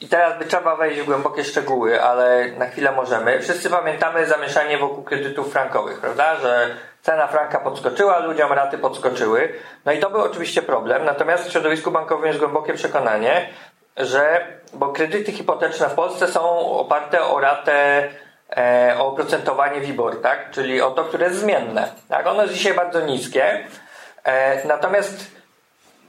i 0.00 0.08
teraz 0.08 0.38
by 0.38 0.44
trzeba 0.44 0.76
wejść 0.76 1.00
w 1.00 1.04
głębokie 1.04 1.44
szczegóły, 1.44 2.02
ale 2.02 2.48
na 2.48 2.66
chwilę 2.66 2.92
możemy. 2.92 3.40
Wszyscy 3.40 3.70
pamiętamy 3.70 4.26
zamieszanie 4.26 4.78
wokół 4.78 5.04
kredytów 5.04 5.52
frankowych, 5.52 6.00
prawda? 6.00 6.36
Że 6.36 6.70
cena 7.02 7.26
franka 7.26 7.60
podskoczyła, 7.60 8.18
ludziom 8.18 8.52
raty 8.52 8.78
podskoczyły. 8.78 9.52
No 9.84 9.92
i 9.92 9.98
to 9.98 10.10
był 10.10 10.20
oczywiście 10.20 10.62
problem. 10.62 11.04
Natomiast 11.04 11.48
w 11.48 11.52
środowisku 11.52 11.90
bankowym 11.90 12.26
jest 12.26 12.38
głębokie 12.38 12.74
przekonanie, 12.74 13.48
że, 13.96 14.46
bo 14.72 14.92
kredyty 14.92 15.32
hipoteczne 15.32 15.88
w 15.88 15.94
Polsce 15.94 16.28
są 16.28 16.58
oparte 16.58 17.22
o 17.22 17.40
ratę 17.40 18.08
e, 18.56 18.94
o 18.98 19.06
oprocentowanie 19.06 19.80
WIBOR, 19.80 20.22
tak? 20.22 20.50
Czyli 20.50 20.80
o 20.80 20.90
to, 20.90 21.04
które 21.04 21.26
jest 21.26 21.38
zmienne. 21.38 21.88
Tak? 22.08 22.26
Ono 22.26 22.42
jest 22.42 22.54
dzisiaj 22.54 22.74
bardzo 22.74 23.00
niskie. 23.00 23.64
E, 24.24 24.66
natomiast 24.66 25.35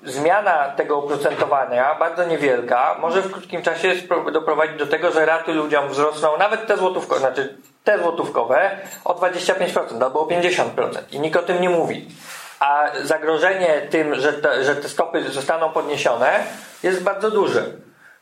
zmiana 0.07 0.69
tego 0.69 0.97
oprocentowania, 0.97 1.95
bardzo 1.95 2.25
niewielka, 2.25 2.95
może 2.99 3.21
w 3.21 3.31
krótkim 3.31 3.61
czasie 3.61 3.93
doprowadzić 4.31 4.77
do 4.77 4.87
tego, 4.87 5.11
że 5.11 5.25
raty 5.25 5.53
ludziom 5.53 5.89
wzrosną, 5.89 6.37
nawet 6.37 6.67
te 6.67 6.77
złotówkowe, 6.77 7.19
znaczy 7.19 7.57
te 7.83 7.99
złotówkowe 7.99 8.71
o 9.05 9.13
25% 9.13 10.03
albo 10.03 10.19
o 10.19 10.25
50% 10.25 10.65
i 11.11 11.19
nikt 11.19 11.37
o 11.37 11.43
tym 11.43 11.61
nie 11.61 11.69
mówi. 11.69 12.07
A 12.59 12.85
zagrożenie 13.03 13.81
tym, 13.89 14.15
że 14.15 14.33
te, 14.33 14.63
że 14.63 14.75
te 14.75 14.89
stopy 14.89 15.23
zostaną 15.23 15.69
podniesione 15.69 16.39
jest 16.83 17.03
bardzo 17.03 17.31
duże. 17.31 17.63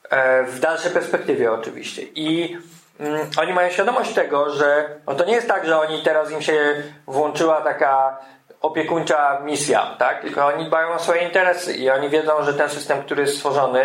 E, 0.10 0.44
w 0.44 0.60
dalszej 0.60 0.92
perspektywie 0.92 1.52
oczywiście. 1.52 2.02
I 2.02 2.58
mm, 3.00 3.30
oni 3.38 3.54
mają 3.54 3.70
świadomość 3.70 4.14
tego, 4.14 4.50
że 4.50 4.90
no 5.08 5.16
to 5.16 5.26
nie 5.26 5.34
jest 5.34 5.48
tak, 5.48 5.66
że 5.66 5.80
oni 5.80 6.04
teraz 6.04 6.32
im 6.32 6.42
się 6.42 6.84
włączyła 7.08 7.62
taka 7.62 8.18
opiekuńcza 8.66 9.40
misja, 9.44 9.96
tak? 10.00 10.22
Tylko 10.22 10.46
oni 10.46 10.66
dbają 10.66 10.94
o 10.94 11.00
swoje 11.00 11.22
interesy 11.22 11.74
i 11.74 11.90
oni 11.90 12.10
wiedzą, 12.10 12.44
że 12.44 12.54
ten 12.54 12.70
system, 12.70 13.04
który 13.04 13.22
jest 13.22 13.36
stworzony, 13.36 13.84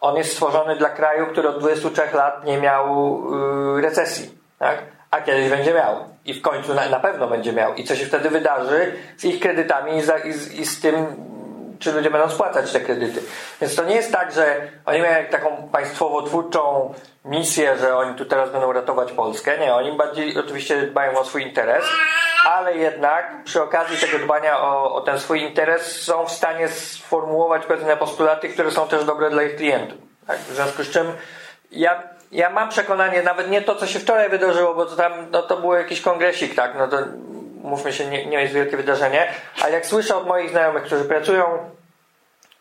on 0.00 0.16
jest 0.16 0.32
stworzony 0.32 0.76
dla 0.76 0.88
kraju, 0.88 1.26
który 1.26 1.48
od 1.48 1.58
23 1.58 2.16
lat 2.16 2.44
nie 2.44 2.58
miał 2.58 3.20
yy, 3.74 3.82
recesji, 3.82 4.38
tak? 4.58 4.82
A 5.10 5.20
kiedyś 5.20 5.50
będzie 5.50 5.74
miał. 5.74 5.96
I 6.24 6.34
w 6.34 6.42
końcu 6.42 6.74
na, 6.74 6.88
na, 6.88 7.00
pewno 7.00 7.26
będzie 7.28 7.52
miał. 7.52 7.74
I 7.74 7.84
co 7.84 7.96
się 7.96 8.06
wtedy 8.06 8.30
wydarzy 8.30 8.92
z 9.16 9.24
ich 9.24 9.40
kredytami 9.40 9.96
i, 9.96 10.02
za, 10.02 10.18
i, 10.18 10.32
z, 10.32 10.52
i 10.52 10.66
z 10.66 10.80
tym, 10.80 11.06
czy 11.80 11.92
ludzie 11.92 12.10
będą 12.10 12.28
spłacać 12.28 12.72
te 12.72 12.80
kredyty. 12.80 13.22
Więc 13.60 13.74
to 13.74 13.84
nie 13.84 13.94
jest 13.94 14.12
tak, 14.12 14.32
że 14.32 14.56
oni 14.86 15.00
mają 15.00 15.24
taką 15.24 15.68
państwowo-twórczą 15.72 16.94
misję, 17.24 17.76
że 17.76 17.96
oni 17.96 18.14
tu 18.14 18.24
teraz 18.24 18.50
będą 18.50 18.72
ratować 18.72 19.12
Polskę. 19.12 19.58
Nie, 19.58 19.74
oni 19.74 19.92
bardziej 19.92 20.38
oczywiście 20.38 20.82
dbają 20.82 21.18
o 21.18 21.24
swój 21.24 21.42
interes, 21.42 21.84
ale 22.46 22.76
jednak 22.76 23.44
przy 23.44 23.62
okazji 23.62 23.98
tego 23.98 24.18
dbania 24.18 24.60
o, 24.60 24.94
o 24.94 25.00
ten 25.00 25.20
swój 25.20 25.42
interes 25.42 26.02
są 26.02 26.26
w 26.26 26.32
stanie 26.32 26.68
sformułować 26.68 27.66
pewne 27.66 27.96
postulaty, 27.96 28.48
które 28.48 28.70
są 28.70 28.88
też 28.88 29.04
dobre 29.04 29.30
dla 29.30 29.42
ich 29.42 29.56
klientów. 29.56 29.98
Tak? 30.26 30.38
W 30.38 30.54
związku 30.54 30.82
z 30.82 30.90
czym 30.90 31.12
ja, 31.70 32.02
ja 32.32 32.50
mam 32.50 32.68
przekonanie, 32.68 33.22
nawet 33.22 33.50
nie 33.50 33.62
to, 33.62 33.74
co 33.74 33.86
się 33.86 33.98
wczoraj 33.98 34.28
wydarzyło, 34.28 34.74
bo 34.74 34.86
to 34.86 34.96
tam 34.96 35.12
no, 35.30 35.42
to 35.42 35.56
było 35.56 35.76
jakiś 35.76 36.00
kongresik, 36.00 36.54
tak? 36.54 36.74
No 36.78 36.88
to 36.88 36.96
mówmy 37.64 37.92
się, 37.92 38.06
nie, 38.06 38.26
nie 38.26 38.42
jest 38.42 38.54
wielkie 38.54 38.76
wydarzenie, 38.76 39.28
ale 39.62 39.72
jak 39.72 39.86
słyszę 39.86 40.16
od 40.16 40.26
moich 40.26 40.50
znajomych, 40.50 40.82
którzy 40.82 41.04
pracują 41.04 41.70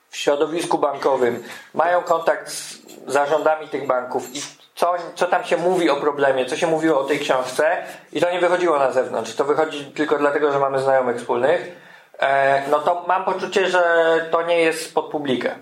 w 0.10 0.18
środowisku 0.18 0.78
bankowym, 0.78 1.44
mają 1.74 2.02
kontakt 2.02 2.50
z 2.50 2.80
zarządami 3.08 3.68
tych 3.68 3.88
banków 3.88 4.36
i 4.36 4.42
co, 4.76 4.94
co 5.16 5.28
tam 5.28 5.44
się 5.44 5.58
mówi 5.58 5.90
o 5.90 5.96
problemie, 5.96 6.46
co 6.46 6.56
się 6.56 6.68
mówiło 6.68 7.00
o 7.00 7.04
tej 7.04 7.20
książce 7.20 7.84
i 8.14 8.22
to 8.22 8.32
nie 8.32 8.40
wychodziło 8.40 8.80
na 8.80 8.92
zewnątrz, 8.92 9.36
to 9.36 9.46
wychodzi 9.46 9.86
tylko 9.86 10.18
dlatego, 10.18 10.52
że 10.52 10.60
mamy 10.60 10.80
znajomych 10.80 11.18
wspólnych, 11.18 11.72
e, 12.20 12.70
no 12.70 12.80
to 12.80 13.06
mam 13.08 13.26
poczucie, 13.26 13.68
że 13.68 13.82
to 14.32 14.42
nie 14.42 14.60
jest 14.60 14.94
pod 14.94 15.06
publikę. 15.06 15.56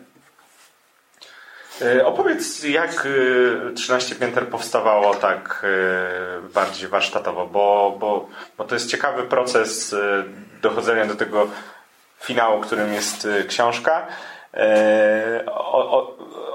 E, 1.81 2.05
opowiedz, 2.05 2.63
jak 2.63 3.07
13 3.75 4.15
e, 4.15 4.19
pięter 4.19 4.47
powstawało 4.47 5.15
tak 5.15 5.65
bardziej 6.53 6.89
warsztatowo, 6.89 7.47
bo, 7.47 7.97
bo, 7.99 8.27
bo 8.57 8.63
to 8.63 8.75
jest 8.75 8.91
ciekawy 8.91 9.23
proces 9.23 9.95
dochodzenia 10.61 11.05
do 11.05 11.15
tego 11.15 11.47
finału, 12.19 12.61
którym 12.61 12.93
jest 12.93 13.27
książka. 13.47 14.07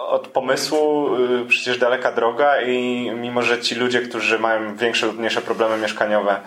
Od 0.09 0.29
pomysłu 0.29 1.09
przecież 1.49 1.79
daleka 1.79 2.13
droga 2.13 2.61
i 2.61 3.11
mimo, 3.15 3.43
że 3.43 3.61
ci 3.61 3.75
ludzie, 3.75 4.01
którzy 4.01 4.39
mają 4.39 4.77
większe 4.77 5.07
lub 5.07 5.19
mniejsze 5.19 5.41
problemy 5.41 5.79
mieszkaniowe 5.79 6.41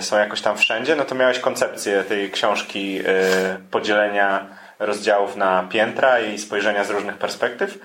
są 0.00 0.18
jakoś 0.18 0.40
tam 0.40 0.56
wszędzie, 0.56 0.96
no 0.96 1.04
to 1.04 1.14
miałeś 1.14 1.38
koncepcję 1.38 2.04
tej 2.04 2.30
książki 2.30 3.00
podzielenia 3.70 4.46
rozdziałów 4.86 5.36
na 5.36 5.66
piętra 5.70 6.20
i 6.20 6.38
spojrzenia 6.38 6.84
z 6.84 6.90
różnych 6.90 7.16
perspektyw. 7.16 7.78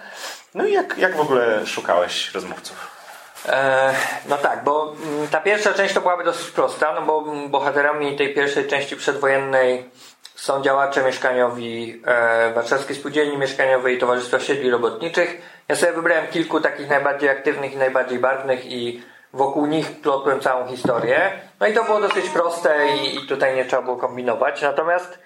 No 0.56 0.66
i 0.66 0.74
jak, 0.74 0.98
jak 0.98 1.16
w 1.16 1.20
ogóle 1.20 1.66
szukałeś 1.66 2.34
rozmówców? 2.34 2.98
E, 3.46 3.94
no 4.30 4.38
tak, 4.38 4.64
bo 4.64 4.94
mm, 5.04 5.28
ta 5.28 5.42
pierwsza 5.42 5.74
część 5.74 5.94
to 5.94 6.02
byłaby 6.02 6.24
dosyć 6.24 6.52
prosta, 6.52 6.94
no 6.94 7.02
bo 7.02 7.22
bohaterami 7.50 8.16
tej 8.16 8.34
pierwszej 8.34 8.68
części 8.68 8.96
przedwojennej 8.96 9.90
są 10.36 10.62
działacze 10.62 11.04
mieszkaniowi 11.04 12.02
e, 12.06 12.54
Warszawskiej 12.54 12.96
Spółdzielni 12.96 13.38
Mieszkaniowej 13.38 13.96
i 13.96 14.00
Towarzystwa 14.00 14.40
Siedli 14.40 14.72
Robotniczych. 14.72 15.42
Ja 15.68 15.76
sobie 15.76 15.94
wybrałem 15.94 16.28
kilku 16.28 16.62
takich 16.62 16.90
najbardziej 16.90 17.30
aktywnych 17.30 17.74
i 17.74 17.78
najbardziej 17.78 18.20
barwnych 18.20 18.66
i 18.66 19.04
wokół 19.34 19.66
nich 19.66 20.02
plotłem 20.02 20.40
całą 20.40 20.68
historię. 20.68 21.32
No 21.60 21.68
i 21.68 21.74
to 21.74 21.84
było 21.84 22.02
dosyć 22.02 22.30
proste 22.30 22.88
i, 22.88 23.16
i 23.16 23.28
tutaj 23.28 23.56
nie 23.56 23.66
trzeba 23.66 23.82
było 23.82 23.98
kombinować. 23.98 24.62
Natomiast 24.62 25.20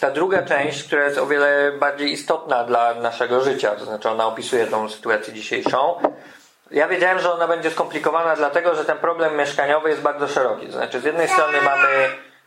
ta 0.00 0.10
druga 0.10 0.42
część, 0.42 0.84
która 0.84 1.04
jest 1.04 1.18
o 1.18 1.26
wiele 1.26 1.72
bardziej 1.72 2.12
istotna 2.12 2.64
dla 2.64 2.94
naszego 2.94 3.40
życia, 3.40 3.70
to 3.70 3.84
znaczy 3.84 4.10
ona 4.10 4.26
opisuje 4.26 4.66
tą 4.66 4.88
sytuację 4.88 5.34
dzisiejszą. 5.34 6.00
Ja 6.70 6.88
wiedziałem, 6.88 7.18
że 7.18 7.32
ona 7.32 7.48
będzie 7.48 7.70
skomplikowana, 7.70 8.36
dlatego 8.36 8.74
że 8.74 8.84
ten 8.84 8.98
problem 8.98 9.36
mieszkaniowy 9.36 9.88
jest 9.88 10.02
bardzo 10.02 10.28
szeroki. 10.28 10.66
To 10.66 10.72
znaczy, 10.72 11.00
z 11.00 11.04
jednej 11.04 11.28
strony 11.28 11.60
mamy 11.60 11.88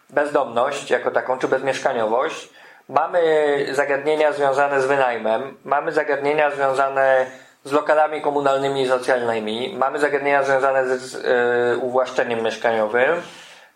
bezdomność 0.10 0.92
jako 0.92 1.12
taką, 1.12 1.40
czy 1.40 1.48
bezmieszkaniowość, 1.48 2.50
mamy 2.90 3.22
zagadnienia 3.72 4.32
związane 4.34 4.82
z 4.82 4.86
wynajmem, 4.86 5.58
mamy 5.66 5.92
zagadnienia 5.92 6.52
związane 6.52 7.26
z 7.64 7.72
lokalami 7.72 8.22
komunalnymi 8.22 8.82
i 8.82 8.88
socjalnymi, 8.88 9.76
mamy 9.78 10.00
zagadnienia 10.00 10.44
związane 10.44 10.98
z 10.98 11.14
yy, 11.14 11.78
uwłaszczeniem 11.78 12.44
mieszkaniowym, 12.44 13.22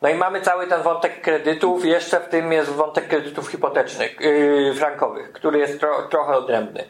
no 0.03 0.09
i 0.09 0.15
mamy 0.15 0.41
cały 0.41 0.67
ten 0.67 0.81
wątek 0.81 1.21
kredytów, 1.21 1.85
jeszcze 1.85 2.19
w 2.19 2.29
tym 2.29 2.51
jest 2.51 2.69
wątek 2.69 3.07
kredytów 3.07 3.47
hipotecznych, 3.47 4.21
yy, 4.21 4.73
frankowych, 4.75 5.33
który 5.33 5.59
jest 5.59 5.79
tro, 5.79 6.01
trochę 6.01 6.33
odrębny. 6.33 6.83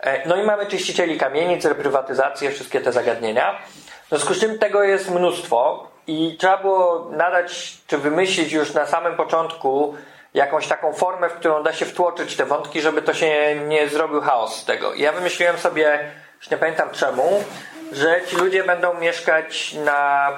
E, 0.00 0.28
no 0.28 0.36
i 0.36 0.42
mamy 0.42 0.66
czyścicieli 0.66 1.18
kamienic, 1.18 1.64
reprywatyzację, 1.64 2.50
wszystkie 2.50 2.80
te 2.80 2.92
zagadnienia. 2.92 3.58
W 4.04 4.08
związku 4.08 4.34
z 4.34 4.40
czym 4.40 4.58
tego 4.58 4.82
jest 4.82 5.10
mnóstwo 5.10 5.90
i 6.06 6.36
trzeba 6.38 6.56
było 6.56 7.10
nadać, 7.10 7.76
czy 7.86 7.98
wymyślić 7.98 8.52
już 8.52 8.74
na 8.74 8.86
samym 8.86 9.16
początku 9.16 9.94
jakąś 10.34 10.68
taką 10.68 10.92
formę, 10.92 11.28
w 11.28 11.34
którą 11.34 11.62
da 11.62 11.72
się 11.72 11.84
wtłoczyć 11.84 12.36
te 12.36 12.44
wątki, 12.44 12.80
żeby 12.80 13.02
to 13.02 13.14
się 13.14 13.56
nie 13.68 13.88
zrobił 13.88 14.20
chaos 14.20 14.56
z 14.56 14.64
tego. 14.64 14.94
I 14.94 15.00
ja 15.00 15.12
wymyśliłem 15.12 15.58
sobie, 15.58 16.10
już 16.40 16.50
nie 16.50 16.56
pamiętam 16.56 16.90
czemu, 16.90 17.44
że 17.92 18.20
ci 18.26 18.36
ludzie 18.36 18.64
będą 18.64 18.94
mieszkać 18.94 19.72
na 19.72 20.30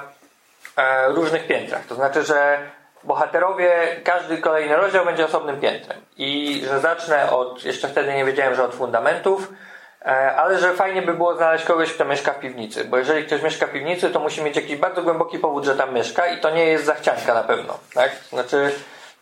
różnych 1.07 1.47
piętrach. 1.47 1.85
To 1.85 1.95
znaczy, 1.95 2.23
że 2.23 2.57
bohaterowie, 3.03 3.71
każdy 4.03 4.37
kolejny 4.37 4.75
rozdział 4.75 5.05
będzie 5.05 5.25
osobnym 5.25 5.59
piętrem. 5.59 6.01
I 6.17 6.61
że 6.69 6.79
zacznę 6.79 7.31
od, 7.31 7.65
jeszcze 7.65 7.87
wtedy 7.87 8.13
nie 8.13 8.25
wiedziałem, 8.25 8.55
że 8.55 8.63
od 8.63 8.75
fundamentów, 8.75 9.53
e, 10.01 10.35
ale 10.35 10.59
że 10.59 10.73
fajnie 10.73 11.01
by 11.01 11.13
było 11.13 11.35
znaleźć 11.35 11.65
kogoś, 11.65 11.93
kto 11.93 12.05
mieszka 12.05 12.33
w 12.33 12.39
piwnicy. 12.39 12.85
Bo 12.85 12.97
jeżeli 12.97 13.25
ktoś 13.25 13.41
mieszka 13.41 13.67
w 13.67 13.71
piwnicy, 13.71 14.09
to 14.09 14.19
musi 14.19 14.43
mieć 14.43 14.55
jakiś 14.55 14.75
bardzo 14.75 15.03
głęboki 15.03 15.39
powód, 15.39 15.65
że 15.65 15.75
tam 15.75 15.93
mieszka 15.93 16.27
i 16.27 16.39
to 16.39 16.49
nie 16.49 16.65
jest 16.65 16.85
zachcianka 16.85 17.33
na 17.33 17.43
pewno. 17.43 17.79
Tak? 17.93 18.11
Znaczy, 18.29 18.71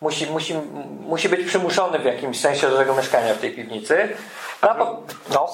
musi, 0.02 0.28
musi, 0.28 0.56
musi 1.00 1.30
być 1.30 1.48
przymuszony 1.48 2.00
w 2.00 2.06
jakimś 2.06 2.40
sensie 2.40 2.70
do 2.70 2.78
tego 2.78 2.96
mieszkania 2.96 3.34
w 3.34 3.40
tej 3.40 3.52
piwnicy. 3.52 4.10
No, 4.62 5.02
no 5.30 5.50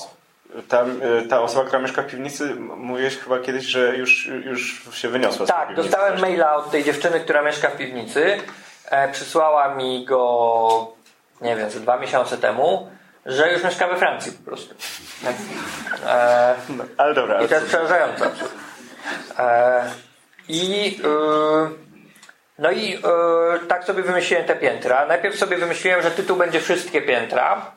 ta, 0.67 0.85
y, 1.23 1.27
ta 1.29 1.41
osoba, 1.41 1.65
która 1.65 1.81
mieszka 1.81 2.01
w 2.01 2.07
piwnicy, 2.07 2.55
mówiłeś 2.55 3.17
chyba 3.17 3.39
kiedyś, 3.39 3.65
że 3.65 3.97
już, 3.97 4.25
już 4.45 4.81
się 4.93 5.09
wyniosła 5.09 5.45
z 5.45 5.49
Tak, 5.49 5.75
dostałem 5.75 6.09
zresztą. 6.09 6.27
maila 6.27 6.55
od 6.55 6.71
tej 6.71 6.83
dziewczyny, 6.83 7.19
która 7.19 7.41
mieszka 7.41 7.69
w 7.69 7.77
piwnicy. 7.77 8.37
E, 8.85 9.11
przysłała 9.11 9.75
mi 9.75 10.05
go, 10.05 10.91
nie 11.41 11.55
wiem, 11.55 11.69
ze 11.69 11.79
dwa 11.79 11.97
miesiące 11.97 12.37
temu, 12.37 12.89
że 13.25 13.53
już 13.53 13.63
mieszka 13.63 13.87
we 13.87 13.95
Francji 13.97 14.31
po 14.31 14.49
prostu. 14.49 14.75
E, 16.07 16.55
no, 16.69 16.83
ale 16.97 17.13
dobra. 17.13 17.41
I 17.43 17.47
to 17.47 17.55
jest 17.55 17.67
przerażające. 17.67 18.29
E, 19.39 19.85
I 20.49 20.99
y, 21.05 21.87
no 22.59 22.71
i 22.71 22.95
y, 22.95 23.67
tak 23.67 23.83
sobie 23.83 24.03
wymyśliłem 24.03 24.45
te 24.45 24.55
piętra. 24.55 25.05
Najpierw 25.05 25.35
sobie 25.35 25.57
wymyśliłem, 25.57 26.01
że 26.01 26.11
tytuł 26.11 26.37
będzie 26.37 26.61
wszystkie 26.61 27.01
piętra. 27.01 27.71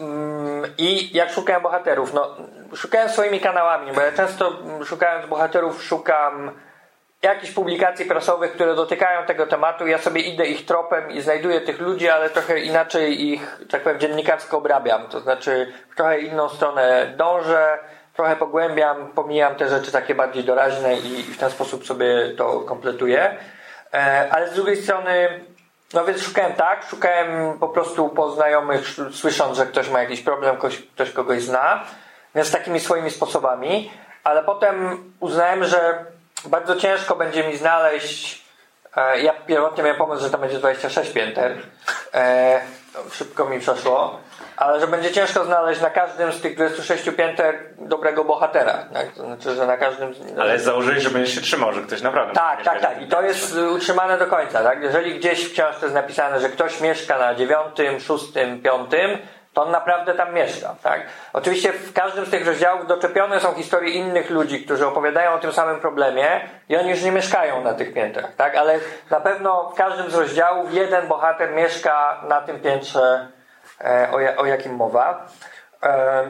Mm, 0.00 0.33
I 0.78 1.16
jak 1.16 1.30
szukałem 1.32 1.62
bohaterów, 1.62 2.14
no 2.14 2.36
szukałem 2.74 3.08
swoimi 3.08 3.40
kanałami, 3.40 3.92
bo 3.92 4.00
ja 4.00 4.12
często 4.12 4.52
szukając 4.84 5.26
bohaterów 5.26 5.82
szukam 5.82 6.50
jakichś 7.24 7.52
publikacji 7.52 8.06
prasowych, 8.06 8.52
które 8.52 8.74
dotykają 8.74 9.26
tego 9.26 9.46
tematu. 9.46 9.86
Ja 9.86 9.98
sobie 9.98 10.20
idę 10.20 10.46
ich 10.46 10.66
tropem 10.66 11.10
i 11.10 11.20
znajduję 11.20 11.60
tych 11.60 11.80
ludzi, 11.80 12.08
ale 12.08 12.30
trochę 12.30 12.60
inaczej 12.60 13.26
ich, 13.26 13.60
tak 13.70 13.82
powiem, 13.82 14.00
dziennikarsko 14.00 14.58
obrabiam. 14.58 15.08
To 15.08 15.20
znaczy 15.20 15.72
w 15.90 15.96
trochę 15.96 16.20
inną 16.20 16.48
stronę 16.48 17.14
dążę, 17.16 17.78
trochę 18.14 18.36
pogłębiam, 18.36 19.12
pomijam 19.14 19.54
te 19.54 19.68
rzeczy 19.68 19.92
takie 19.92 20.14
bardziej 20.14 20.44
doraźne 20.44 20.94
i 20.94 21.22
w 21.22 21.38
ten 21.38 21.50
sposób 21.50 21.86
sobie 21.86 22.30
to 22.36 22.60
kompletuję. 22.60 23.36
E, 23.94 24.28
ale 24.30 24.48
z 24.48 24.54
drugiej 24.54 24.76
strony 24.76 25.40
no 25.94 26.04
więc 26.04 26.22
szukałem 26.22 26.52
tak, 26.52 26.86
szukałem 26.90 27.58
po 27.58 27.68
prostu 27.68 28.08
po 28.08 28.30
znajomych, 28.30 28.80
słysząc, 29.12 29.56
że 29.56 29.66
ktoś 29.66 29.90
ma 29.90 30.00
jakiś 30.00 30.20
problem, 30.20 30.56
ktoś, 30.56 30.82
ktoś 30.82 31.10
kogoś 31.10 31.42
zna, 31.42 31.84
więc 32.34 32.50
takimi 32.50 32.80
swoimi 32.80 33.10
sposobami, 33.10 33.90
ale 34.24 34.42
potem 34.42 35.04
uznałem, 35.20 35.64
że 35.64 36.04
bardzo 36.44 36.76
ciężko 36.76 37.16
będzie 37.16 37.48
mi 37.48 37.56
znaleźć. 37.56 38.44
E, 38.96 39.20
ja 39.20 39.32
pierwotnie 39.32 39.82
miałem 39.82 39.98
pomysł, 39.98 40.22
że 40.22 40.30
tam 40.30 40.40
będzie 40.40 40.58
26 40.58 41.12
pięter. 41.12 41.56
E, 42.14 42.60
szybko 43.12 43.44
mi 43.44 43.60
przeszło 43.60 44.18
ale 44.56 44.80
że 44.80 44.86
będzie 44.86 45.12
ciężko 45.12 45.44
znaleźć 45.44 45.80
na 45.80 45.90
każdym 45.90 46.32
z 46.32 46.40
tych 46.40 46.56
26 46.56 47.10
pięter 47.10 47.58
dobrego 47.78 48.24
bohatera. 48.24 48.78
Tak? 48.92 49.12
To 49.12 49.26
znaczy, 49.26 49.54
że 49.54 49.66
na 49.66 49.76
każdym. 49.76 50.12
Ale 50.40 50.58
założyli, 50.58 51.00
że 51.00 51.10
będzie 51.10 51.32
się 51.32 51.40
trzymał, 51.40 51.72
że 51.72 51.80
ktoś 51.80 52.02
naprawdę. 52.02 52.34
Tak, 52.34 52.62
tak, 52.62 52.80
tak. 52.80 53.02
I 53.02 53.06
to 53.06 53.22
jest 53.22 53.56
utrzymane 53.56 54.18
do 54.18 54.26
końca. 54.26 54.62
Tak? 54.62 54.82
Jeżeli 54.82 55.18
gdzieś 55.18 55.44
w 55.44 55.52
książce 55.52 55.86
jest 55.86 55.94
napisane, 55.94 56.40
że 56.40 56.48
ktoś 56.48 56.80
mieszka 56.80 57.18
na 57.18 57.34
dziewiątym, 57.34 58.00
szóstym, 58.00 58.62
piątym, 58.62 59.18
to 59.54 59.62
on 59.62 59.70
naprawdę 59.70 60.14
tam 60.14 60.34
mieszka. 60.34 60.74
Tak? 60.82 61.00
Oczywiście 61.32 61.72
w 61.72 61.92
każdym 61.92 62.26
z 62.26 62.30
tych 62.30 62.46
rozdziałów 62.46 62.86
doczepione 62.86 63.40
są 63.40 63.54
historie 63.54 63.90
innych 63.90 64.30
ludzi, 64.30 64.64
którzy 64.64 64.86
opowiadają 64.86 65.32
o 65.32 65.38
tym 65.38 65.52
samym 65.52 65.80
problemie 65.80 66.40
i 66.68 66.76
oni 66.76 66.90
już 66.90 67.02
nie 67.02 67.12
mieszkają 67.12 67.64
na 67.64 67.74
tych 67.74 67.94
piętrach. 67.94 68.34
Tak? 68.36 68.56
Ale 68.56 68.78
na 69.10 69.20
pewno 69.20 69.70
w 69.70 69.74
każdym 69.74 70.10
z 70.10 70.14
rozdziałów 70.14 70.74
jeden 70.74 71.08
bohater 71.08 71.50
mieszka 71.50 72.20
na 72.28 72.40
tym 72.40 72.60
piętrze 72.60 73.28
o, 74.12 74.40
o 74.42 74.46
jakim 74.46 74.74
mowa. 74.74 75.26
E, 75.82 76.24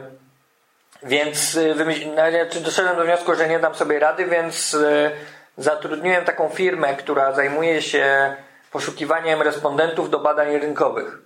więc 1.03 1.55
y, 1.55 2.61
doszedłem 2.61 2.95
do 2.95 3.03
wniosku, 3.03 3.35
że 3.35 3.47
nie 3.47 3.59
dam 3.59 3.75
sobie 3.75 3.99
rady, 3.99 4.25
więc 4.25 4.73
y, 4.73 5.11
zatrudniłem 5.57 6.25
taką 6.25 6.49
firmę, 6.49 6.95
która 6.95 7.31
zajmuje 7.31 7.81
się 7.81 8.35
poszukiwaniem 8.71 9.41
respondentów 9.41 10.09
do 10.09 10.19
badań 10.19 10.57
rynkowych. 10.57 11.17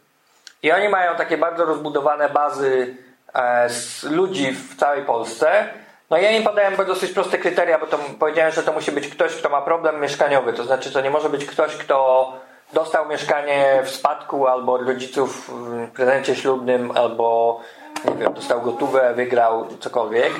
I 0.64 0.72
oni 0.72 0.90
mają 0.90 1.16
takie 1.16 1.38
bardzo 1.38 1.66
rozbudowane 1.66 2.30
bazy 2.30 2.96
e, 3.34 3.70
z 3.70 4.04
ludzi 4.04 4.52
w 4.52 4.76
całej 4.76 5.06
Polsce. 5.06 5.68
No 6.10 6.18
ja 6.18 6.32
im 6.32 6.44
podałem 6.44 6.76
dosyć 6.76 7.12
proste 7.12 7.38
kryteria, 7.38 7.80
bo 7.80 7.88
to 7.88 8.00
powiedziałem, 8.20 8.52
że 8.52 8.64
to 8.64 8.74
musi 8.74 8.92
być 8.92 9.08
ktoś, 9.08 9.36
kto 9.36 9.50
ma 9.50 9.62
problem 9.62 10.02
mieszkaniowy. 10.02 10.54
To 10.54 10.64
znaczy, 10.64 10.92
to 10.92 11.02
nie 11.02 11.10
może 11.10 11.30
być 11.30 11.46
ktoś, 11.46 11.76
kto 11.76 12.34
dostał 12.74 13.08
mieszkanie 13.08 13.82
w 13.86 13.90
spadku 13.90 14.48
albo 14.48 14.74
od 14.74 14.88
rodziców 14.88 15.52
w 15.52 15.92
prezencie 15.92 16.36
ślubnym, 16.36 16.92
albo 16.96 17.60
nie 18.06 18.16
wiem, 18.16 18.34
dostał 18.34 18.62
gotówę, 18.62 19.14
wygrał 19.14 19.68
cokolwiek, 19.80 20.32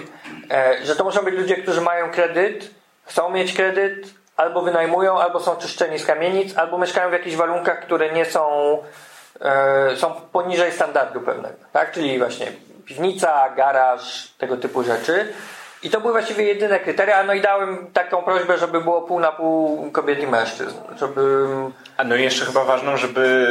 e, 0.52 0.86
że 0.86 0.96
to 0.96 1.04
muszą 1.04 1.22
być 1.22 1.36
ludzie, 1.36 1.56
którzy 1.56 1.82
mają 1.82 2.12
kredyt, 2.12 2.72
chcą 3.06 3.30
mieć 3.30 3.54
kredyt, 3.54 4.14
albo 4.38 4.62
wynajmują, 4.62 5.20
albo 5.20 5.40
są 5.40 5.56
czyszczeni 5.56 6.00
z 6.00 6.06
kamienic, 6.06 6.58
albo 6.58 6.78
mieszkają 6.78 7.10
w 7.10 7.14
jakichś 7.14 7.36
warunkach, 7.36 7.80
które 7.80 8.14
nie 8.14 8.26
są 8.26 8.78
e, 9.42 9.96
są 9.98 10.12
poniżej 10.14 10.72
standardu 10.72 11.22
pewnego, 11.22 11.58
tak? 11.74 11.92
Czyli 11.92 12.20
właśnie 12.20 12.48
piwnica, 12.86 13.50
garaż, 13.50 14.34
tego 14.38 14.58
typu 14.58 14.84
rzeczy. 14.84 15.34
I 15.84 15.90
to 15.90 16.02
były 16.02 16.14
właściwie 16.14 16.44
jedyne 16.44 16.80
kryteria, 16.80 17.24
no 17.24 17.34
i 17.34 17.42
dałem 17.42 17.88
taką 17.94 18.22
prośbę, 18.22 18.58
żeby 18.58 18.82
było 18.82 19.02
pół 19.02 19.20
na 19.20 19.32
pół 19.32 19.92
kobiet 19.92 20.24
i 20.24 20.28
mężczyzn, 20.28 20.78
żeby... 21.00 21.48
A 21.98 22.04
no 22.04 22.16
i 22.16 22.24
jeszcze 22.24 22.46
chyba 22.46 22.64
ważną, 22.64 22.98
żeby, 22.98 23.48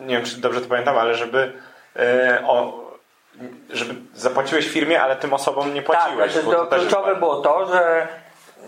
e, 0.00 0.06
nie 0.06 0.16
wiem 0.16 0.24
czy 0.24 0.40
dobrze 0.40 0.60
to 0.60 0.68
pamiętam, 0.68 0.98
ale 0.98 1.14
żeby 1.14 1.52
e, 1.96 2.42
o, 2.46 2.86
żeby 3.70 3.94
zapłaciłeś 4.14 4.68
firmie, 4.68 5.02
ale 5.02 5.16
tym 5.16 5.34
osobom 5.34 5.74
nie 5.74 5.82
płaciłeś. 5.82 6.18
Tak, 6.18 6.30
znaczy 6.30 6.46
to, 6.46 6.66
to 6.66 6.76
kluczowe 6.76 7.16
było 7.16 7.40
to, 7.40 7.66
że 7.66 8.08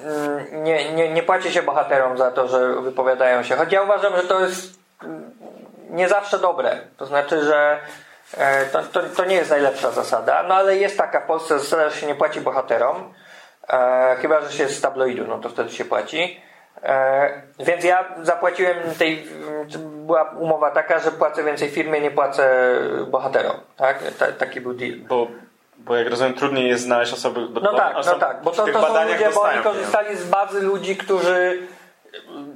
mm, 0.05 0.65
nie, 0.65 0.93
nie, 0.93 1.13
nie 1.13 1.23
płaci 1.23 1.53
się 1.53 1.63
bohaterom 1.63 2.19
za 2.19 2.31
to, 2.31 2.49
że 2.49 2.83
wypowiadają 2.83 3.43
się. 3.43 3.57
Choć 3.57 3.73
ja 3.73 3.83
uważam, 3.83 4.17
że 4.17 4.23
to 4.23 4.41
jest 4.41 4.79
mm, 5.03 5.31
nie 5.91 6.09
zawsze 6.09 6.39
dobre. 6.39 6.81
To 6.97 7.07
znaczy, 7.07 7.45
że 7.45 7.79
to, 8.73 8.83
to, 8.83 9.03
to 9.17 9.25
nie 9.25 9.35
jest 9.35 9.51
najlepsza 9.51 9.91
zasada, 9.91 10.43
no 10.43 10.55
ale 10.55 10.77
jest 10.77 10.99
taka 10.99 11.21
w 11.21 11.27
Polsce 11.27 11.59
zasada, 11.59 11.91
że 11.91 12.01
się 12.01 12.07
nie 12.07 12.15
płaci 12.15 12.41
bohaterom. 12.41 13.15
E, 13.69 14.17
chyba, 14.21 14.41
że 14.41 14.53
się 14.53 14.63
jest 14.63 14.77
z 14.77 14.81
tabloidu, 14.81 15.25
no 15.29 15.39
to 15.39 15.49
wtedy 15.49 15.71
się 15.71 15.85
płaci. 15.85 16.41
E, 16.83 17.43
więc 17.59 17.85
ja 17.85 18.05
zapłaciłem 18.23 18.77
tej, 18.99 19.29
była 19.79 20.23
umowa 20.23 20.71
taka, 20.71 20.99
że 20.99 21.11
płacę 21.11 21.45
więcej 21.45 21.71
firmie, 21.71 22.01
nie 22.01 22.11
płacę 22.11 22.75
bohaterom. 23.07 23.57
Tak? 23.77 24.03
taki 24.39 24.61
był 24.61 24.75
deal. 24.75 24.99
Bo, 25.09 25.27
bo 25.79 25.97
jak 25.97 26.11
rozumiem, 26.11 26.35
trudniej 26.35 26.69
jest 26.69 26.85
znaleźć 26.85 27.13
osoby. 27.13 27.49
Bo, 27.49 27.61
no 27.61 27.75
tak, 27.75 27.97
no 28.07 28.15
tak, 28.15 28.43
bo 28.43 28.51
to, 28.51 28.67
to 28.67 28.83
są 28.83 29.05
ludzie, 29.05 29.31
bo 29.35 29.43
oni 29.43 29.63
korzystali 29.63 30.17
z 30.17 30.25
bazy 30.25 30.61
ludzi, 30.61 30.97
którzy 30.97 31.59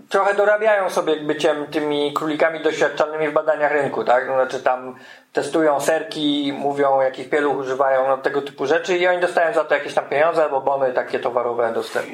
trochę 0.08 0.34
dorabiają 0.34 0.90
sobie 0.90 1.16
byciem 1.16 1.66
tymi 1.66 2.12
królikami 2.12 2.60
doświadczonymi 2.60 3.28
w 3.28 3.32
badaniach 3.32 3.72
rynku, 3.72 4.04
tak? 4.04 4.24
Znaczy 4.24 4.62
tam 4.62 4.96
testują 5.32 5.80
serki, 5.80 6.52
mówią 6.58 7.00
jakich 7.00 7.30
pieluch 7.30 7.56
używają, 7.56 8.08
no, 8.08 8.18
tego 8.18 8.42
typu 8.42 8.66
rzeczy 8.66 8.96
i 8.98 9.06
oni 9.06 9.20
dostają 9.20 9.54
za 9.54 9.64
to 9.64 9.74
jakieś 9.74 9.94
tam 9.94 10.04
pieniądze 10.04 10.42
albo 10.42 10.60
bony 10.60 10.92
takie 10.92 11.18
towarowe 11.18 11.72
dostępu. 11.72 12.12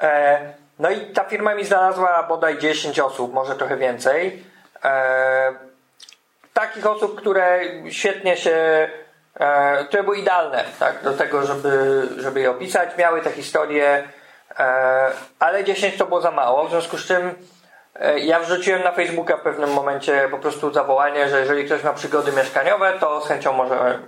E, 0.00 0.40
no 0.78 0.90
i 0.90 1.00
ta 1.00 1.24
firma 1.24 1.54
mi 1.54 1.64
znalazła 1.64 2.22
bodaj 2.22 2.58
10 2.58 3.00
osób, 3.00 3.32
może 3.32 3.54
trochę 3.54 3.76
więcej. 3.76 4.42
E, 4.84 5.54
takich 6.52 6.86
osób, 6.86 7.20
które 7.20 7.60
świetnie 7.90 8.36
się, 8.36 8.88
e, 9.40 9.84
które 9.84 10.02
były 10.02 10.18
idealne 10.18 10.64
tak, 10.78 11.02
do 11.02 11.12
tego, 11.12 11.42
żeby, 11.42 12.02
żeby 12.16 12.40
je 12.40 12.50
opisać. 12.50 12.88
Miały 12.98 13.20
te 13.20 13.30
historie, 13.30 14.04
ale 15.38 15.64
10 15.64 15.96
to 15.96 16.06
było 16.06 16.20
za 16.20 16.30
mało, 16.30 16.64
w 16.66 16.70
związku 16.70 16.98
z 16.98 17.06
czym 17.06 17.34
e, 17.94 18.18
ja 18.18 18.40
wrzuciłem 18.40 18.82
na 18.82 18.92
Facebooka 18.92 19.36
w 19.36 19.40
pewnym 19.40 19.72
momencie 19.72 20.28
po 20.30 20.38
prostu 20.38 20.72
zawołanie, 20.72 21.28
że 21.28 21.40
jeżeli 21.40 21.64
ktoś 21.64 21.84
ma 21.84 21.92
przygody 21.92 22.32
mieszkaniowe, 22.32 22.92
to 23.00 23.20
z 23.20 23.28
chęcią 23.28 23.52
może 23.52 23.98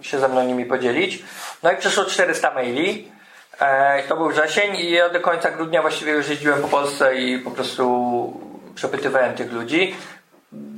się 0.00 0.18
ze 0.18 0.28
mną 0.28 0.44
nimi 0.44 0.64
podzielić. 0.64 1.22
No 1.62 1.72
i 1.72 1.76
przyszło 1.76 2.04
400 2.04 2.54
maili. 2.54 3.12
E, 3.60 4.02
to 4.02 4.16
był 4.16 4.28
wrzesień 4.28 4.76
i 4.76 4.90
ja 4.90 5.08
do 5.08 5.20
końca 5.20 5.50
grudnia 5.50 5.82
właściwie 5.82 6.12
już 6.12 6.28
jeździłem 6.28 6.62
po 6.62 6.68
Polsce 6.68 7.14
i 7.14 7.38
po 7.38 7.50
prostu 7.50 8.32
przepytywałem 8.74 9.34
tych 9.34 9.52
ludzi. 9.52 9.96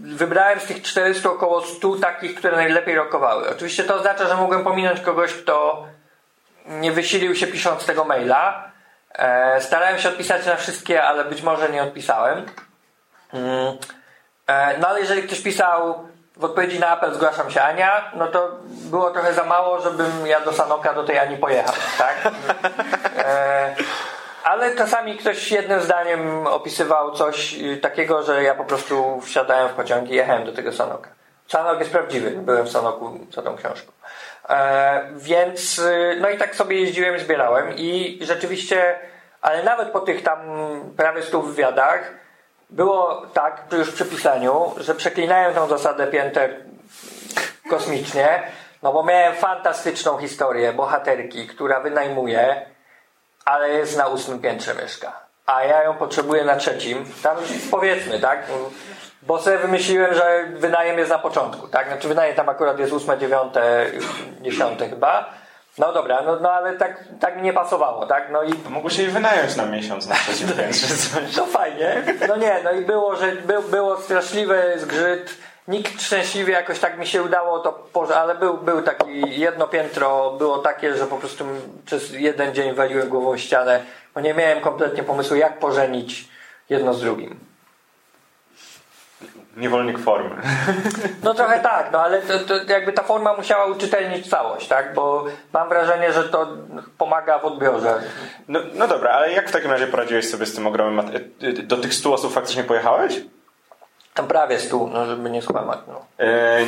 Wybrałem 0.04 0.60
z 0.60 0.64
tych 0.64 0.82
400 0.82 1.30
około 1.30 1.62
100 1.62 1.96
takich, 1.96 2.34
które 2.34 2.56
najlepiej 2.56 2.94
rokowały. 2.94 3.50
Oczywiście 3.50 3.84
to 3.84 3.94
oznacza, 3.94 4.28
że 4.28 4.36
mogłem 4.36 4.64
pominąć 4.64 5.00
kogoś, 5.00 5.32
kto 5.32 5.86
nie 6.66 6.92
wysilił 6.92 7.34
się 7.34 7.46
pisząc 7.46 7.86
tego 7.86 8.04
maila. 8.04 8.69
E, 9.14 9.60
starałem 9.60 9.98
się 9.98 10.08
odpisać 10.08 10.46
na 10.46 10.56
wszystkie, 10.56 11.02
ale 11.02 11.24
być 11.24 11.42
może 11.42 11.68
nie 11.68 11.82
odpisałem. 11.82 12.46
Mm. 13.32 13.76
E, 14.46 14.78
no 14.78 14.88
ale 14.88 15.00
jeżeli 15.00 15.22
ktoś 15.22 15.40
pisał 15.40 16.08
w 16.36 16.44
odpowiedzi 16.44 16.80
na 16.80 16.88
apel 16.88 17.14
zgłaszam 17.14 17.50
się 17.50 17.62
Ania, 17.62 18.10
no 18.16 18.26
to 18.26 18.56
było 18.64 19.10
trochę 19.10 19.34
za 19.34 19.44
mało, 19.44 19.80
żebym 19.80 20.26
ja 20.26 20.40
do 20.40 20.52
Sanoka 20.52 20.94
do 20.94 21.04
tej 21.04 21.18
Ani 21.18 21.36
pojechał, 21.36 21.74
tak? 21.98 22.32
E, 23.18 23.74
ale 24.44 24.76
czasami 24.76 25.16
ktoś 25.16 25.52
jednym 25.52 25.80
zdaniem 25.80 26.46
opisywał 26.46 27.12
coś 27.12 27.54
takiego, 27.82 28.22
że 28.22 28.42
ja 28.42 28.54
po 28.54 28.64
prostu 28.64 29.20
wsiadałem 29.20 29.68
w 29.68 29.72
pociąg 29.72 30.10
i 30.10 30.14
jechałem 30.14 30.44
do 30.44 30.52
tego 30.52 30.72
Sanoka. 30.72 31.10
Sanok 31.48 31.78
jest 31.78 31.90
prawdziwy, 31.90 32.30
byłem 32.30 32.66
w 32.66 32.70
Sanoku 32.70 33.18
za 33.30 33.42
tą 33.42 33.56
książką. 33.56 33.92
E, 34.50 35.08
więc, 35.16 35.80
no 36.20 36.30
i 36.30 36.38
tak 36.38 36.56
sobie 36.56 36.80
jeździłem 36.80 37.18
zbierałem 37.18 37.72
i 37.76 38.18
rzeczywiście, 38.22 38.98
ale 39.40 39.62
nawet 39.62 39.88
po 39.88 40.00
tych 40.00 40.22
tam 40.22 40.38
prawie 40.96 41.22
stu 41.22 41.42
wywiadach, 41.42 42.12
było 42.70 43.22
tak, 43.34 43.62
już 43.72 43.92
przy 43.92 44.04
pisaniu, 44.04 44.74
że 44.76 44.94
przeklinałem 44.94 45.54
tą 45.54 45.68
zasadę 45.68 46.06
pięter 46.06 46.56
kosmicznie, 47.70 48.42
no 48.82 48.92
bo 48.92 49.02
miałem 49.02 49.34
fantastyczną 49.34 50.18
historię 50.18 50.72
bohaterki, 50.72 51.46
która 51.46 51.80
wynajmuje, 51.80 52.66
ale 53.44 53.68
jest 53.68 53.96
na 53.96 54.06
ósmym 54.06 54.40
piętrze 54.40 54.74
mieszka. 54.74 55.12
A 55.46 55.64
ja 55.64 55.82
ją 55.82 55.94
potrzebuję 55.94 56.44
na 56.44 56.56
trzecim. 56.56 57.04
Tam 57.22 57.36
powiedzmy, 57.70 58.20
tak? 58.20 58.46
Bo 59.22 59.38
sobie 59.38 59.58
wymyśliłem, 59.58 60.14
że 60.14 60.48
wynajem 60.56 60.98
jest 60.98 61.10
na 61.10 61.18
początku, 61.18 61.68
tak? 61.68 61.86
Znaczy 61.86 62.08
wynajem 62.08 62.36
tam 62.36 62.48
akurat 62.48 62.78
jest 62.78 62.92
ósme, 62.92 63.18
dziewiąte, 63.18 63.86
dziesiąte 64.42 64.88
chyba. 64.88 65.30
No 65.78 65.92
dobra, 65.92 66.22
no, 66.22 66.36
no 66.40 66.52
ale 66.52 66.72
tak, 66.72 67.04
tak 67.20 67.36
mi 67.36 67.42
nie 67.42 67.52
pasowało, 67.52 68.06
tak? 68.06 68.30
No 68.32 68.42
i... 68.42 68.54
Mogło 68.68 68.90
się 68.90 69.02
jej 69.02 69.10
wynająć 69.10 69.56
na 69.56 69.66
miesiąc 69.66 70.08
na 70.08 70.14
trzecim 70.24 70.48
piętrze. 70.48 70.86
No 71.36 71.46
fajnie. 71.46 72.02
No 72.28 72.36
nie, 72.36 72.60
no 72.64 72.72
i 72.72 72.80
było, 72.80 73.16
że 73.16 73.32
był, 73.32 73.62
było 73.62 73.96
straszliwy 74.00 74.74
zgrzyt. 74.76 75.34
Nikt 75.68 76.02
szczęśliwie 76.02 76.52
jakoś 76.52 76.78
tak 76.78 76.98
mi 76.98 77.06
się 77.06 77.22
udało 77.22 77.58
to, 77.58 77.88
ale 78.16 78.34
był, 78.34 78.58
był 78.58 78.82
taki 78.82 79.40
jedno 79.40 79.68
piętro, 79.68 80.30
było 80.38 80.58
takie, 80.58 80.96
że 80.96 81.06
po 81.06 81.16
prostu 81.16 81.44
przez 81.84 82.12
jeden 82.12 82.54
dzień 82.54 82.74
waliłem 82.74 83.08
głową 83.08 83.36
ścianę, 83.36 83.80
bo 84.14 84.20
nie 84.20 84.34
miałem 84.34 84.60
kompletnie 84.60 85.02
pomysłu, 85.02 85.36
jak 85.36 85.58
pożenić 85.58 86.28
jedno 86.68 86.94
z 86.94 87.00
drugim 87.00 87.49
niewolnik 89.56 89.98
formy. 89.98 90.36
No 91.22 91.34
trochę 91.34 91.60
tak, 91.60 91.92
no 91.92 92.02
ale 92.02 92.22
to, 92.22 92.38
to 92.38 92.72
jakby 92.72 92.92
ta 92.92 93.02
forma 93.02 93.36
musiała 93.36 93.66
uczytelnić 93.66 94.30
całość, 94.30 94.68
tak? 94.68 94.94
Bo 94.94 95.24
mam 95.52 95.68
wrażenie, 95.68 96.12
że 96.12 96.24
to 96.24 96.48
pomaga 96.98 97.38
w 97.38 97.44
odbiorze. 97.44 98.02
No, 98.48 98.60
no 98.74 98.88
dobra, 98.88 99.10
ale 99.10 99.32
jak 99.32 99.48
w 99.48 99.52
takim 99.52 99.70
razie 99.70 99.86
poradziłeś 99.86 100.30
sobie 100.30 100.46
z 100.46 100.54
tym 100.54 100.66
ogromem... 100.66 101.10
Do 101.62 101.76
tych 101.76 101.94
stu 101.94 102.14
osób 102.14 102.32
faktycznie 102.32 102.64
pojechałeś? 102.64 103.20
Tam 104.14 104.28
prawie 104.28 104.58
stu, 104.58 104.90
no 104.92 105.06
żeby 105.06 105.30
nie 105.30 105.42
skłamać. 105.42 105.78
No. 105.88 106.04
E, 106.18 106.60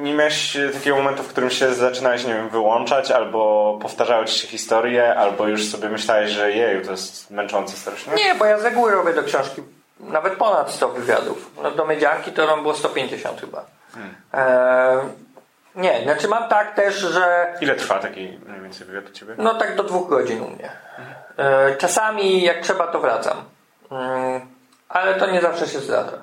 nie 0.00 0.14
miałeś 0.14 0.56
takiego 0.72 0.96
momentu, 0.96 1.22
w 1.22 1.28
którym 1.28 1.50
się 1.50 1.74
zaczynałeś, 1.74 2.24
nie 2.24 2.34
wiem, 2.34 2.48
wyłączać, 2.48 3.10
albo 3.10 3.78
powtarzały 3.82 4.26
ci 4.26 4.38
się 4.38 4.48
historie, 4.48 5.14
albo 5.14 5.48
już 5.48 5.68
sobie 5.68 5.88
myślałeś, 5.88 6.30
że 6.30 6.52
jeju, 6.52 6.84
to 6.84 6.90
jest 6.90 7.30
męczące 7.30 7.76
strasznie? 7.76 8.14
Nie, 8.14 8.34
bo 8.34 8.44
ja 8.44 8.58
z 8.58 8.64
reguły 8.64 8.92
robię 8.92 9.12
do 9.12 9.22
książki 9.22 9.62
nawet 10.00 10.36
ponad 10.36 10.70
100 10.70 10.88
wywiadów. 10.88 11.50
No, 11.62 11.70
do 11.70 11.86
Miedzianki 11.86 12.32
to 12.32 12.46
nam 12.46 12.62
było 12.62 12.74
150 12.74 13.40
chyba. 13.40 13.64
Hmm. 13.94 14.14
E, 14.34 15.24
nie, 15.74 16.02
znaczy 16.02 16.28
mam 16.28 16.48
tak 16.48 16.74
też, 16.74 16.94
że... 16.94 17.54
Ile 17.60 17.74
trwa 17.74 17.98
taki 17.98 18.38
mniej 18.46 18.60
więcej 18.60 18.86
wywiad 18.86 19.10
u 19.10 19.12
Ciebie? 19.12 19.34
No 19.38 19.54
tak 19.54 19.76
do 19.76 19.82
dwóch 19.82 20.08
godzin 20.08 20.42
u 20.42 20.50
mnie. 20.50 20.70
E, 21.36 21.76
czasami 21.76 22.42
jak 22.42 22.60
trzeba 22.60 22.86
to 22.86 23.00
wracam. 23.00 23.44
Mm, 23.90 24.40
ale 24.88 25.14
to 25.14 25.30
nie 25.30 25.40
zawsze 25.40 25.66
się 25.68 25.78
zdarza. 25.78 26.16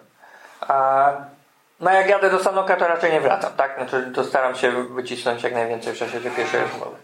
no 1.80 1.92
jak 1.92 2.10
jadę 2.10 2.30
do 2.30 2.40
Sanoka 2.40 2.76
to 2.76 2.88
raczej 2.88 3.12
nie 3.12 3.22
wracam, 3.22 3.54
tak? 3.54 3.76
Znaczy 3.76 4.12
to 4.16 4.24
staram 4.24 4.56
się 4.56 4.72
wycisnąć 4.84 5.44
jak 5.44 5.54
najwięcej 5.54 5.94
w 5.94 5.98
czasie 5.98 6.22
tej 6.22 6.32
pierwszej 6.32 6.62
rozmowy. 6.62 6.96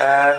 E, 0.00 0.38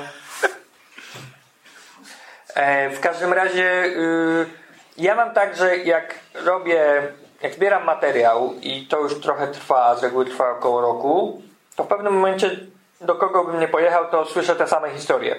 e, 2.56 2.90
w 2.90 3.00
każdym 3.00 3.34
razie... 3.34 3.84
Y, 3.86 4.69
ja 5.00 5.16
mam 5.16 5.34
tak, 5.34 5.56
że 5.56 5.78
jak 5.78 6.16
robię, 6.34 7.02
jak 7.42 7.54
zbieram 7.54 7.84
materiał 7.86 8.54
i 8.62 8.88
to 8.88 9.00
już 9.00 9.22
trochę 9.22 9.48
trwa, 9.48 9.96
z 9.96 10.04
reguły 10.04 10.26
trwa 10.26 10.52
około 10.52 10.82
roku, 10.82 11.42
to 11.76 11.84
w 11.84 11.88
pewnym 11.88 12.14
momencie 12.14 12.60
do 13.02 13.16
kogo 13.16 13.44
bym 13.44 13.60
nie 13.60 13.68
pojechał, 13.68 14.12
to 14.12 14.26
słyszę 14.26 14.56
te 14.56 14.68
same 14.68 14.90
historie. 14.90 15.36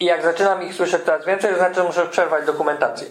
I 0.00 0.04
jak 0.04 0.22
zaczynam 0.22 0.62
ich 0.62 0.74
słyszeć 0.74 1.02
coraz 1.02 1.26
więcej, 1.26 1.50
to 1.50 1.56
znaczy, 1.56 1.74
że 1.74 1.84
muszę 1.84 2.06
przerwać 2.06 2.46
dokumentację. 2.46 3.06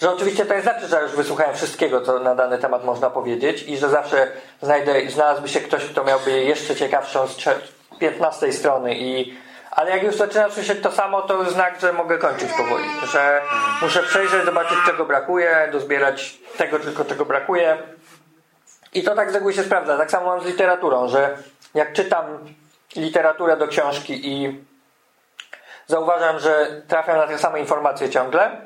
Że 0.00 0.10
oczywiście 0.10 0.46
to 0.46 0.54
nie 0.54 0.62
znaczy, 0.62 0.86
że 0.86 1.02
już 1.02 1.12
wysłuchałem 1.12 1.54
wszystkiego, 1.54 2.00
co 2.00 2.18
na 2.18 2.34
dany 2.34 2.58
temat 2.58 2.84
można 2.84 3.10
powiedzieć 3.10 3.62
i 3.62 3.76
że 3.76 3.88
zawsze 3.88 4.28
znajdę, 4.62 5.10
znalazłby 5.10 5.48
się 5.48 5.60
ktoś, 5.60 5.84
kto 5.84 6.04
miałby 6.04 6.30
jeszcze 6.30 6.76
ciekawszą 6.76 7.26
z 7.26 7.36
15 7.98 8.52
strony 8.52 8.94
i 8.94 9.38
ale 9.70 9.90
jak 9.90 10.02
już 10.02 10.16
zaczynam 10.16 10.52
słyszeć 10.52 10.82
to 10.82 10.92
samo, 10.92 11.22
to 11.22 11.50
znak, 11.50 11.80
że 11.80 11.92
mogę 11.92 12.18
kończyć 12.18 12.52
powoli. 12.52 12.84
Że 13.12 13.40
muszę 13.82 14.02
przejrzeć, 14.02 14.44
zobaczyć 14.44 14.78
czego 14.86 15.04
brakuje, 15.04 15.68
dozbierać 15.72 16.38
tego 16.56 16.78
tylko 16.78 17.04
czego 17.04 17.24
brakuje. 17.24 17.78
I 18.94 19.02
to 19.02 19.14
tak 19.14 19.30
z 19.30 19.34
reguły 19.34 19.52
się 19.52 19.62
sprawdza. 19.62 19.98
Tak 19.98 20.10
samo 20.10 20.26
mam 20.26 20.40
z 20.40 20.46
literaturą, 20.46 21.08
że 21.08 21.36
jak 21.74 21.92
czytam 21.92 22.24
literaturę 22.96 23.56
do 23.56 23.68
książki 23.68 24.32
i 24.32 24.64
zauważam, 25.86 26.38
że 26.38 26.82
trafiam 26.88 27.16
na 27.16 27.26
te 27.26 27.38
same 27.38 27.60
informacje 27.60 28.10
ciągle, 28.10 28.60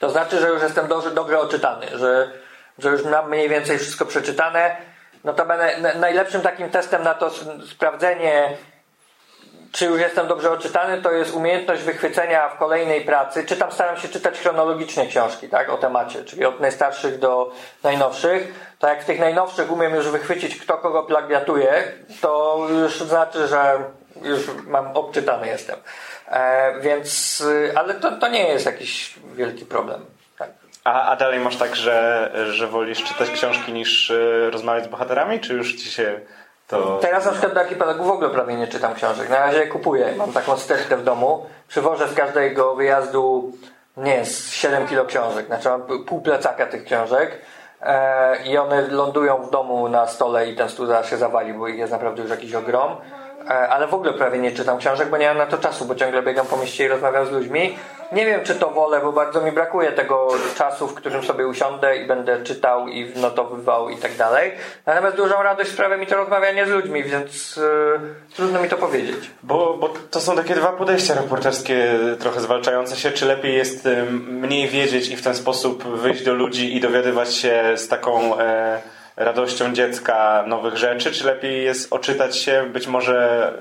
to 0.00 0.10
znaczy, 0.10 0.38
że 0.38 0.48
już 0.48 0.62
jestem 0.62 0.86
dobrze, 0.86 1.10
dobrze 1.10 1.40
oczytany, 1.40 1.86
że 1.98 2.30
że 2.78 2.90
już 2.90 3.04
mam 3.04 3.30
mniej 3.30 3.48
więcej 3.48 3.78
wszystko 3.78 4.04
przeczytane, 4.04 4.76
no 5.24 5.32
to 5.32 5.46
będę, 5.46 5.94
najlepszym 5.94 6.40
takim 6.40 6.70
testem 6.70 7.02
na 7.02 7.14
to 7.14 7.30
sprawdzenie, 7.70 8.56
czy 9.72 9.86
już 9.86 10.00
jestem 10.00 10.26
dobrze 10.26 10.50
odczytany, 10.50 11.02
to 11.02 11.12
jest 11.12 11.34
umiejętność 11.34 11.82
wychwycenia 11.82 12.48
w 12.48 12.58
kolejnej 12.58 13.00
pracy. 13.00 13.44
Czytam, 13.44 13.72
staram 13.72 13.96
się 13.96 14.08
czytać 14.08 14.38
chronologicznie 14.38 15.06
książki, 15.06 15.48
tak, 15.48 15.68
o 15.68 15.76
temacie, 15.76 16.24
czyli 16.24 16.44
od 16.44 16.60
najstarszych 16.60 17.18
do 17.18 17.52
najnowszych. 17.82 18.66
To 18.78 18.88
jak 18.88 19.02
w 19.02 19.06
tych 19.06 19.20
najnowszych 19.20 19.72
umiem 19.72 19.94
już 19.94 20.08
wychwycić, 20.08 20.56
kto 20.56 20.78
kogo 20.78 21.02
plagiatuje, 21.02 21.92
to 22.20 22.60
już 22.70 23.00
znaczy, 23.00 23.46
że 23.46 23.78
już 24.22 24.40
mam 24.66 24.96
obczytany 24.96 25.46
jestem. 25.46 25.76
E, 26.28 26.80
więc, 26.80 27.42
ale 27.74 27.94
to, 27.94 28.12
to 28.12 28.28
nie 28.28 28.48
jest 28.48 28.66
jakiś 28.66 29.14
wielki 29.34 29.64
problem. 29.64 30.04
Tak. 30.38 30.50
A, 30.84 31.10
a 31.10 31.16
dalej 31.16 31.40
masz 31.40 31.56
tak, 31.56 31.76
że, 31.76 32.30
że 32.50 32.66
wolisz 32.66 33.04
czytać 33.04 33.30
książki 33.30 33.72
niż 33.72 34.10
y, 34.10 34.50
rozmawiać 34.50 34.84
z 34.84 34.88
bohaterami, 34.88 35.40
czy 35.40 35.54
już 35.54 35.74
ci 35.74 35.90
się 35.90 36.20
to... 36.68 36.98
Teraz 37.02 37.24
na 37.24 37.30
przykład 37.30 37.54
do 37.54 37.60
archipelagu 37.60 38.04
w 38.04 38.10
ogóle 38.10 38.30
prawie 38.30 38.54
nie 38.54 38.68
czytam 38.68 38.94
książek. 38.94 39.28
Na 39.28 39.38
razie 39.38 39.66
kupuję. 39.66 40.14
Mam 40.16 40.32
taką 40.32 40.56
stertę 40.56 40.96
w 40.96 41.04
domu. 41.04 41.46
Przywożę 41.68 42.08
z 42.08 42.14
każdego 42.14 42.74
wyjazdu 42.74 43.52
nie 43.96 44.24
z 44.24 44.50
7 44.50 44.86
kilo 44.86 45.04
książek. 45.04 45.46
Znaczy 45.46 45.68
mam 45.68 45.82
pół 45.82 46.20
plecaka 46.20 46.66
tych 46.66 46.84
książek. 46.84 47.38
E, 47.82 48.36
I 48.46 48.58
one 48.58 48.88
lądują 48.88 49.42
w 49.42 49.50
domu 49.50 49.88
na 49.88 50.06
stole 50.06 50.48
i 50.48 50.56
ten 50.56 50.68
stół 50.68 50.86
zaraz 50.86 51.10
się 51.10 51.16
zawali, 51.16 51.52
bo 51.52 51.68
ich 51.68 51.78
jest 51.78 51.92
naprawdę 51.92 52.22
już 52.22 52.30
jakiś 52.30 52.54
ogrom. 52.54 52.96
E, 53.50 53.68
ale 53.68 53.86
w 53.86 53.94
ogóle 53.94 54.12
prawie 54.12 54.38
nie 54.38 54.52
czytam 54.52 54.78
książek, 54.78 55.08
bo 55.08 55.16
nie 55.16 55.28
mam 55.28 55.38
na 55.38 55.46
to 55.46 55.58
czasu, 55.58 55.84
bo 55.84 55.94
ciągle 55.94 56.22
biegam 56.22 56.46
po 56.46 56.56
mieście 56.56 56.84
i 56.84 56.88
rozmawiam 56.88 57.26
z 57.26 57.30
ludźmi. 57.30 57.78
Nie 58.12 58.26
wiem, 58.26 58.40
czy 58.44 58.54
to 58.54 58.70
wolę, 58.70 59.00
bo 59.00 59.12
bardzo 59.12 59.40
mi 59.40 59.52
brakuje 59.52 59.92
tego 59.92 60.28
czasu, 60.56 60.88
w 60.88 60.94
którym 60.94 61.22
sobie 61.22 61.46
usiądę 61.46 61.96
i 61.96 62.06
będę 62.06 62.42
czytał 62.42 62.88
i 62.88 63.12
notowywał 63.16 63.88
i 63.88 63.96
tak 63.96 64.16
dalej. 64.16 64.52
Natomiast 64.86 65.16
dużą 65.16 65.42
radość 65.42 65.70
sprawia 65.70 65.96
mi 65.96 66.06
to 66.06 66.16
rozmawianie 66.16 66.66
z 66.66 66.68
ludźmi, 66.68 67.04
więc 67.04 67.56
yy, 67.56 68.00
trudno 68.36 68.62
mi 68.62 68.68
to 68.68 68.76
powiedzieć. 68.76 69.30
Bo, 69.42 69.76
bo 69.80 69.88
to 70.10 70.20
są 70.20 70.36
takie 70.36 70.54
dwa 70.54 70.72
podejścia 70.72 71.14
reporterskie 71.14 71.98
trochę 72.18 72.40
zwalczające 72.40 72.96
się. 72.96 73.10
Czy 73.10 73.26
lepiej 73.26 73.54
jest 73.54 73.86
y, 73.86 74.02
mniej 74.12 74.68
wiedzieć 74.68 75.08
i 75.08 75.16
w 75.16 75.22
ten 75.22 75.34
sposób 75.34 75.84
wyjść 75.84 76.24
do 76.24 76.34
ludzi 76.34 76.76
i 76.76 76.80
dowiadywać 76.80 77.34
się 77.34 77.62
z 77.76 77.88
taką... 77.88 78.38
E, 78.38 78.96
radością 79.16 79.72
dziecka 79.72 80.44
nowych 80.46 80.76
rzeczy, 80.76 81.12
czy 81.12 81.26
lepiej 81.26 81.64
jest 81.64 81.92
oczytać 81.92 82.36
się, 82.36 82.66
być 82.72 82.86
może 82.86 83.52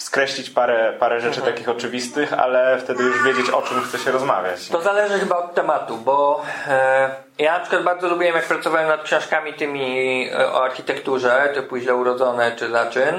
skreślić 0.00 0.50
parę, 0.50 0.92
parę 0.98 1.20
rzeczy 1.20 1.38
mhm. 1.38 1.54
takich 1.54 1.68
oczywistych, 1.68 2.32
ale 2.32 2.78
wtedy 2.78 3.02
już 3.02 3.22
wiedzieć 3.22 3.50
o 3.50 3.62
czym 3.62 3.82
chce 3.82 3.98
się 3.98 4.10
rozmawiać. 4.10 4.68
To 4.68 4.82
zależy 4.82 5.18
chyba 5.18 5.36
od 5.36 5.54
tematu, 5.54 5.96
bo 5.96 6.42
e, 6.68 7.10
ja 7.38 7.52
na 7.52 7.60
przykład 7.60 7.82
bardzo 7.82 8.08
lubiłem 8.08 8.34
jak 8.34 8.44
pracowałem 8.44 8.88
nad 8.88 9.02
książkami 9.02 9.54
tymi 9.54 10.28
e, 10.32 10.52
o 10.52 10.64
architekturze, 10.64 11.50
typu 11.54 11.76
źle 11.76 11.94
urodzone 11.94 12.52
czy 12.52 12.70
zaczyn, 12.70 13.14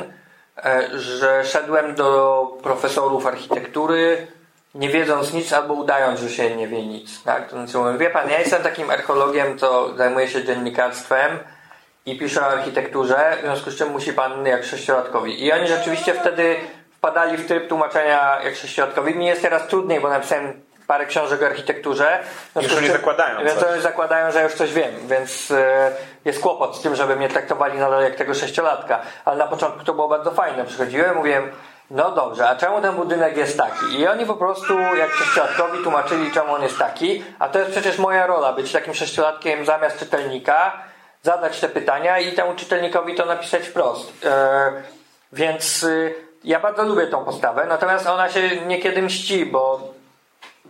e, 0.66 1.00
że 1.00 1.46
szedłem 1.46 1.96
do 1.96 2.48
profesorów 2.64 3.28
architektury 3.28 4.28
nie 4.76 4.90
wiedząc 4.90 5.34
nic 5.34 5.54
albo 5.54 5.74
udając, 5.74 6.20
że 6.20 6.30
się 6.30 6.56
nie 6.56 6.68
wie 6.68 6.86
nic. 6.86 7.24
Tak? 7.24 7.50
To 7.50 7.56
znaczy 7.56 7.78
mówię, 7.78 7.98
wie 7.98 8.10
pan, 8.10 8.30
ja 8.30 8.40
jestem 8.40 8.64
takim 8.64 8.90
archeologiem, 8.90 9.58
to 9.58 9.98
zajmuję 9.98 10.28
się 10.28 10.44
dziennikarstwem 10.44 11.40
i 12.06 12.18
piszę 12.18 12.42
o 12.42 12.46
architekturze, 12.46 13.38
w 13.38 13.42
związku 13.42 13.72
z 13.72 13.78
czym 13.78 13.90
musi 13.90 14.14
pan 14.14 14.46
jak 14.46 14.64
sześciolatkowi. 14.64 15.46
I 15.46 15.52
oni 15.54 15.68
rzeczywiście 15.68 16.14
wtedy 16.14 16.56
wpadali 16.92 17.38
w 17.38 17.48
tryb 17.48 17.68
tłumaczenia 17.68 18.42
jak 18.44 18.56
sześciolatkowi. 18.56 19.16
Mi 19.16 19.26
jest 19.26 19.42
teraz 19.42 19.68
trudniej, 19.68 20.00
bo 20.00 20.10
napisałem 20.10 20.62
parę 20.88 21.06
książek 21.06 21.42
o 21.42 21.46
architekturze. 21.46 22.20
Już 22.62 22.74
oni 22.78 22.88
zakładają 22.88 23.40
Więc 23.46 23.60
coś. 23.60 23.72
oni 23.72 23.82
zakładają, 23.82 24.32
że 24.32 24.44
już 24.44 24.54
coś 24.54 24.74
wiem, 24.74 24.92
więc 25.08 25.52
e, 25.52 25.92
jest 26.26 26.42
kłopot 26.42 26.76
z 26.76 26.82
tym, 26.82 26.96
żeby 26.96 27.16
mnie 27.16 27.30
traktowali 27.30 27.80
nadal 27.80 28.04
jak 28.04 28.16
tego 28.16 28.34
sześciolatka. 28.34 29.00
Ale 29.26 29.38
na 29.38 29.48
początku 29.48 29.84
to 29.84 29.94
było 29.94 30.08
bardzo 30.08 30.32
fajne. 30.32 30.66
Przychodziłem, 30.66 31.16
mówiłem, 31.16 31.52
no 31.92 32.12
dobrze, 32.12 32.50
a 32.50 32.56
czemu 32.56 32.82
ten 32.82 32.96
budynek 32.96 33.38
jest 33.38 33.58
taki? 33.58 34.00
I 34.00 34.08
oni 34.08 34.26
po 34.26 34.36
prostu, 34.36 34.80
jak 34.80 35.12
sześciolatkowi, 35.12 35.84
tłumaczyli, 35.84 36.32
czemu 36.32 36.54
on 36.54 36.64
jest 36.64 36.80
taki, 36.80 37.24
a 37.40 37.50
to 37.50 37.60
jest 37.60 37.72
przecież 37.72 37.98
moja 37.98 38.28
rola, 38.28 38.54
być 38.54 38.72
takim 38.72 38.94
sześciolatkiem 38.94 39.66
zamiast 39.66 40.00
czytelnika, 40.00 40.74
zadać 41.24 41.60
te 41.60 41.70
pytania 41.70 42.20
i 42.20 42.34
temu 42.34 42.56
czytelnikowi 42.56 43.16
to 43.16 43.26
napisać 43.26 43.68
wprost. 43.68 44.26
E, 44.26 44.72
więc 45.34 45.84
y, 45.84 46.16
ja 46.44 46.60
bardzo 46.60 46.84
lubię 46.84 47.08
tą 47.08 47.26
postawę, 47.26 47.66
natomiast 47.70 48.08
ona 48.08 48.30
się 48.30 48.66
niekiedy 48.66 49.02
mści, 49.02 49.46
bo 49.46 49.94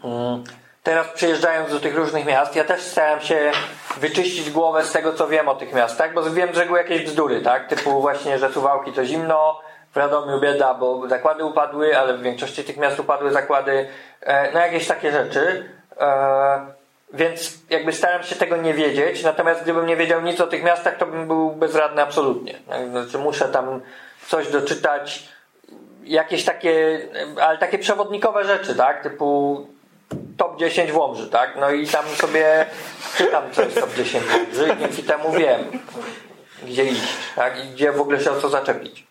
mm, 0.04 0.44
teraz 0.84 1.08
przyjeżdżając 1.08 1.72
do 1.72 1.80
tych 1.80 1.96
różnych 1.96 2.26
miast, 2.26 2.56
ja 2.56 2.64
też 2.64 2.82
starałem 2.82 3.22
się 3.22 3.52
wyczyścić 3.98 4.52
głowę 4.52 4.84
z 4.84 4.92
tego, 4.92 5.14
co 5.14 5.28
wiem 5.28 5.50
o 5.50 5.56
tych 5.56 5.74
miastach, 5.74 6.14
bo 6.14 6.24
wiem, 6.24 6.54
że 6.54 6.66
były 6.66 6.78
jakieś 6.78 7.06
bzdury, 7.06 7.42
tak? 7.42 7.68
Typu 7.68 8.02
właśnie, 8.02 8.40
że 8.40 8.52
Suwałki 8.52 8.94
to 8.94 9.06
zimno, 9.06 9.62
w 9.94 9.98
Radomiu 9.98 10.40
bieda, 10.40 10.74
bo 10.74 11.08
zakłady 11.08 11.46
upadły, 11.46 11.98
ale 11.98 12.18
w 12.18 12.22
większości 12.22 12.64
tych 12.64 12.78
miast 12.78 13.00
upadły 13.00 13.32
zakłady, 13.32 13.90
e, 14.22 14.52
no 14.52 14.60
jakieś 14.60 14.88
takie 14.88 15.12
rzeczy. 15.12 15.70
Więc 17.14 17.58
jakby 17.70 17.94
staram 17.94 18.24
się 18.24 18.36
tego 18.36 18.58
nie 18.58 18.74
wiedzieć, 18.74 19.24
natomiast 19.24 19.64
gdybym 19.64 19.86
nie 19.86 19.96
wiedział 19.96 20.22
nic 20.22 20.42
o 20.42 20.48
tych 20.48 20.64
miastach, 20.64 20.98
to 20.98 21.06
bym 21.06 21.28
był 21.28 21.52
bezradny 21.52 22.02
absolutnie. 22.02 22.60
Znaczy 22.92 23.18
muszę 23.18 23.50
tam 23.50 23.82
coś 24.28 24.48
doczytać, 24.48 25.28
jakieś 26.04 26.44
takie, 26.44 27.00
ale 27.42 27.58
takie 27.58 27.80
przewodnikowe 27.80 28.44
rzeczy, 28.44 28.76
tak? 28.76 29.04
Typu 29.04 29.68
top 30.38 30.60
10 30.60 30.92
w 30.92 30.98
Łomży, 30.98 31.30
tak? 31.30 31.56
No 31.60 31.72
i 31.72 31.88
tam 31.88 32.06
sobie 32.06 32.66
czytam 33.18 33.44
coś 33.52 33.74
top 33.74 33.94
10 33.94 34.24
w 34.24 34.34
Łomży 34.34 34.74
i 34.74 34.80
dzięki 34.80 35.04
temu 35.04 35.32
wiem, 35.32 35.62
gdzie 36.64 36.86
iść, 36.86 37.14
tak? 37.36 37.66
I 37.66 37.68
gdzie 37.70 37.92
w 37.92 38.02
ogóle 38.02 38.20
się 38.20 38.32
o 38.32 38.42
co 38.42 38.50
zaczepić. 38.50 39.06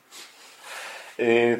Y, 1.18 1.58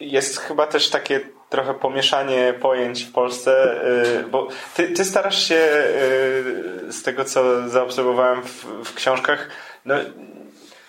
jest 0.00 0.38
chyba 0.38 0.66
też 0.66 0.90
takie 0.90 1.20
trochę 1.48 1.74
pomieszanie 1.74 2.54
pojęć 2.60 3.04
w 3.04 3.12
Polsce, 3.12 3.80
y, 4.20 4.22
bo 4.22 4.48
ty, 4.74 4.88
ty 4.88 5.04
starasz 5.04 5.48
się 5.48 5.54
y, 5.54 6.92
z 6.92 7.02
tego, 7.02 7.24
co 7.24 7.68
zaobserwowałem 7.68 8.42
w, 8.42 8.64
w 8.84 8.94
książkach, 8.94 9.48
no, 9.84 9.94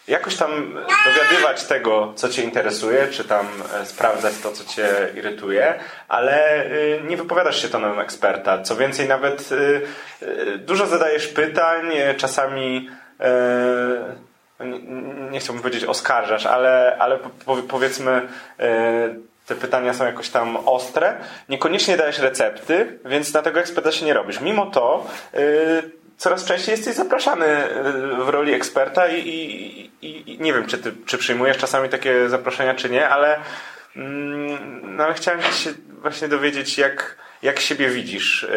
jakoś 0.07 0.35
tam 0.35 0.73
dowiadywać 1.05 1.63
tego, 1.63 2.13
co 2.15 2.29
Cię 2.29 2.43
interesuje, 2.43 3.07
czy 3.07 3.23
tam 3.23 3.47
e, 3.73 3.85
sprawdzać 3.85 4.33
to, 4.43 4.51
co 4.51 4.73
Cię 4.73 4.87
irytuje, 5.15 5.79
ale 6.07 6.65
nie 7.07 7.17
wypowiadasz 7.17 7.61
się 7.61 7.69
tonem 7.69 7.99
eksperta. 7.99 8.61
Co 8.61 8.75
więcej, 8.75 9.07
nawet 9.07 9.49
dużo 10.57 10.87
zadajesz 10.87 11.27
pytań, 11.27 11.91
czasami 12.17 12.89
nie, 14.59 14.79
nie 15.31 15.39
chciałbym 15.39 15.63
powiedzieć 15.63 15.83
oskarżasz, 15.83 16.45
ale, 16.45 16.95
ale 16.99 17.19
powiedzmy 17.67 18.27
e, 18.59 19.15
te 19.45 19.55
pytania 19.55 19.93
są 19.93 20.05
jakoś 20.05 20.29
tam 20.29 20.57
ostre. 20.57 21.15
Niekoniecznie 21.49 21.97
dajesz 21.97 22.19
recepty, 22.19 22.99
więc 23.05 23.33
na 23.33 23.41
tego 23.41 23.59
eksperta 23.59 23.91
się 23.91 24.05
nie 24.05 24.13
robisz. 24.13 24.41
Mimo 24.41 24.65
to 24.65 25.07
e, 25.33 25.39
coraz 26.17 26.45
częściej 26.45 26.71
jesteś 26.71 26.95
zapraszany 26.95 27.45
e, 27.45 27.83
w 28.25 28.29
roli 28.29 28.53
eksperta 28.53 29.07
i, 29.07 29.19
i, 29.19 30.31
i, 30.31 30.39
nie 30.39 30.53
wiem, 30.53 30.67
czy, 30.67 30.77
ty, 30.77 30.93
czy 31.05 31.17
przyjmujesz 31.17 31.57
czasami 31.57 31.89
takie 31.89 32.29
zaproszenia, 32.29 32.73
czy 32.73 32.89
nie, 32.89 33.09
ale, 33.09 33.39
mm, 33.95 34.95
no, 34.95 35.03
ale 35.03 35.13
chciałem 35.13 35.41
się 35.41 35.73
właśnie 36.01 36.27
dowiedzieć, 36.27 36.77
jak, 36.77 37.17
jak 37.41 37.59
siebie 37.59 37.89
widzisz 37.89 38.47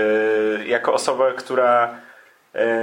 jako 0.67 0.93
osobę, 0.93 1.33
która 1.37 1.95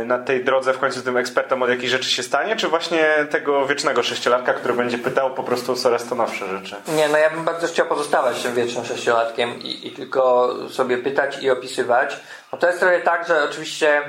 na 0.05 0.19
tej 0.19 0.43
drodze 0.43 0.73
w 0.73 0.79
końcu 0.79 1.01
tym 1.01 1.17
ekspertem 1.17 1.63
od 1.63 1.69
jakichś 1.69 1.91
rzeczy 1.91 2.09
się 2.09 2.23
stanie, 2.23 2.55
czy 2.55 2.67
właśnie 2.67 3.05
tego 3.29 3.67
wiecznego 3.67 4.03
sześciolatka, 4.03 4.53
który 4.53 4.73
będzie 4.73 4.97
pytał 4.97 5.33
po 5.33 5.43
prostu 5.43 5.71
o 5.71 5.75
coraz 5.75 6.05
to 6.05 6.15
nowsze 6.15 6.47
rzeczy? 6.47 6.75
Nie, 6.87 7.09
no 7.09 7.17
ja 7.17 7.29
bym 7.29 7.45
bardzo 7.45 7.67
chciał 7.67 7.85
pozostawać 7.85 8.43
tym 8.43 8.55
wiecznym 8.55 8.85
sześciolatkiem 8.85 9.59
i, 9.59 9.87
i 9.87 9.91
tylko 9.91 10.49
sobie 10.69 10.97
pytać 10.97 11.43
i 11.43 11.49
opisywać. 11.49 12.19
No 12.51 12.57
to 12.57 12.67
jest 12.67 12.79
trochę 12.79 12.99
tak, 12.99 13.27
że 13.27 13.43
oczywiście 13.43 14.01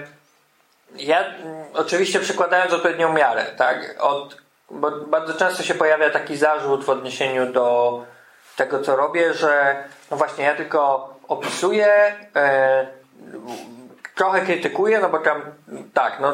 ja 0.96 1.24
oczywiście 1.74 2.20
przykładając 2.20 2.72
odpowiednią 2.72 3.12
miarę, 3.12 3.44
tak, 3.56 3.96
od, 3.98 4.36
bo 4.70 4.90
bardzo 4.90 5.34
często 5.34 5.62
się 5.62 5.74
pojawia 5.74 6.10
taki 6.10 6.36
zarzut 6.36 6.84
w 6.84 6.90
odniesieniu 6.90 7.52
do 7.52 8.02
tego, 8.56 8.82
co 8.82 8.96
robię, 8.96 9.34
że 9.34 9.84
no 10.10 10.16
właśnie 10.16 10.44
ja 10.44 10.54
tylko 10.54 11.10
opisuję, 11.28 12.14
yy, 12.34 13.75
trochę 14.16 14.40
krytykuję, 14.40 15.00
no 15.00 15.08
bo 15.08 15.18
tam 15.18 15.42
tak, 15.94 16.20
no 16.20 16.32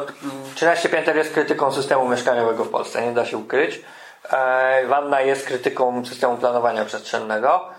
13 0.55 0.89
pięter 0.89 1.15
jest 1.15 1.33
krytyką 1.33 1.71
systemu 1.71 2.09
mieszkaniowego 2.09 2.65
w 2.65 2.69
Polsce, 2.69 3.01
nie 3.01 3.11
da 3.11 3.25
się 3.25 3.37
ukryć. 3.37 3.81
E, 4.31 4.85
Wanna 4.87 5.21
jest 5.21 5.47
krytyką 5.47 6.05
systemu 6.05 6.37
planowania 6.37 6.85
przestrzennego. 6.85 7.69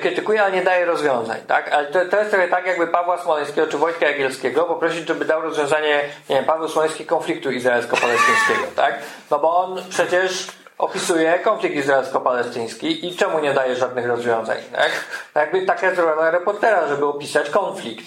Krytykuje, 0.00 0.42
ale 0.42 0.52
nie 0.52 0.62
daje 0.62 0.84
rozwiązań, 0.84 1.40
tak? 1.46 1.72
Ale 1.72 1.86
to, 1.86 2.06
to 2.06 2.18
jest 2.18 2.30
trochę 2.30 2.48
tak, 2.48 2.66
jakby 2.66 2.86
Pawła 2.86 3.18
Smoleńskiego 3.18 3.66
czy 3.66 3.78
Wojtka 3.78 4.06
Jagielskiego 4.06 4.64
poprosić, 4.64 5.08
żeby 5.08 5.24
dał 5.24 5.40
rozwiązanie, 5.40 6.00
nie 6.30 6.36
wiem, 6.36 6.44
Paweł 6.44 6.68
Smoleński 6.68 7.06
konfliktu 7.06 7.50
izraelsko-palestyńskiego, 7.50 8.66
tak? 8.76 8.98
No 9.30 9.38
bo 9.38 9.56
on 9.56 9.82
przecież 9.88 10.46
opisuje 10.78 11.38
konflikt 11.38 11.76
izraelsko-palestyński 11.76 13.06
i 13.06 13.16
czemu 13.16 13.38
nie 13.38 13.54
daje 13.54 13.76
żadnych 13.76 14.06
rozwiązań, 14.06 14.58
tak? 14.72 14.90
No 15.34 15.40
jakby 15.40 15.66
taka 15.66 15.86
jest 15.86 15.98
rola 15.98 16.30
reportera, 16.30 16.86
żeby 16.86 17.06
opisać 17.06 17.50
konflikt. 17.50 18.06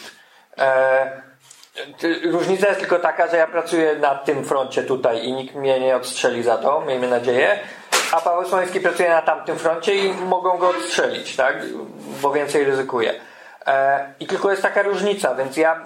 E, 0.58 1.29
Różnica 2.24 2.68
jest 2.68 2.80
tylko 2.80 3.00
taka, 3.00 3.28
że 3.28 3.38
ja 3.38 3.48
pracuję 3.48 3.96
na 3.96 4.16
tym 4.16 4.46
froncie 4.46 4.84
tutaj 4.84 5.26
i 5.26 5.34
nikt 5.34 5.56
mnie 5.56 5.80
nie 5.80 5.96
odstrzeli 5.96 6.44
za 6.44 6.58
to, 6.58 6.82
miejmy 6.82 7.08
nadzieję. 7.08 7.60
A 8.12 8.22
Paweł 8.22 8.46
Smoleński 8.46 8.80
pracuje 8.80 9.10
na 9.10 9.22
tamtym 9.22 9.60
froncie 9.60 9.96
i 9.96 10.14
mogą 10.14 10.58
go 10.58 10.70
odstrzelić, 10.70 11.36
tak? 11.36 11.56
Bo 12.22 12.32
więcej 12.32 12.64
ryzykuje. 12.64 13.14
E, 13.68 14.14
I 14.20 14.28
tylko 14.28 14.52
jest 14.52 14.62
taka 14.62 14.82
różnica, 14.82 15.36
więc 15.36 15.58
ja 15.58 15.86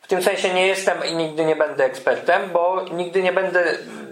w 0.00 0.08
tym 0.08 0.22
sensie 0.22 0.54
nie 0.54 0.66
jestem 0.66 1.04
i 1.04 1.14
nigdy 1.14 1.44
nie 1.44 1.56
będę 1.56 1.84
ekspertem, 1.84 2.50
bo 2.52 2.84
nigdy 2.92 3.22
nie 3.22 3.32
będę 3.32 3.64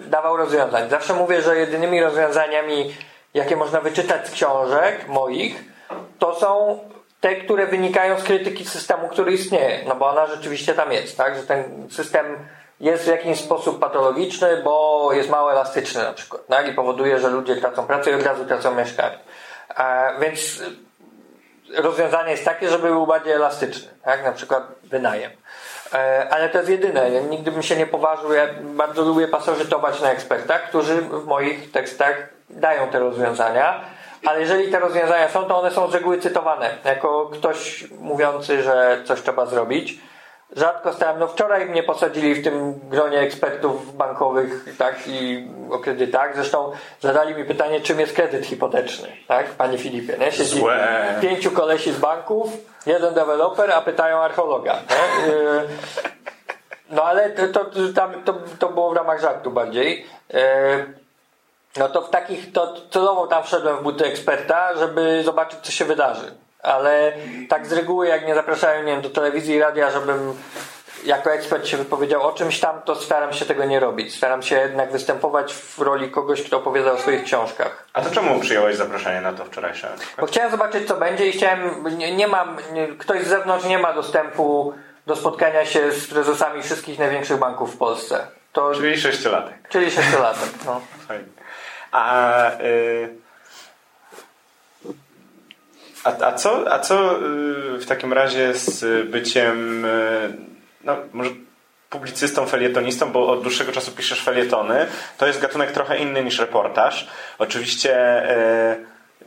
dawał 0.07 0.37
rozwiązań. 0.37 0.91
Zawsze 0.91 1.15
mówię, 1.15 1.43
że 1.43 1.57
jedynymi 1.57 2.01
rozwiązaniami, 2.01 2.95
jakie 3.35 3.57
można 3.57 3.81
wyczytać 3.81 4.29
z 4.29 4.31
książek 4.31 5.09
moich, 5.09 5.65
to 6.19 6.35
są 6.35 6.79
te, 7.21 7.37
które 7.37 7.67
wynikają 7.67 8.21
z 8.21 8.25
krytyki 8.25 8.65
systemu, 8.65 9.09
który 9.09 9.33
istnieje. 9.33 9.85
No 9.89 9.95
bo 9.95 10.09
ona 10.09 10.27
rzeczywiście 10.27 10.75
tam 10.75 10.93
jest, 10.93 11.17
tak? 11.17 11.37
Że 11.37 11.43
ten 11.43 11.91
system 11.91 12.27
jest 12.81 13.05
w 13.05 13.09
jakiś 13.09 13.41
sposób 13.41 13.81
patologiczny, 13.81 14.63
bo 14.65 15.09
jest 15.13 15.31
mało 15.31 15.53
elastyczny 15.53 16.03
na 16.03 16.13
przykład, 16.13 16.47
tak? 16.47 16.69
I 16.69 16.73
powoduje, 16.73 17.19
że 17.19 17.29
ludzie 17.29 17.57
tracą 17.57 17.87
pracę 17.87 18.11
i 18.11 18.15
od 18.15 18.23
razu 18.23 18.45
tracą 18.45 18.75
mieszkanie. 18.75 19.19
E, 19.79 20.13
więc 20.21 20.63
rozwiązanie 21.77 22.31
jest 22.31 22.45
takie, 22.45 22.69
żeby 22.69 22.89
był 22.89 23.07
bardziej 23.07 23.33
elastyczny, 23.33 23.89
tak? 24.03 24.25
Na 24.25 24.33
przykład 24.33 24.63
wynajem. 24.85 25.31
E, 25.95 26.29
ale 26.31 26.49
to 26.49 26.59
jest 26.59 26.71
jedyne. 26.71 27.11
Ja 27.11 27.21
nigdy 27.21 27.53
bym 27.53 27.63
się 27.63 27.77
nie 27.77 27.87
poważył. 27.87 28.33
Ja 28.33 28.49
bardzo 28.63 29.03
lubię 29.03 29.29
pasożytować 29.29 30.01
na 30.01 30.11
ekspertach, 30.11 30.69
którzy 30.69 31.03
w 31.03 31.25
moich 31.25 31.71
tekstach 31.71 32.29
dają 32.51 32.89
te 32.89 32.99
rozwiązania. 32.99 33.81
Ale 34.29 34.41
jeżeli 34.41 34.73
te 34.73 34.79
rozwiązania 34.79 35.29
są, 35.29 35.45
to 35.45 35.59
one 35.59 35.71
są 35.71 35.91
z 35.91 35.95
reguły 35.95 36.19
cytowane 36.19 36.71
jako 36.85 37.27
ktoś 37.27 37.91
mówiący, 37.91 38.63
że 38.63 38.99
coś 39.05 39.23
trzeba 39.23 39.47
zrobić. 39.47 39.99
Rzadko 40.57 40.93
stałem, 40.93 41.19
no 41.19 41.27
wczoraj 41.29 41.67
mnie 41.67 41.83
posadzili 41.83 42.35
w 42.35 42.45
tym 42.45 42.75
gronie 42.89 43.19
ekspertów 43.19 43.97
bankowych, 43.97 44.77
tak, 44.79 44.95
i 45.07 45.49
o 45.71 45.79
kredytach. 45.79 46.35
Zresztą 46.35 46.73
zadali 47.01 47.35
mi 47.35 47.45
pytanie, 47.45 47.81
czym 47.81 48.01
jest 48.01 48.13
kredyt 48.13 48.47
hipoteczny, 48.47 49.09
tak, 49.29 49.47
panie 49.47 49.79
Filipie, 49.79 50.19
nie? 50.19 50.33
Siedzi 50.33 50.59
Złe. 50.59 51.05
pięciu 51.21 51.51
kolesi 51.51 51.93
z 51.93 51.99
banków, 51.99 52.53
jeden 52.87 53.15
deweloper, 53.15 53.71
a 53.71 53.81
pytają 53.81 54.19
archeologa, 54.19 54.73
nie? 54.73 55.33
Yy, 55.33 55.69
No 56.91 57.03
ale 57.03 57.31
to, 57.31 57.49
to, 57.49 57.71
tam, 57.95 58.23
to, 58.25 58.35
to 58.59 58.69
było 58.69 58.91
w 58.91 58.97
ramach 58.97 59.21
żartu 59.21 59.51
bardziej. 59.51 60.07
No 61.77 61.89
to 61.89 62.03
w 62.03 62.11
takich, 62.11 62.53
to 62.53 62.75
celowo 62.91 63.27
tam 63.27 63.43
wszedłem 63.43 63.77
w 63.77 63.83
buty 63.83 64.05
eksperta, 64.07 64.77
żeby 64.77 65.23
zobaczyć, 65.25 65.59
co 65.63 65.73
się 65.73 65.85
wydarzy. 65.85 66.35
Ale 66.63 67.13
tak 67.49 67.67
z 67.67 67.73
reguły, 67.73 68.09
jak 68.09 68.27
nie 68.27 68.35
zapraszają 68.35 68.83
nie 68.83 68.93
wiem, 68.93 69.03
do 69.03 69.11
telewizji 69.11 69.55
i 69.55 69.61
radia, 69.61 69.91
żebym 69.91 70.35
jako 71.05 71.33
ekspert 71.33 71.67
się 71.67 71.77
wypowiedział 71.77 72.23
o 72.23 72.33
czymś 72.33 72.61
tam, 72.61 72.83
to 72.83 72.95
staram 72.95 73.33
się 73.33 73.45
tego 73.45 73.65
nie 73.65 73.81
robić. 73.81 74.15
Staram 74.15 74.43
się 74.43 74.57
jednak 74.57 74.93
występować 74.93 75.55
w 75.55 75.79
roli 75.79 76.11
kogoś, 76.11 76.43
kto 76.43 76.57
opowiada 76.57 76.93
o 76.93 76.99
swoich 76.99 77.25
książkach. 77.25 77.85
A 77.93 78.03
to 78.03 78.11
czemu 78.11 78.41
przyjąłeś 78.41 78.77
zaproszenie 78.77 79.21
na 79.21 79.33
to 79.33 79.45
wczorajsze? 79.45 79.89
Bo 80.19 80.27
chciałem 80.27 80.51
zobaczyć, 80.51 80.89
co 80.89 80.97
będzie 80.97 81.27
i 81.29 81.33
chciałem, 81.33 81.85
nie, 81.99 82.17
nie 82.17 82.29
mam, 82.29 82.57
nie, 82.73 82.89
ktoś 82.89 83.25
z 83.25 83.29
zewnątrz 83.29 83.67
nie 83.67 83.79
ma 83.79 83.93
dostępu 83.93 84.75
do 85.07 85.17
spotkania 85.17 85.67
się 85.67 85.93
z 85.93 86.07
prezesami 86.07 86.63
wszystkich 86.63 86.99
największych 86.99 87.39
banków 87.39 87.75
w 87.75 87.79
Polsce. 87.79 88.27
To, 88.53 88.75
Czyli 88.75 89.01
sześciolatek. 89.01 89.69
czyli 89.69 89.91
sześciolatek. 89.91 90.49
No. 90.67 90.81
Fajnie. 91.09 91.25
A, 91.93 92.51
y, 92.61 93.09
a, 96.05 96.27
a 96.27 96.33
co, 96.33 96.73
a 96.73 96.79
co 96.79 97.19
y, 97.19 97.79
w 97.79 97.87
takim 97.87 98.13
razie 98.13 98.55
z 98.55 99.09
byciem 99.11 99.85
y, 99.85 100.37
no, 100.85 100.97
może 101.13 101.31
publicystą, 101.91 102.47
felietonistą, 102.47 103.13
bo 103.13 103.29
od 103.29 103.43
dłuższego 103.43 103.73
czasu 103.73 103.93
piszesz 103.93 104.23
felietony. 104.23 104.87
To 105.19 105.27
jest 105.27 105.41
gatunek 105.41 105.73
trochę 105.73 105.99
inny 105.99 106.25
niż 106.25 106.39
reportaż. 106.39 107.09
Oczywiście 107.39 108.23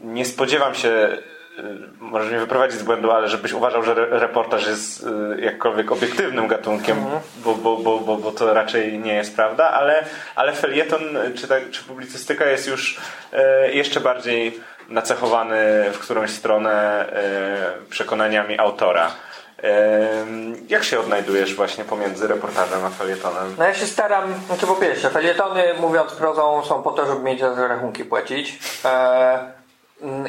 nie 0.02 0.26
spodziewam 0.26 0.76
się 0.76 1.18
y, 1.62 1.78
może 2.00 2.30
mnie 2.30 2.40
wyprowadzić 2.40 2.80
z 2.80 2.84
błędu, 2.84 3.12
ale 3.12 3.30
żebyś 3.30 3.54
uważał, 3.54 3.84
że 3.84 3.92
re- 3.92 4.20
reportaż 4.20 4.68
jest 4.68 5.04
y, 5.38 5.42
jakkolwiek 5.42 5.92
obiektywnym 5.92 6.48
gatunkiem, 6.48 7.06
bo, 7.44 7.56
bo, 7.56 7.78
bo, 7.78 8.00
bo, 8.00 8.18
bo 8.18 8.32
to 8.32 8.54
raczej 8.54 9.00
nie 9.00 9.14
jest 9.14 9.36
prawda, 9.36 9.72
ale, 9.72 10.06
ale 10.36 10.54
felieton 10.54 11.02
czy, 11.36 11.48
tak, 11.48 11.70
czy 11.70 11.84
publicystyka 11.84 12.46
jest 12.46 12.68
już 12.68 13.00
y, 13.68 13.74
jeszcze 13.74 14.00
bardziej 14.00 14.60
nacechowany 14.90 15.58
w 15.94 16.00
którąś 16.00 16.30
stronę 16.30 17.06
przekonaniami 17.90 18.60
autora. 18.60 19.12
Jak 20.70 20.84
się 20.84 21.00
odnajdujesz 21.00 21.56
właśnie 21.56 21.84
pomiędzy 21.84 22.28
reportażem 22.28 22.86
a 22.86 22.90
felietonem? 22.90 23.56
No 23.58 23.64
ja 23.64 23.74
się 23.74 23.86
staram, 23.86 24.34
znaczy 24.48 24.68
po 24.68 24.76
pierwsze, 24.76 25.10
felietony 25.10 25.74
mówiąc 25.80 26.12
prozą 26.12 26.64
są 26.66 26.84
po 26.84 26.92
to, 26.92 27.06
żeby 27.06 27.24
mieć 27.24 27.40
za 27.40 27.68
rachunki 27.68 28.06
płacić. 28.06 28.60
E, 28.86 28.90
mm, 28.90 29.52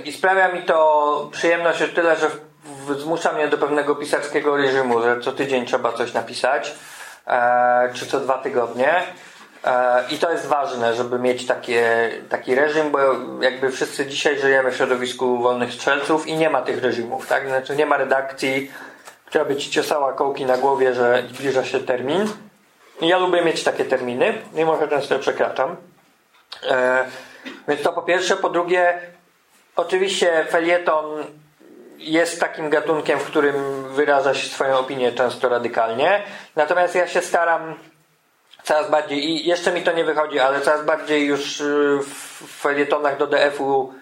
I 0.04 0.12
sprawia 0.12 0.48
mi 0.48 0.62
to 0.62 1.28
przyjemność 1.32 1.82
o 1.82 1.88
tyle, 1.88 2.16
że 2.16 2.30
zmusza 2.98 3.32
mnie 3.32 3.48
do 3.48 3.58
pewnego 3.58 3.96
pisarskiego 3.96 4.56
reżimu, 4.56 5.02
że 5.02 5.20
co 5.20 5.32
tydzień 5.32 5.66
trzeba 5.66 5.92
coś 5.92 6.12
napisać, 6.12 6.74
e, 7.26 7.90
czy 7.94 8.06
co 8.06 8.20
dwa 8.20 8.38
tygodnie. 8.38 9.02
E, 9.64 10.04
I 10.10 10.18
to 10.18 10.32
jest 10.32 10.46
ważne, 10.46 10.94
żeby 10.94 11.18
mieć 11.18 11.46
takie, 11.46 12.10
taki 12.28 12.54
reżim, 12.54 12.90
bo 12.90 12.98
jakby 13.40 13.70
wszyscy 13.70 14.06
dzisiaj 14.06 14.38
żyjemy 14.38 14.70
w 14.70 14.76
środowisku 14.76 15.38
wolnych 15.38 15.72
strzelców 15.72 16.26
i 16.26 16.36
nie 16.36 16.50
ma 16.50 16.62
tych 16.62 16.82
reżimów, 16.82 17.26
tak? 17.26 17.48
Znaczy 17.48 17.76
nie 17.76 17.86
ma 17.86 17.96
redakcji, 17.96 18.70
która 19.26 19.44
by 19.44 19.56
ci 19.56 19.70
ciosała 19.70 20.12
kołki 20.12 20.46
na 20.46 20.56
głowie, 20.56 20.94
że 20.94 21.22
zbliża 21.28 21.64
się 21.64 21.80
termin. 21.80 22.26
I 23.00 23.08
ja 23.08 23.18
lubię 23.18 23.44
mieć 23.44 23.64
takie 23.64 23.84
terminy, 23.84 24.38
mimo 24.52 24.76
że 24.76 24.88
często 24.88 25.18
przekraczam. 25.18 25.76
E, 26.70 27.04
więc 27.68 27.82
to 27.82 27.92
po 27.92 28.02
pierwsze. 28.02 28.36
Po 28.36 28.50
drugie, 28.50 29.00
oczywiście 29.76 30.46
felieton 30.50 31.24
jest 31.98 32.40
takim 32.40 32.70
gatunkiem, 32.70 33.18
w 33.18 33.24
którym 33.24 33.84
wyraża 33.88 34.34
się 34.34 34.48
swoją 34.48 34.78
opinię 34.78 35.12
często 35.12 35.48
radykalnie. 35.48 36.22
Natomiast 36.56 36.94
ja 36.94 37.08
się 37.08 37.20
staram 37.20 37.74
coraz 38.62 38.90
bardziej, 38.90 39.24
i 39.24 39.48
jeszcze 39.48 39.72
mi 39.72 39.82
to 39.82 39.92
nie 39.92 40.04
wychodzi, 40.04 40.38
ale 40.38 40.60
coraz 40.60 40.84
bardziej 40.84 41.26
już 41.26 41.60
y, 41.60 41.98
w 42.02 42.60
felietonach 42.60 43.18
do 43.18 43.26
DF-u 43.26 43.92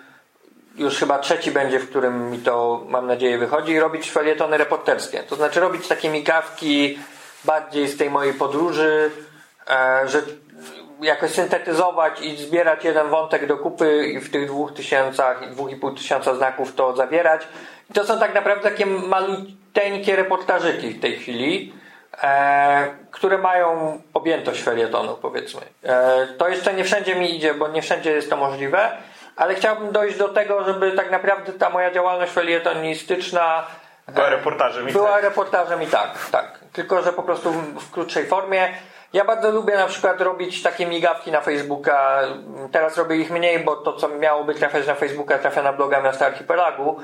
już 0.77 0.99
chyba 0.99 1.19
trzeci 1.19 1.51
będzie, 1.51 1.79
w 1.79 1.91
którym 1.91 2.31
mi 2.31 2.39
to 2.39 2.85
mam 2.89 3.07
nadzieję 3.07 3.39
wychodzi, 3.39 3.81
robić 3.81 4.11
felietony 4.11 4.59
reporterskie. 4.59 5.23
To 5.23 5.37
znaczy 5.37 5.61
robić 5.61 5.89
takie 5.89 6.09
migawki 6.09 6.99
bardziej 7.45 7.89
z 7.89 7.97
tej 7.97 8.11
mojej 8.11 8.35
podróży, 8.35 9.11
e, 9.71 10.01
że 10.09 10.23
jakoś 11.03 11.31
syntetyzować 11.31 12.21
i 12.21 12.37
zbierać 12.37 12.85
jeden 12.85 13.09
wątek 13.09 13.47
do 13.47 13.57
kupy 13.57 14.07
i 14.07 14.21
w 14.21 14.31
tych 14.31 14.47
dwóch 14.47 14.75
tysiącach, 14.75 15.51
dwóch 15.51 15.71
i 15.71 15.77
pół 15.77 15.91
tysiąca 15.91 16.35
znaków 16.35 16.75
to 16.75 16.97
zawierać. 16.97 17.49
I 17.91 17.93
to 17.93 18.05
są 18.05 18.19
tak 18.19 18.35
naprawdę 18.35 18.71
takie 18.71 18.87
maluteńkie 18.87 20.17
reportażyki 20.17 20.91
w 20.91 21.01
tej 21.01 21.17
chwili, 21.17 21.73
e, 22.23 22.89
które 23.11 23.39
mają 23.39 23.99
objętość 24.15 24.63
felietonu, 24.63 25.17
powiedzmy. 25.23 25.61
E, 25.85 26.27
to 26.27 26.49
jeszcze 26.49 26.75
nie 26.75 26.85
wszędzie 26.85 27.15
mi 27.15 27.37
idzie, 27.37 27.55
bo 27.55 27.69
nie 27.69 27.83
wszędzie 27.83 28.11
jest 28.11 28.31
to 28.31 28.37
możliwe, 28.37 28.91
ale 29.37 29.55
chciałbym 29.55 29.93
dojść 29.93 30.19
do 30.19 30.29
tego, 30.29 30.65
żeby 30.65 30.93
tak 30.93 31.11
naprawdę 31.11 31.53
ta 31.53 31.71
moja 31.71 31.91
działalność 31.91 32.33
felietonistyczna 32.33 33.67
Była 34.09 34.29
reportażem 34.29 34.89
i 34.89 34.93
była 34.93 35.13
tak. 35.13 35.23
reportażem 35.23 35.83
i 35.83 35.87
tak, 35.87 36.31
tak. 36.31 36.59
Tylko, 36.73 37.03
że 37.03 37.13
po 37.13 37.23
prostu 37.23 37.53
w, 37.53 37.85
w 37.85 37.91
krótszej 37.91 38.27
formie. 38.27 38.69
Ja 39.13 39.25
bardzo 39.25 39.51
lubię 39.51 39.77
na 39.77 39.87
przykład 39.87 40.21
robić 40.21 40.63
takie 40.63 40.87
migawki 40.87 41.33
na 41.33 41.41
Facebooka. 41.41 42.21
Teraz 42.73 42.97
robię 42.97 43.17
ich 43.17 43.31
mniej, 43.31 43.59
bo 43.61 43.77
to, 43.77 43.93
co 43.93 44.09
miałoby 44.09 44.55
trafiać 44.55 44.87
na 44.87 44.95
Facebooka, 44.95 45.39
trafia 45.39 45.63
na 45.63 45.73
bloga 45.73 46.01
Miasta 46.01 46.27
Archipelagu. 46.27 46.97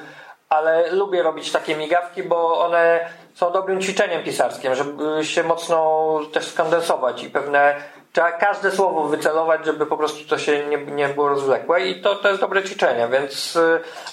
Ale 0.48 0.92
lubię 0.92 1.22
robić 1.22 1.52
takie 1.52 1.76
migawki, 1.76 2.22
bo 2.22 2.60
one 2.60 3.08
są 3.34 3.52
dobrym 3.52 3.80
ćwiczeniem 3.80 4.22
pisarskim, 4.22 4.74
żeby 4.74 5.24
się 5.24 5.42
mocno 5.42 6.20
też 6.32 6.48
skondensować 6.48 7.22
i 7.22 7.30
pewne 7.30 7.74
trzeba 8.12 8.32
każde 8.32 8.70
słowo 8.70 9.04
wycelować, 9.04 9.64
żeby 9.64 9.86
po 9.86 9.96
prostu 9.96 10.28
to 10.28 10.38
się 10.38 10.66
nie, 10.66 10.78
nie 10.78 11.08
było 11.08 11.28
rozwlekłe 11.28 11.86
i 11.86 12.02
to, 12.02 12.14
to 12.14 12.28
jest 12.28 12.40
dobre 12.40 12.62
ćwiczenie, 12.62 13.08
więc 13.08 13.58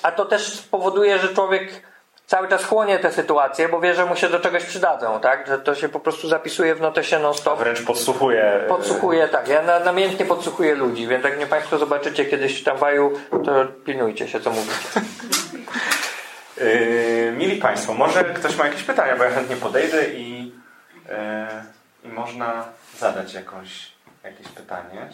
a 0.03 0.11
to 0.11 0.25
też 0.25 0.61
powoduje, 0.61 1.19
że 1.19 1.33
człowiek 1.33 1.92
cały 2.27 2.47
czas 2.47 2.63
chłonie 2.65 2.99
te 2.99 3.11
sytuacje, 3.11 3.69
bo 3.69 3.79
wie, 3.79 3.93
że 3.95 4.05
mu 4.05 4.15
się 4.15 4.29
do 4.29 4.39
czegoś 4.39 4.65
przydadzą, 4.65 5.19
tak? 5.19 5.47
Że 5.47 5.59
to 5.59 5.75
się 5.75 5.89
po 5.89 5.99
prostu 5.99 6.27
zapisuje 6.27 6.75
w 6.75 6.81
notesie 6.81 7.19
non-stop. 7.19 7.59
Wręcz 7.59 7.81
podsłuchuje. 7.85 8.61
y, 8.65 8.67
Podsłuchuję, 8.67 9.27
tak. 9.27 9.47
Ja 9.47 9.61
na, 9.61 9.79
namiętnie 9.79 10.25
podsłuchuję 10.25 10.75
ludzi, 10.75 11.07
więc 11.07 11.23
jak 11.23 11.35
mnie 11.37 11.47
Państwo 11.47 11.77
zobaczycie 11.77 12.25
kiedyś 12.25 12.61
w 12.61 12.63
tramwaju, 12.63 13.19
to 13.45 13.65
pilnujcie 13.85 14.27
się, 14.27 14.39
co 14.39 14.49
mówicie. 14.49 14.73
Yy, 16.57 17.31
mili 17.39 17.61
Państwo, 17.61 17.93
może 17.93 18.23
ktoś 18.23 18.57
ma 18.57 18.65
jakieś 18.65 18.83
pytania, 18.83 19.15
bo 19.15 19.23
ja 19.23 19.29
chętnie 19.31 19.55
podejdę 19.55 20.05
i, 20.09 20.45
yy, 20.45 21.13
i 22.03 22.07
można 22.07 22.65
zadać 22.99 23.33
jakąś, 23.33 23.91
jakieś 24.23 24.47
pytanie. 24.47 25.09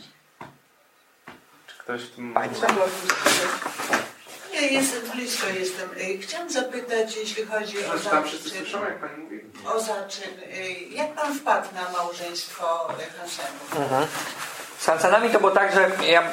Czy 1.68 1.78
ktoś 1.78 2.02
w 2.04 2.16
tym... 2.16 2.34
Pani. 2.34 2.50
Nie, 4.54 4.68
jest, 4.68 5.12
blisko 5.16 5.48
jestem. 5.60 5.90
Chciałam 6.22 6.50
zapytać, 6.50 7.18
jeśli 7.18 7.46
chodzi 7.46 7.78
o 7.86 7.98
zaczyn, 7.98 8.40
o 9.76 9.80
zaczyn. 9.80 10.32
Jak 10.92 11.14
pan 11.14 11.36
wpadł 11.36 11.68
na 11.76 11.98
małżeństwo 11.98 12.88
Hansenów? 13.20 13.76
Mhm. 13.78 14.08
Z 14.80 14.86
Hansenami 14.86 15.30
to 15.30 15.40
było 15.40 15.52
tak, 15.52 15.74
że 15.74 16.06
ja, 16.08 16.24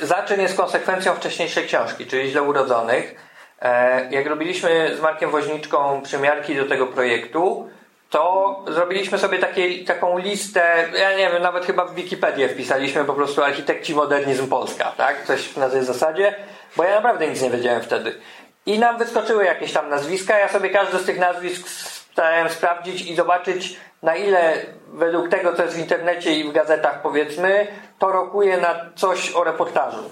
zaczyn 0.00 0.40
jest 0.40 0.56
konsekwencją 0.56 1.14
wcześniejszej 1.14 1.66
książki, 1.66 2.06
czyli 2.06 2.30
Źle 2.30 2.42
Urodzonych. 2.42 3.14
E, 3.60 4.10
jak 4.10 4.26
robiliśmy 4.26 4.96
z 4.96 5.00
Markiem 5.00 5.30
Woźniczką 5.30 6.02
przymiarki 6.02 6.56
do 6.56 6.64
tego 6.64 6.86
projektu, 6.86 7.70
to 8.10 8.64
zrobiliśmy 8.68 9.18
sobie 9.18 9.38
takie, 9.38 9.84
taką 9.84 10.18
listę, 10.18 10.88
ja 10.98 11.16
nie 11.16 11.30
wiem, 11.30 11.42
nawet 11.42 11.66
chyba 11.66 11.84
w 11.84 11.94
Wikipedię 11.94 12.48
wpisaliśmy 12.48 13.04
po 13.04 13.14
prostu 13.14 13.42
architekci 13.42 13.94
modernizm 13.94 14.48
Polska, 14.48 14.92
tak? 14.96 15.24
Coś 15.26 15.56
na 15.56 15.70
tej 15.70 15.84
zasadzie, 15.84 16.34
bo 16.76 16.84
ja 16.84 16.94
naprawdę 16.94 17.28
nic 17.28 17.42
nie 17.42 17.50
wiedziałem 17.50 17.82
wtedy. 17.82 18.20
I 18.66 18.78
nam 18.78 18.98
wyskoczyły 18.98 19.44
jakieś 19.44 19.72
tam 19.72 19.90
nazwiska, 19.90 20.38
ja 20.38 20.48
sobie 20.48 20.70
każdy 20.70 20.98
z 20.98 21.04
tych 21.04 21.18
nazwisk 21.18 21.68
starałem 22.12 22.48
sprawdzić 22.48 23.02
i 23.02 23.16
zobaczyć 23.16 23.76
na 24.02 24.16
ile 24.16 24.52
według 24.88 25.28
tego, 25.28 25.52
co 25.52 25.62
jest 25.62 25.76
w 25.76 25.80
internecie 25.80 26.32
i 26.32 26.44
w 26.44 26.52
gazetach 26.52 27.02
powiedzmy, 27.02 27.66
to 27.98 28.12
rokuje 28.12 28.56
na 28.56 28.74
coś 28.94 29.32
o 29.32 29.44
reportażu. 29.44 30.10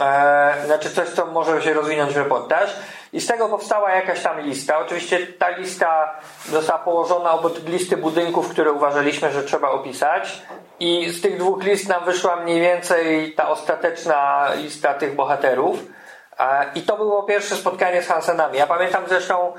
Eee, 0.00 0.66
znaczy 0.66 0.90
coś, 0.90 1.08
co 1.08 1.26
może 1.26 1.62
się 1.62 1.74
rozwinąć 1.74 2.12
w 2.12 2.16
reportaż. 2.16 2.76
I 3.12 3.20
z 3.20 3.26
tego 3.26 3.48
powstała 3.48 3.90
jakaś 3.90 4.22
tam 4.22 4.40
lista. 4.40 4.78
Oczywiście 4.78 5.26
ta 5.26 5.48
lista 5.48 6.18
została 6.48 6.78
położona 6.78 7.32
obok 7.32 7.52
listy 7.66 7.96
budynków, 7.96 8.48
które 8.48 8.72
uważaliśmy, 8.72 9.32
że 9.32 9.42
trzeba 9.42 9.70
opisać. 9.70 10.42
I 10.80 11.10
z 11.10 11.20
tych 11.20 11.38
dwóch 11.38 11.62
list 11.62 11.88
nam 11.88 12.04
wyszła 12.04 12.36
mniej 12.36 12.60
więcej 12.60 13.34
ta 13.34 13.48
ostateczna 13.48 14.48
lista 14.54 14.94
tych 14.94 15.14
bohaterów. 15.14 15.78
I 16.74 16.82
to 16.82 16.96
było 16.96 17.22
pierwsze 17.22 17.56
spotkanie 17.56 18.02
z 18.02 18.08
Hansenami. 18.08 18.58
Ja 18.58 18.66
pamiętam 18.66 19.04
zresztą, 19.08 19.52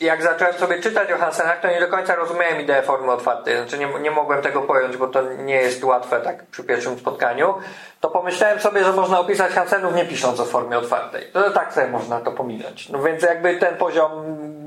jak 0.00 0.22
zacząłem 0.22 0.54
sobie 0.54 0.80
czytać 0.80 1.12
o 1.12 1.18
Hansenach, 1.18 1.60
to 1.60 1.68
nie 1.68 1.80
do 1.80 1.88
końca 1.88 2.14
rozumiałem 2.14 2.60
ideę 2.60 2.82
formy 2.82 3.12
otwartej. 3.12 3.56
Znaczy 3.56 3.78
nie, 3.78 3.88
nie 4.00 4.10
mogłem 4.10 4.42
tego 4.42 4.62
pojąć, 4.62 4.96
bo 4.96 5.06
to 5.06 5.22
nie 5.22 5.54
jest 5.54 5.84
łatwe 5.84 6.20
tak 6.20 6.46
przy 6.46 6.64
pierwszym 6.64 6.98
spotkaniu. 6.98 7.54
To 8.00 8.10
pomyślałem 8.10 8.60
sobie, 8.60 8.84
że 8.84 8.92
można 8.92 9.20
opisać 9.20 9.52
Hansenów 9.52 9.94
nie 9.94 10.04
pisząc 10.04 10.40
o 10.40 10.44
formie 10.44 10.78
otwartej. 10.78 11.30
To 11.32 11.50
tak 11.50 11.74
sobie 11.74 11.86
można 11.86 12.20
to 12.20 12.32
pominąć. 12.32 12.88
No 12.88 13.02
więc 13.02 13.22
jakby 13.22 13.56
ten 13.56 13.76
poziom 13.76 14.10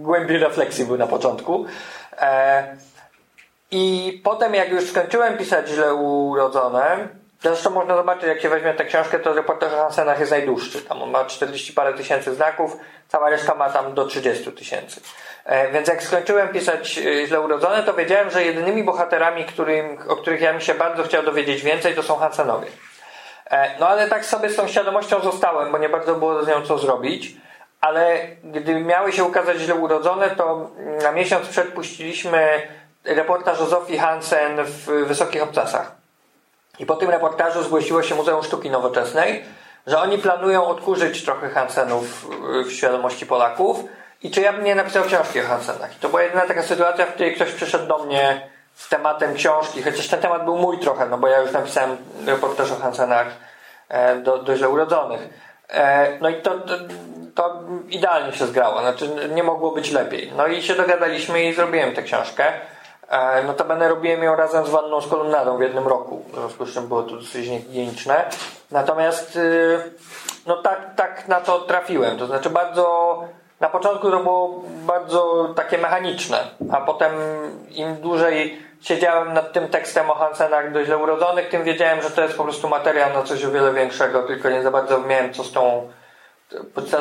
głębi 0.03 0.38
refleksji 0.38 0.86
był 0.86 0.97
na 0.97 1.07
początku. 1.07 1.66
E, 2.22 2.76
I 3.72 4.22
potem 4.24 4.53
jak 4.53 4.70
już 4.70 4.89
skończyłem 4.89 5.38
pisać 5.38 5.70
źle 5.70 5.93
urodzone, 5.93 7.07
Zresztą 7.49 7.69
można 7.69 7.95
zobaczyć, 7.95 8.23
jak 8.23 8.41
się 8.41 8.49
weźmie 8.49 8.73
tę 8.73 8.85
książkę, 8.85 9.19
to 9.19 9.33
reportaż 9.33 9.73
o 9.73 9.77
Hansenach 9.77 10.19
jest 10.19 10.31
najdłuższy. 10.31 10.81
Tam 10.81 11.01
on 11.01 11.11
ma 11.11 11.25
40 11.25 11.73
parę 11.73 11.93
tysięcy 11.93 12.35
znaków, 12.35 12.77
cała 13.07 13.29
reszta 13.29 13.55
ma 13.55 13.69
tam 13.69 13.93
do 13.93 14.05
30 14.05 14.51
tysięcy. 14.51 15.01
E, 15.45 15.71
więc 15.71 15.87
jak 15.87 16.03
skończyłem 16.03 16.47
pisać 16.47 16.97
e, 16.97 17.27
Źle 17.27 17.41
Urodzone, 17.41 17.83
to 17.83 17.93
wiedziałem, 17.93 18.29
że 18.29 18.43
jedynymi 18.43 18.83
bohaterami, 18.83 19.45
którym, 19.45 19.97
o 20.07 20.15
których 20.15 20.41
ja 20.41 20.51
bym 20.51 20.61
się 20.61 20.73
bardzo 20.73 21.03
chciał 21.03 21.23
dowiedzieć 21.23 21.61
więcej, 21.61 21.95
to 21.95 22.03
są 22.03 22.15
Hansenowie. 22.15 22.67
E, 23.51 23.79
no 23.79 23.87
ale 23.87 24.07
tak 24.07 24.25
sobie 24.25 24.49
z 24.49 24.55
tą 24.55 24.67
świadomością 24.67 25.19
zostałem, 25.19 25.71
bo 25.71 25.77
nie 25.77 25.89
bardzo 25.89 26.15
było 26.15 26.43
z 26.43 26.47
nią 26.47 26.61
co 26.61 26.77
zrobić. 26.77 27.35
Ale 27.81 28.19
gdy 28.43 28.79
miały 28.79 29.11
się 29.11 29.23
ukazać 29.23 29.57
Źle 29.57 29.75
Urodzone, 29.75 30.29
to 30.29 30.69
na 31.03 31.11
miesiąc 31.11 31.47
przed 31.47 31.67
puściliśmy 31.67 32.61
reportaż 33.03 33.61
o 33.61 33.65
Zofii 33.65 33.97
Hansen 33.97 34.63
w 34.63 34.85
Wysokich 34.85 35.43
Obcasach. 35.43 36.04
I 36.80 36.86
po 36.86 36.95
tym 36.95 37.09
reportażu 37.09 37.63
zgłosiło 37.63 38.03
się 38.03 38.15
Muzeum 38.15 38.43
Sztuki 38.43 38.71
Nowoczesnej, 38.71 39.43
że 39.88 40.01
oni 40.01 40.17
planują 40.17 40.65
odkurzyć 40.65 41.26
trochę 41.26 41.49
Hansenów 41.49 42.28
w 42.65 42.71
świadomości 42.71 43.26
Polaków 43.26 43.84
i 44.23 44.32
czy 44.32 44.41
ja 44.41 44.53
bym 44.53 44.63
nie 44.63 44.76
napisał 44.76 45.03
książki 45.03 45.39
o 45.39 45.43
Hansenach. 45.43 45.97
I 45.97 45.99
to 45.99 46.09
była 46.09 46.23
jedyna 46.23 46.41
taka 46.41 46.63
sytuacja, 46.63 47.05
w 47.05 47.13
której 47.13 47.36
ktoś 47.36 47.51
przyszedł 47.51 47.88
do 47.88 47.97
mnie 47.97 48.49
z 48.76 48.89
tematem 48.89 49.34
książki, 49.34 49.84
chociaż 49.84 50.07
ten 50.07 50.19
temat 50.19 50.45
był 50.45 50.57
mój 50.57 50.80
trochę, 50.80 51.05
no 51.05 51.17
bo 51.17 51.28
ja 51.28 51.39
już 51.39 51.51
napisałem 51.51 51.97
reportaż 52.26 52.71
o 52.71 52.76
Hansenach 52.76 53.28
e, 53.89 54.15
do, 54.15 54.38
do 54.38 54.57
źle 54.57 54.69
urodzonych. 54.69 55.30
E, 55.69 56.17
no 56.21 56.30
i 56.30 56.41
to, 56.41 56.59
to, 56.59 56.73
to 57.36 57.59
idealnie 57.89 58.34
się 58.34 58.45
zgrało, 58.45 58.80
znaczy 58.80 59.09
nie 59.30 59.43
mogło 59.43 59.71
być 59.71 59.91
lepiej. 59.91 60.32
No 60.38 60.47
i 60.47 60.61
się 60.61 60.76
dogadaliśmy 60.76 61.43
i 61.43 61.53
zrobiłem 61.53 61.93
tę 61.95 62.03
książkę. 62.03 62.53
E, 63.09 63.43
no 63.43 63.53
to 63.53 63.65
będę 63.65 63.89
robiłem 63.89 64.23
ją 64.23 64.35
razem 64.35 64.65
z 64.65 64.69
wanną 64.69 65.01
z 65.01 65.07
kolumnadą 65.07 65.57
w 65.57 65.61
jednym 65.61 65.87
roku. 65.87 66.23
W 66.27 66.35
związku 66.35 66.65
z 66.65 66.73
czym 66.73 66.87
było 66.87 67.03
to 67.03 67.15
dosyć 67.15 67.49
niehigieniczne. 67.49 68.29
Natomiast 68.71 69.35
y, 69.35 69.79
no 70.45 70.61
tak, 70.61 70.95
tak 70.95 71.27
na 71.27 71.41
to 71.41 71.59
trafiłem. 71.59 72.17
To 72.17 72.25
znaczy 72.25 72.49
bardzo 72.49 73.23
na 73.59 73.69
początku 73.69 74.11
to 74.11 74.19
było 74.19 74.61
bardzo 74.85 75.53
takie 75.55 75.77
mechaniczne, 75.77 76.37
a 76.71 76.81
potem 76.81 77.11
im 77.69 77.95
dłużej 77.95 78.57
siedziałem 78.81 79.33
nad 79.33 79.53
tym 79.53 79.67
tekstem 79.67 80.09
o 80.09 80.15
Hansenach 80.15 80.71
do 80.71 80.85
źle 80.85 80.97
urodzonych, 80.97 81.49
tym 81.49 81.63
wiedziałem, 81.63 82.01
że 82.01 82.09
to 82.09 82.21
jest 82.21 82.37
po 82.37 82.43
prostu 82.43 82.69
materiał 82.69 83.13
na 83.13 83.23
coś 83.23 83.45
o 83.45 83.51
wiele 83.51 83.73
większego, 83.73 84.23
tylko 84.23 84.49
nie 84.49 84.63
za 84.63 84.71
bardzo 84.71 84.99
miałem 84.99 85.33
co 85.33 85.43
z 85.43 85.51
tą 85.51 85.89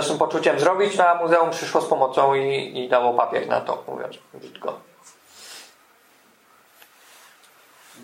tym 0.08 0.18
poczuciem 0.18 0.60
zrobić, 0.60 0.96
no 0.98 1.06
a 1.06 1.14
muzeum 1.14 1.50
przyszło 1.50 1.80
z 1.80 1.86
pomocą 1.86 2.34
i, 2.34 2.78
i 2.84 2.88
dało 2.88 3.14
papier 3.14 3.48
na 3.48 3.60
to, 3.60 3.82
mówiąc 3.88 4.18
brzydko. 4.34 4.93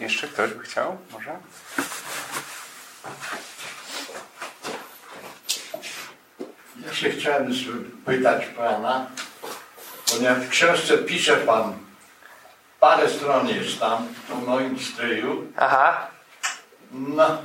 Jeszcze 0.01 0.29
ktoś 0.29 0.51
by 0.51 0.63
chciał? 0.63 0.97
Może? 1.13 1.37
Jeszcze 6.87 7.11
chciałem 7.11 7.53
pytać 8.07 8.47
Pana, 8.47 9.07
ponieważ 10.13 10.39
w 10.39 10.49
książce 10.49 10.99
pisze 10.99 11.37
Pan, 11.37 11.79
parę 12.81 13.09
stron 13.09 13.49
jest 13.49 13.81
tam, 13.81 14.09
w 14.29 14.47
moim 14.47 14.79
stryju. 14.79 15.53
Aha. 15.57 16.07
No, 16.93 17.43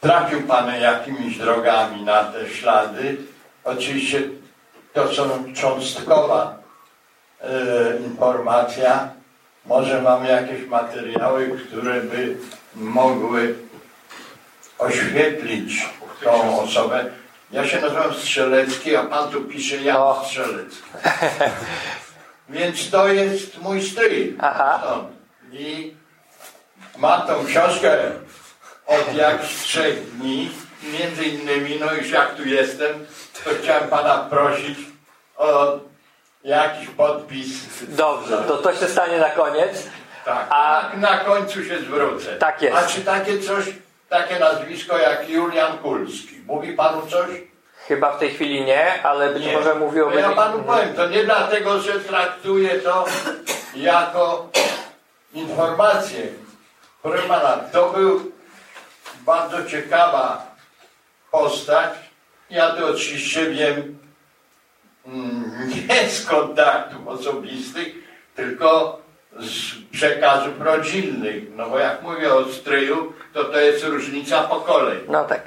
trafił 0.00 0.42
Pan 0.42 0.80
jakimiś 0.80 1.38
drogami 1.38 2.02
na 2.02 2.24
te 2.24 2.48
ślady. 2.48 3.16
Oczywiście 3.64 4.22
to 4.92 5.14
są 5.14 5.54
cząstkowa 5.54 6.58
e, 7.40 7.96
informacja, 7.96 9.08
może 9.66 10.02
mamy 10.02 10.28
jakieś 10.28 10.66
materiały, 10.66 11.60
które 11.68 12.00
by 12.00 12.36
mogły 12.74 13.54
oświetlić 14.78 15.88
tą 16.24 16.60
osobę. 16.60 17.04
Ja 17.52 17.66
się 17.66 17.80
nazywam 17.80 18.14
Strzelecki, 18.14 18.96
a 18.96 19.02
pan 19.02 19.30
tu 19.30 19.40
pisze 19.40 19.76
Jan 19.76 19.96
o. 19.96 20.24
Strzelecki. 20.24 20.82
Więc 22.48 22.90
to 22.90 23.08
jest 23.08 23.58
mój 23.58 23.82
styl. 23.82 24.36
I 25.52 25.94
mam 26.98 27.26
tą 27.26 27.44
książkę 27.44 27.98
od 28.86 29.14
jakichś 29.14 29.54
trzech 29.54 30.10
dni. 30.10 30.50
Między 31.00 31.24
innymi, 31.24 31.76
no 31.80 31.94
już 31.94 32.10
jak 32.10 32.34
tu 32.34 32.48
jestem, 32.48 33.06
to 33.44 33.50
chciałem 33.62 33.88
pana 33.88 34.18
prosić 34.18 34.78
o 35.36 35.78
jakiś 36.46 36.88
podpis. 36.88 37.48
Dobrze, 37.88 38.38
to 38.48 38.56
to 38.56 38.72
się 38.76 38.86
stanie 38.86 39.18
na 39.18 39.30
koniec. 39.30 39.86
Tak, 40.24 40.46
a 40.50 40.90
na 40.96 41.18
końcu 41.18 41.64
się 41.64 41.78
zwrócę. 41.78 42.36
Tak 42.36 42.62
jest. 42.62 42.76
A 42.76 42.86
czy 42.86 43.00
takie 43.00 43.38
coś, 43.38 43.64
takie 44.08 44.38
nazwisko 44.38 44.98
jak 44.98 45.30
Julian 45.30 45.78
Kulski, 45.78 46.40
mówi 46.46 46.72
panu 46.72 47.06
coś? 47.06 47.30
Chyba 47.88 48.12
w 48.12 48.18
tej 48.18 48.30
chwili 48.30 48.64
nie, 48.64 49.02
ale 49.02 49.28
być 49.28 49.44
nie. 49.44 49.52
może 49.52 49.74
mówił 49.74 50.10
no 50.10 50.16
Ja 50.16 50.30
panu 50.30 50.62
powiem, 50.62 50.94
to 50.94 51.08
nie 51.08 51.24
dlatego, 51.24 51.80
że 51.80 52.00
traktuję 52.00 52.70
to 52.70 53.04
jako 53.74 54.48
informację. 55.34 56.26
Proszę 57.02 57.22
pana, 57.28 57.58
to 57.72 57.90
był 57.90 58.32
bardzo 59.20 59.64
ciekawa 59.64 60.46
postać. 61.30 61.90
Ja 62.50 62.70
to 62.70 62.86
oczywiście 62.86 63.50
wiem 63.50 63.98
Mm, 65.06 65.45
nie 65.66 66.08
z 66.08 66.26
kontaktów 66.26 67.08
osobistych, 67.08 67.94
tylko 68.34 69.00
z 69.38 69.74
przekazów 69.92 70.60
rodzinnych. 70.60 71.42
No 71.56 71.70
bo 71.70 71.78
jak 71.78 72.02
mówię 72.02 72.34
o 72.34 72.44
stryju, 72.44 73.12
to 73.32 73.44
to 73.44 73.60
jest 73.60 73.84
różnica 73.84 74.42
pokoleń. 74.42 74.98
No 75.08 75.24
tak. 75.24 75.42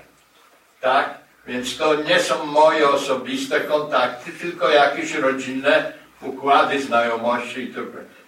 Tak? 0.81 1.09
Więc 1.47 1.77
to 1.77 1.95
nie 1.95 2.19
są 2.19 2.45
moje 2.45 2.89
osobiste 2.89 3.59
kontakty, 3.59 4.31
tylko 4.31 4.69
jakieś 4.69 5.13
rodzinne 5.13 5.93
układy 6.21 6.81
znajomości 6.81 7.63
i 7.63 7.73
to. 7.73 7.81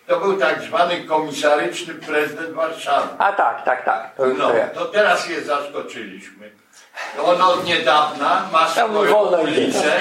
To 0.08 0.20
był 0.20 0.38
tak 0.38 0.62
zwany 0.62 1.04
komisaryczny 1.04 1.94
prezydent 1.94 2.54
Warszawy. 2.54 3.08
A 3.18 3.32
tak, 3.32 3.66
tak, 3.66 3.86
tak. 3.86 4.16
To 4.16 4.26
no, 4.26 4.52
to 4.74 4.86
teraz 4.86 5.30
je 5.30 5.42
zaskoczyliśmy. 5.42 6.52
On 7.24 7.42
od 7.42 7.66
niedawna 7.66 8.50
ma 8.52 8.70
swoją 8.70 9.16
ulicę 9.16 9.94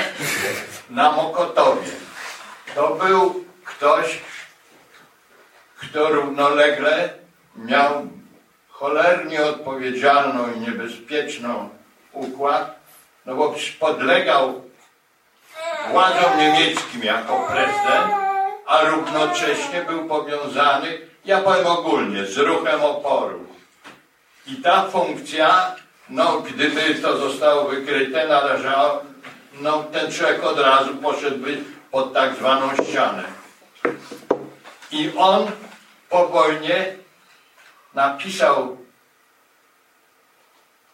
na 0.91 1.13
Mokotowie. 1.13 1.91
To 2.75 2.95
był 2.95 3.45
ktoś, 3.65 4.21
kto 5.81 6.09
równolegle 6.09 7.09
miał 7.57 8.07
cholernie 8.69 9.43
odpowiedzialną 9.43 10.53
i 10.53 10.61
niebezpieczną 10.61 11.69
układ 12.13 12.81
no 13.27 13.35
bo 13.35 13.55
podlegał 13.81 14.63
władzom 15.91 16.39
niemieckim 16.39 17.03
jako 17.05 17.47
prezydent, 17.53 18.15
a 18.67 18.85
równocześnie 18.85 19.83
był 19.89 20.09
powiązany, 20.09 20.99
ja 21.25 21.41
powiem 21.41 21.67
ogólnie, 21.67 22.27
z 22.27 22.39
ruchem 22.39 22.83
oporu. 22.83 23.47
I 24.47 24.57
ta 24.57 24.89
funkcja, 24.89 25.77
no 26.11 26.41
gdyby 26.41 26.95
to 26.95 27.17
zostało 27.19 27.69
wykryte, 27.69 28.29
należało, 28.29 29.05
no 29.61 29.85
ten 29.93 30.13
człowiek 30.13 30.45
od 30.45 30.59
razu 30.59 30.97
poszedłby 30.97 31.59
pod 31.91 32.13
tak 32.13 32.35
zwaną 32.35 32.71
ścianę. 32.75 33.25
I 34.93 35.11
on 35.17 35.47
po 36.09 36.29
wojnie 36.29 36.95
napisał 37.95 38.77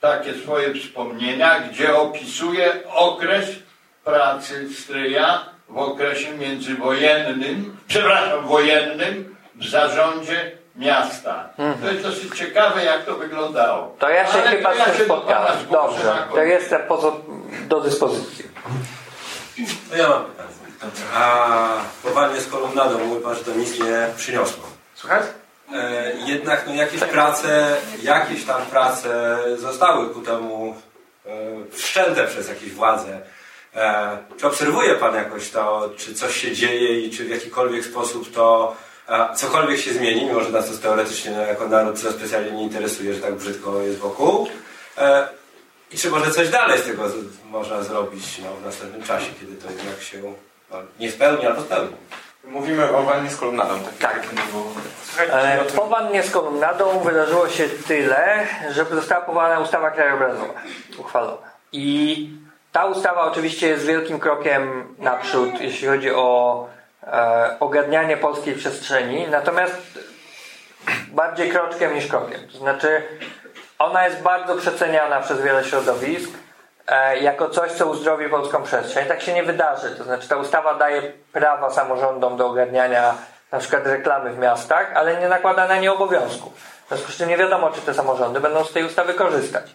takie 0.00 0.34
swoje 0.34 0.74
wspomnienia, 0.74 1.60
gdzie 1.60 1.96
opisuje 1.96 2.72
okres 2.94 3.50
pracy 4.04 4.74
stryja 4.74 5.46
w 5.68 5.78
okresie 5.78 6.38
międzywojennym, 6.38 7.76
przepraszam, 7.88 8.46
wojennym 8.46 9.36
w 9.54 9.66
zarządzie 9.66 10.58
miasta. 10.76 11.48
To 11.82 11.90
jest 11.90 12.02
dosyć 12.02 12.38
ciekawe, 12.38 12.84
jak 12.84 13.04
to 13.04 13.14
wyglądało. 13.14 13.96
To 13.98 14.08
ja 14.10 14.26
się 14.26 14.32
Ale 14.32 14.50
chyba 14.50 14.74
z 14.74 14.96
tym 14.96 15.04
spotkałem. 15.04 15.52
Dobrze, 15.70 16.18
to 16.30 16.42
jestem 16.42 16.80
pozo- 16.88 17.20
do 17.68 17.80
dyspozycji. 17.80 18.44
No 19.90 19.96
ja 19.96 20.08
mam 20.08 20.24
pytanie. 20.24 20.50
A 21.14 21.68
chowanie 22.02 22.40
z 22.40 22.48
kolumnadą, 22.48 22.98
mówi 22.98 23.22
pan, 23.22 23.34
że 23.34 23.44
to 23.44 23.54
nic 23.54 23.78
nie 23.80 24.06
przyniosło. 24.16 24.64
Słuchaj? 24.94 25.20
E, 25.74 26.12
jednak 26.26 26.66
no, 26.66 26.74
jakieś 26.74 27.00
prace, 27.00 27.76
jakieś 28.02 28.44
tam 28.44 28.62
prace 28.62 29.38
zostały 29.56 30.10
ku 30.10 30.20
temu 30.20 30.76
e, 31.26 31.30
wszczęte 31.72 32.26
przez 32.26 32.48
jakieś 32.48 32.72
władze. 32.72 33.20
E, 33.74 34.18
czy 34.36 34.46
obserwuje 34.46 34.94
pan 34.94 35.14
jakoś 35.14 35.50
to, 35.50 35.90
czy 35.96 36.14
coś 36.14 36.36
się 36.36 36.52
dzieje 36.52 37.00
i 37.00 37.10
czy 37.10 37.24
w 37.24 37.30
jakikolwiek 37.30 37.84
sposób 37.84 38.34
to 38.34 38.76
e, 39.08 39.34
cokolwiek 39.34 39.80
się 39.80 39.92
zmieni, 39.92 40.24
mimo 40.26 40.40
że 40.40 40.50
nas 40.50 40.70
to 40.70 40.78
teoretycznie 40.78 41.30
no, 41.30 41.42
jako 41.42 41.68
naród 41.68 42.00
co 42.00 42.12
specjalnie 42.12 42.52
nie 42.52 42.62
interesuje, 42.62 43.14
że 43.14 43.20
tak 43.20 43.34
brzydko 43.34 43.80
jest 43.80 43.98
wokół. 43.98 44.48
E, 44.98 45.28
I 45.92 45.98
czy 45.98 46.10
może 46.10 46.30
coś 46.30 46.48
dalej 46.48 46.78
z 46.80 46.84
tego 46.84 47.08
z, 47.08 47.14
można 47.50 47.82
zrobić 47.82 48.38
no, 48.38 48.48
w 48.62 48.64
następnym 48.64 49.02
czasie, 49.02 49.26
kiedy 49.40 49.56
to 49.56 49.70
jednak 49.70 50.02
się 50.02 50.18
no, 50.70 50.78
nie 51.00 51.10
spełni 51.10 51.46
albo 51.46 51.62
spełni. 51.62 51.96
Mówimy 52.44 52.96
o 52.96 53.02
walnie 53.02 53.30
z 53.30 53.36
kolumnadą. 53.36 53.74
Tak. 54.00 54.26
Tak. 55.16 55.28
E, 55.30 55.64
Po 55.76 55.86
wannie 55.86 56.22
z 56.22 56.30
kolumnadą 56.30 57.00
wydarzyło 57.00 57.48
się 57.48 57.68
tyle, 57.68 58.46
że 58.70 58.84
została 58.84 59.20
powołana 59.20 59.60
ustawa 59.60 59.90
krajobrazowa, 59.90 60.54
uchwalona. 60.98 61.36
I 61.72 62.28
ta 62.72 62.84
ustawa 62.86 63.22
oczywiście 63.22 63.68
jest 63.68 63.86
wielkim 63.86 64.18
krokiem 64.20 64.94
naprzód, 64.98 65.50
jeśli 65.60 65.88
chodzi 65.88 66.10
o 66.10 66.68
e, 67.06 67.56
ogarnianie 67.60 68.16
polskiej 68.16 68.54
przestrzeni, 68.54 69.28
natomiast 69.28 69.98
bardziej 71.08 71.50
kroczkiem 71.50 71.94
niż 71.94 72.06
krokiem. 72.06 72.48
To 72.52 72.58
znaczy, 72.58 73.02
ona 73.78 74.04
jest 74.04 74.22
bardzo 74.22 74.56
przeceniana 74.56 75.20
przez 75.20 75.40
wiele 75.40 75.64
środowisk 75.64 76.30
e, 76.86 77.18
jako 77.18 77.50
coś, 77.50 77.72
co 77.72 77.86
uzdrowi 77.86 78.28
polską 78.28 78.62
przestrzeń. 78.62 79.06
Tak 79.06 79.22
się 79.22 79.32
nie 79.32 79.42
wydarzy. 79.42 79.90
To 79.90 80.04
znaczy, 80.04 80.28
ta 80.28 80.36
ustawa 80.36 80.74
daje 80.74 81.12
prawa 81.32 81.70
samorządom 81.70 82.36
do 82.36 82.46
ogarniania 82.46 83.14
na 83.52 83.58
przykład 83.58 83.86
reklamy 83.86 84.32
w 84.32 84.38
miastach, 84.38 84.92
ale 84.94 85.20
nie 85.20 85.28
nakłada 85.28 85.68
na 85.68 85.76
nie 85.76 85.92
obowiązków. 85.92 86.52
W 86.84 86.88
związku 86.88 87.12
z 87.12 87.16
czym 87.16 87.28
nie 87.28 87.36
wiadomo, 87.36 87.70
czy 87.70 87.80
te 87.80 87.94
samorządy 87.94 88.40
będą 88.40 88.64
z 88.64 88.72
tej 88.72 88.84
ustawy 88.84 89.14
korzystać. 89.14 89.74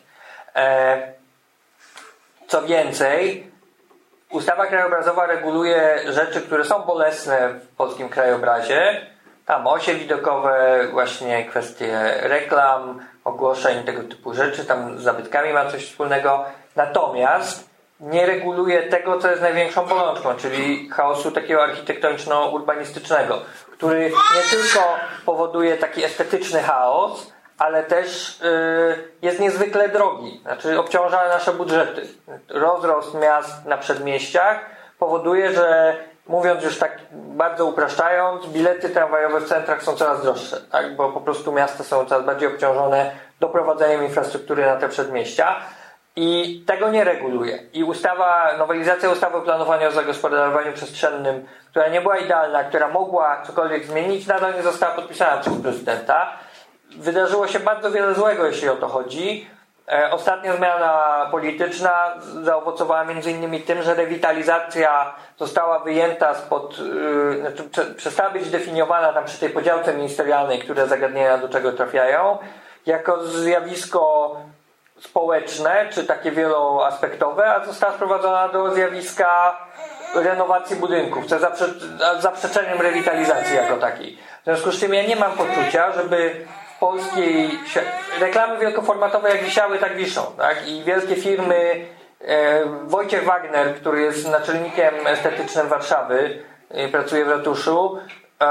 E, 0.56 1.14
co 2.48 2.62
więcej, 2.62 3.51
ustawa 4.32 4.66
krajobrazowa 4.66 5.26
reguluje 5.26 6.00
rzeczy, 6.14 6.42
które 6.42 6.66
są 6.66 6.82
bolesne 6.82 7.50
w 7.50 7.68
polskim 7.68 8.10
krajobrazie. 8.10 9.08
Tam 9.46 9.68
osie 9.68 9.94
widokowe, 9.94 10.88
właśnie 10.92 11.46
kwestie 11.46 12.00
reklam, 12.22 13.00
ogłoszeń, 13.24 13.84
tego 13.84 14.04
typu 14.04 14.34
rzeczy. 14.34 14.66
Tam 14.66 15.00
z 15.00 15.02
zabytkami 15.02 15.54
ma 15.54 15.72
coś 15.72 15.86
wspólnego. 15.86 16.46
Natomiast 16.76 17.70
nie 18.00 18.26
reguluje 18.26 18.84
tego, 18.84 19.20
co 19.20 19.30
jest 19.30 19.42
największą 19.42 19.86
bolączką, 19.86 20.36
czyli 20.36 20.90
chaosu 20.90 21.32
takiego 21.32 21.64
architektoniczno-urbanistycznego, 21.64 23.36
który 23.72 24.00
nie 24.10 24.42
tylko 24.52 24.96
powoduje 25.26 25.78
taki 25.78 26.04
estetyczny 26.04 26.62
chaos, 26.62 27.34
ale 27.62 27.84
też 27.84 28.42
y, 28.42 29.04
jest 29.22 29.40
niezwykle 29.40 29.90
drogi, 29.90 30.40
znaczy 30.42 30.80
obciąża 30.80 31.28
nasze 31.28 31.54
budżety. 31.54 32.08
Rozrost 32.50 33.14
miast 33.14 33.66
na 33.66 33.78
przedmieściach 33.78 34.60
powoduje, 35.00 35.52
że 35.52 35.96
mówiąc 36.28 36.64
już 36.64 36.78
tak 36.78 37.00
bardzo 37.12 37.66
upraszczając, 37.66 38.46
bilety 38.48 38.90
tramwajowe 38.90 39.40
w 39.40 39.48
centrach 39.48 39.84
są 39.84 39.96
coraz 39.96 40.24
droższe, 40.24 40.62
tak? 40.72 40.96
bo 40.96 41.10
po 41.10 41.22
prostu 41.22 41.52
miasta 41.52 41.84
są 41.84 42.06
coraz 42.06 42.26
bardziej 42.26 42.48
obciążone 42.48 43.12
doprowadzeniem 43.40 44.04
infrastruktury 44.04 44.66
na 44.66 44.76
te 44.76 44.90
przedmieścia. 44.90 45.56
I 46.16 46.64
tego 46.68 46.90
nie 46.90 47.04
reguluje. 47.04 47.60
I 47.74 47.84
ustawa, 47.84 48.58
nowelizacja 48.58 49.10
ustawy 49.10 49.38
o 49.38 49.42
planowaniu 49.42 49.90
i 49.90 49.94
zagospodarowaniu 49.94 50.74
przestrzennym, 50.74 51.48
która 51.70 51.88
nie 51.88 52.02
była 52.02 52.18
idealna, 52.18 52.64
która 52.64 52.88
mogła 52.88 53.42
cokolwiek 53.42 53.86
zmienić, 53.86 54.28
nadal 54.28 54.56
nie 54.56 54.64
została 54.64 54.96
podpisana 54.96 55.42
przez 55.42 55.54
prezydenta. 55.62 56.38
Wydarzyło 56.98 57.48
się 57.48 57.60
bardzo 57.60 57.92
wiele 57.92 58.14
złego, 58.16 58.46
jeśli 58.46 58.70
o 58.70 58.76
to 58.76 58.88
chodzi. 58.88 59.48
E, 59.92 60.12
Ostatnia 60.12 60.56
zmiana 60.56 61.28
polityczna 61.32 62.16
zaowocowała 62.44 63.06
innymi 63.12 63.62
tym, 63.62 63.82
że 63.84 63.94
rewitalizacja 63.94 65.14
została 65.38 65.80
wyjęta 65.80 66.36
spod, 66.36 66.78
yy, 66.80 67.38
znaczy 67.40 67.64
prze, 67.64 67.86
przestała 67.86 68.30
być 68.30 68.50
definiowana 68.50 69.14
tam 69.14 69.26
przy 69.26 69.40
tej 69.40 69.50
podziałce 69.50 69.94
ministerialnej, 69.94 70.60
które 70.60 70.88
zagadnienia 70.88 71.38
do 71.38 71.50
czego 71.50 71.72
trafiają, 71.72 72.38
jako 72.86 73.24
zjawisko 73.24 74.36
społeczne, 75.00 75.86
czy 75.90 76.04
takie 76.04 76.32
wieloaspektowe, 76.32 77.56
a 77.56 77.66
została 77.66 77.94
sprowadzona 77.94 78.48
do 78.50 78.74
zjawiska 78.74 79.58
renowacji 80.16 80.76
budynków, 80.76 81.26
co 81.26 81.36
zaprze- 81.36 82.20
zaprzeczeniem 82.20 82.82
rewitalizacji 82.82 83.56
jako 83.56 83.78
takiej. 83.78 84.18
W 84.42 84.44
związku 84.44 84.72
z 84.72 84.80
czym 84.80 84.94
ja 84.94 85.04
nie 85.04 85.16
mam 85.16 85.32
poczucia, 85.32 85.92
żeby 85.92 86.46
polskiej 86.82 87.50
reklamy 88.20 88.60
wielkoformatowe 88.60 89.30
jak 89.30 89.44
wisiały, 89.44 89.78
tak 89.78 89.96
wiszą. 89.96 90.22
Tak? 90.38 90.68
I 90.68 90.84
wielkie 90.84 91.16
firmy, 91.16 91.86
e, 92.22 92.66
Wojciech 92.84 93.24
Wagner, 93.24 93.76
który 93.76 94.02
jest 94.02 94.32
naczelnikiem 94.32 95.08
estetycznym 95.08 95.68
Warszawy, 95.68 96.44
e, 96.70 96.88
pracuje 96.88 97.26
w 97.26 97.30
ratuszu, 97.30 97.98
e, 98.42 98.46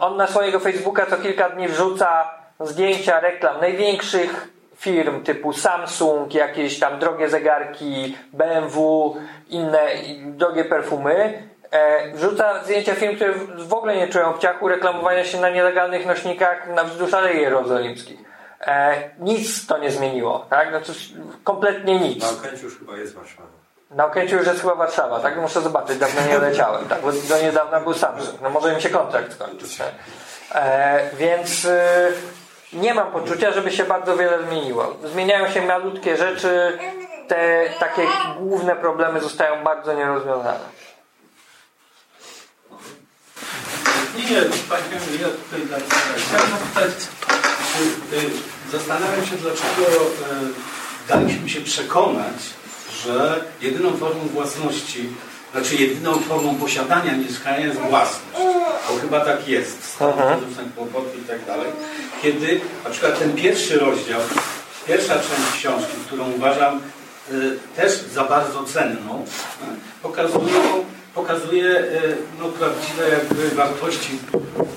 on 0.00 0.16
na 0.16 0.26
swojego 0.26 0.60
Facebooka 0.60 1.06
co 1.06 1.16
kilka 1.16 1.48
dni 1.50 1.68
wrzuca 1.68 2.30
zdjęcia 2.60 3.20
reklam 3.20 3.60
największych 3.60 4.48
firm 4.76 5.22
typu 5.22 5.52
Samsung, 5.52 6.34
jakieś 6.34 6.78
tam 6.78 6.98
drogie 6.98 7.28
zegarki, 7.28 8.16
BMW, 8.32 9.14
inne 9.48 9.80
drogie 10.22 10.64
perfumy. 10.64 11.42
E, 11.72 12.10
wrzuca 12.12 12.64
zdjęcia 12.64 12.94
firm, 12.94 13.16
które 13.16 13.32
w 13.58 13.74
ogóle 13.74 13.96
nie 13.96 14.08
czują 14.08 14.26
obciachu 14.26 14.68
reklamowania 14.68 15.24
się 15.24 15.40
na 15.40 15.50
nielegalnych 15.50 16.06
nośnikach 16.06 16.68
na 16.68 16.84
wzdłuż 16.84 17.14
Alei 17.14 17.40
Jerozolimskich. 17.40 18.18
E, 18.60 19.10
nic 19.18 19.66
to 19.66 19.78
nie 19.78 19.90
zmieniło, 19.90 20.46
tak? 20.50 20.68
Znaczy, 20.68 20.92
kompletnie 21.44 22.00
nic. 22.00 22.22
Na 22.22 22.30
Okęciu 22.30 22.64
już 22.64 22.78
chyba 22.78 22.96
jest 22.96 23.14
Warszawa. 23.14 23.48
Na 23.90 24.06
Okęciu 24.06 24.36
już 24.36 24.46
jest 24.46 24.60
chyba 24.60 24.74
Warszawa, 24.74 25.20
tak? 25.20 25.36
Muszę 25.36 25.60
zobaczyć, 25.60 25.98
dawno 25.98 26.20
nie 26.26 26.38
leciałem, 26.38 26.88
tak? 26.88 27.00
Bo 27.00 27.12
do 27.12 27.42
niedawna 27.42 27.80
był 27.80 27.94
Samsung. 27.94 28.40
No 28.40 28.50
może 28.50 28.74
mi 28.74 28.82
się 28.82 28.90
kontrakt 28.90 29.32
skończyć. 29.32 29.78
tak? 29.78 29.88
E, 30.54 31.00
więc 31.16 31.64
y, 31.64 31.80
nie 32.72 32.94
mam 32.94 33.12
poczucia, 33.12 33.50
żeby 33.50 33.70
się 33.70 33.84
bardzo 33.84 34.16
wiele 34.16 34.42
zmieniło. 34.42 34.96
Zmieniają 35.04 35.50
się 35.50 35.62
malutkie 35.62 36.16
rzeczy, 36.16 36.78
te 37.28 37.64
takie 37.80 38.02
główne 38.38 38.76
problemy 38.76 39.20
zostają 39.20 39.64
bardzo 39.64 39.94
nierozwiązane. 39.94 40.82
Nie, 44.16 44.40
Panie 44.68 45.18
ja 45.20 45.28
tutaj 45.28 45.60
tak, 45.70 45.98
chciałem 46.16 46.50
zapytać, 46.50 46.94
czy, 47.72 48.16
y, 48.16 48.30
zastanawiam 48.72 49.26
się, 49.26 49.36
dlaczego 49.36 50.02
y, 50.02 51.08
daliśmy 51.08 51.48
się 51.48 51.60
przekonać, 51.60 52.36
że 53.04 53.44
jedyną 53.60 53.96
formą 53.96 54.20
własności, 54.20 55.08
znaczy 55.52 55.76
jedyną 55.76 56.18
formą 56.18 56.54
posiadania 56.54 57.16
mieszkania 57.16 57.66
jest 57.66 57.78
własność. 57.80 58.36
Bo 58.88 58.96
chyba 59.00 59.20
tak 59.20 59.48
jest. 59.48 59.84
Stąd 59.84 60.16
są 60.56 60.62
kłopoty 60.76 61.18
i 61.18 61.28
tak 61.28 61.44
dalej. 61.44 61.66
Kiedy 62.22 62.60
na 62.84 62.90
przykład 62.90 63.18
ten 63.18 63.32
pierwszy 63.32 63.78
rozdział, 63.78 64.20
pierwsza 64.86 65.14
część 65.14 65.52
książki, 65.58 65.92
którą 66.06 66.32
uważam 66.32 66.80
y, 67.32 67.58
też 67.76 67.92
za 68.14 68.24
bardzo 68.24 68.64
cenną, 68.64 69.24
y, 69.24 70.02
pokazują, 70.02 70.84
pokazuje 71.14 71.80
y, 71.80 72.16
no, 72.38 72.48
prawdziwe 72.48 73.08
jakby 73.08 73.48
wartości 73.48 74.18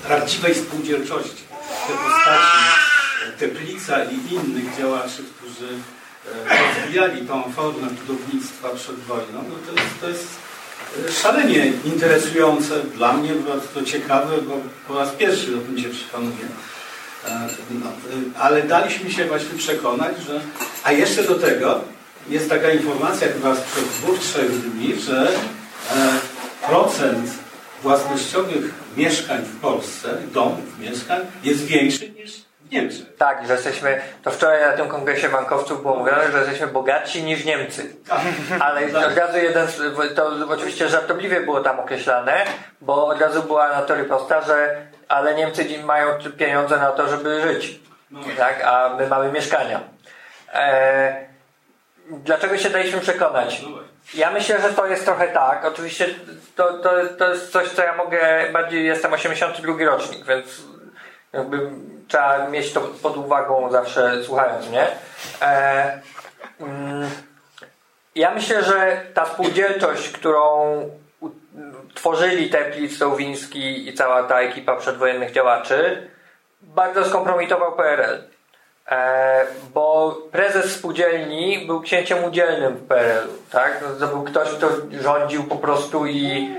prawdziwej 0.06 0.54
spółdzielczości. 0.54 1.42
Te 1.88 1.92
postaci 1.92 2.86
Teplica 3.38 4.04
i 4.04 4.34
innych 4.34 4.76
działaczy, 4.78 5.22
którzy 5.36 5.68
e, 6.48 6.74
rozwijali 6.74 7.26
tą 7.26 7.52
formę 7.52 7.88
budownictwa 7.90 8.68
przed 8.68 8.96
wojną, 8.96 9.44
no 9.48 9.54
to 9.66 9.80
jest, 9.82 10.00
to 10.00 10.08
jest 10.08 10.26
e, 11.08 11.12
szalenie 11.12 11.72
interesujące 11.84 12.80
dla 12.80 13.12
mnie, 13.12 13.30
bardzo 13.32 13.90
ciekawe, 13.90 14.42
bo 14.42 14.54
po 14.88 14.98
raz 14.98 15.10
pierwszy 15.10 15.56
o 15.56 15.60
tym 15.60 15.78
się 15.78 15.88
przekonuję. 15.88 16.46
E, 17.28 17.48
no, 17.70 17.86
ale 18.38 18.62
daliśmy 18.62 19.12
się 19.12 19.24
właśnie 19.24 19.58
przekonać, 19.58 20.16
że... 20.26 20.40
A 20.84 20.92
jeszcze 20.92 21.22
do 21.22 21.34
tego 21.34 21.80
jest 22.28 22.48
taka 22.48 22.70
informacja 22.70 23.28
chyba 23.28 23.56
sprzed 23.56 23.84
dwóch, 23.84 24.18
trzech 24.18 24.50
dni, 24.50 25.00
że 25.00 25.28
procent 26.66 27.30
własnościowych 27.82 28.64
mieszkań 28.96 29.42
w 29.42 29.60
Polsce, 29.60 30.08
domów, 30.32 30.78
mieszkań 30.78 31.20
jest 31.42 31.64
większy 31.64 32.10
niż 32.10 32.46
w 32.60 32.72
Niemczech. 32.72 33.16
Tak, 33.18 33.46
że 33.46 33.52
jesteśmy, 33.52 34.00
to 34.22 34.30
wczoraj 34.30 34.60
na 34.60 34.72
tym 34.72 34.88
kongresie 34.88 35.28
bankowców 35.28 35.82
było 35.82 35.96
mówione, 35.96 36.32
że 36.32 36.38
jesteśmy 36.38 36.66
bogatsi 36.66 37.22
niż 37.22 37.44
Niemcy. 37.44 37.96
Tak. 38.08 38.20
Ale 38.60 38.88
Tak. 38.88 39.06
od 39.12 39.18
razu 39.18 39.38
jeden, 39.38 39.66
to 40.16 40.30
oczywiście 40.48 40.88
żartobliwie 40.88 41.40
było 41.40 41.60
tam 41.60 41.80
określane, 41.80 42.44
bo 42.80 43.06
od 43.06 43.20
razu 43.20 43.42
była 43.42 43.68
na 43.68 43.82
to 43.82 43.94
riposta, 43.94 44.42
że 44.42 44.86
ale 45.08 45.34
Niemcy 45.34 45.66
mają 45.84 46.08
pieniądze 46.38 46.76
na 46.76 46.90
to, 46.92 47.08
żeby 47.08 47.42
żyć. 47.42 47.80
No. 48.10 48.20
Tak, 48.36 48.62
a 48.64 48.96
my 48.98 49.06
mamy 49.06 49.32
mieszkania. 49.32 49.80
E, 50.52 51.26
dlaczego 52.10 52.58
się 52.58 52.70
daliśmy 52.70 53.00
przekonać? 53.00 53.62
Ja 54.14 54.30
myślę, 54.30 54.60
że 54.60 54.68
to 54.68 54.86
jest 54.86 55.04
trochę 55.04 55.28
tak. 55.28 55.64
Oczywiście 55.64 56.06
to, 56.56 56.78
to, 56.78 56.90
to 57.18 57.28
jest 57.30 57.52
coś, 57.52 57.68
co 57.68 57.82
ja 57.82 57.96
mogę, 57.96 58.46
bardziej 58.52 58.86
jestem 58.86 59.12
82 59.12 59.84
rocznik, 59.84 60.24
więc 60.24 60.62
jakby 61.32 61.70
trzeba 62.08 62.48
mieć 62.48 62.72
to 62.72 62.80
pod 62.80 63.16
uwagą 63.16 63.70
zawsze 63.70 64.24
słuchając 64.24 64.68
mnie. 64.68 64.86
E, 65.42 66.00
mm, 66.60 67.10
ja 68.14 68.34
myślę, 68.34 68.64
że 68.64 69.00
ta 69.14 69.26
spółdzielczość, 69.26 70.08
którą 70.08 70.80
tworzyli 71.94 72.50
Teplic, 72.50 72.96
Stołwiński 72.96 73.88
i 73.88 73.94
cała 73.94 74.22
ta 74.22 74.40
ekipa 74.40 74.76
przedwojennych 74.76 75.32
działaczy, 75.32 76.08
bardzo 76.62 77.04
skompromitował 77.04 77.76
PRL. 77.76 78.35
E, 78.88 79.46
bo 79.74 80.16
prezes 80.32 80.72
spółdzielni 80.72 81.66
był 81.66 81.80
księciem 81.80 82.24
udzielnym 82.24 82.74
w 82.74 82.86
PRL-u, 82.86 83.32
tak? 83.50 83.84
To 84.00 84.06
był 84.06 84.22
ktoś, 84.22 84.48
kto 84.48 84.68
rządził 85.02 85.44
po 85.44 85.56
prostu 85.56 86.06
i 86.06 86.54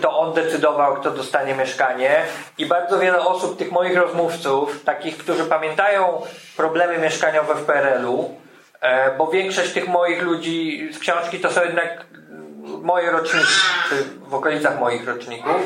to 0.00 0.18
on 0.18 0.34
decydował, 0.34 0.94
kto 0.94 1.10
dostanie 1.10 1.54
mieszkanie 1.54 2.22
i 2.58 2.66
bardzo 2.66 2.98
wiele 2.98 3.20
osób, 3.20 3.58
tych 3.58 3.72
moich 3.72 3.96
rozmówców, 3.96 4.84
takich, 4.84 5.18
którzy 5.18 5.44
pamiętają 5.44 6.22
problemy 6.56 6.98
mieszkaniowe 6.98 7.54
w 7.54 7.64
PRL-u, 7.64 8.34
e, 8.80 9.16
bo 9.16 9.26
większość 9.26 9.72
tych 9.72 9.88
moich 9.88 10.22
ludzi 10.22 10.88
z 10.92 10.98
książki 10.98 11.40
to 11.40 11.50
są 11.50 11.62
jednak 11.62 12.04
moje 12.82 13.10
roczniki, 13.10 13.46
czy 13.88 13.94
w 14.28 14.34
okolicach 14.34 14.80
moich 14.80 15.08
roczników, 15.08 15.56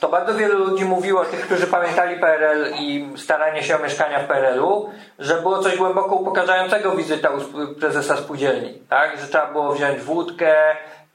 to 0.00 0.08
bardzo 0.08 0.34
wielu 0.34 0.58
ludzi 0.58 0.84
mówiło, 0.84 1.24
tych, 1.24 1.40
którzy 1.40 1.66
pamiętali 1.66 2.20
PRL 2.20 2.74
i 2.78 3.12
staranie 3.16 3.62
się 3.62 3.76
o 3.76 3.78
mieszkania 3.78 4.18
w 4.18 4.26
PRL-u, 4.26 4.90
że 5.18 5.40
było 5.40 5.58
coś 5.58 5.76
głęboko 5.76 6.14
upokarzającego 6.14 6.90
wizyta 6.90 7.30
u 7.30 7.74
prezesa 7.74 8.16
spółdzielni, 8.16 8.82
tak? 8.88 9.20
Że 9.20 9.26
trzeba 9.26 9.46
było 9.46 9.72
wziąć 9.72 10.00
wódkę 10.00 10.54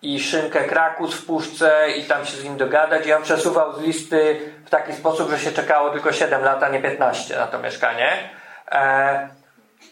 i 0.01 0.19
szynkę 0.19 0.63
krakus 0.63 1.15
w 1.15 1.25
puszce 1.25 1.87
i 1.97 2.03
tam 2.03 2.25
się 2.25 2.37
z 2.37 2.43
nim 2.43 2.57
dogadać 2.57 3.07
i 3.07 3.13
on 3.13 3.23
przesuwał 3.23 3.73
z 3.73 3.81
listy 3.81 4.51
w 4.65 4.69
taki 4.69 4.93
sposób, 4.93 5.29
że 5.29 5.39
się 5.39 5.51
czekało 5.51 5.89
tylko 5.89 6.11
7 6.11 6.43
lat, 6.43 6.63
a 6.63 6.69
nie 6.69 6.81
15 6.81 7.35
na 7.35 7.47
to 7.47 7.59
mieszkanie. 7.59 8.29
E, 8.71 9.29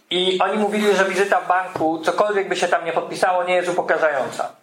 i 0.10 0.40
oni 0.40 0.58
mówili, 0.58 0.96
że 0.96 1.06
wizyta 1.06 1.40
w 1.40 1.48
banku, 1.48 2.00
cokolwiek 2.00 2.50
by 2.50 2.56
się 2.56 2.68
tam 2.68 2.86
nie 2.86 2.94
podpisało, 2.94 3.44
nie 3.44 3.56
jest 3.56 3.70
upokarzająca. 3.70 4.63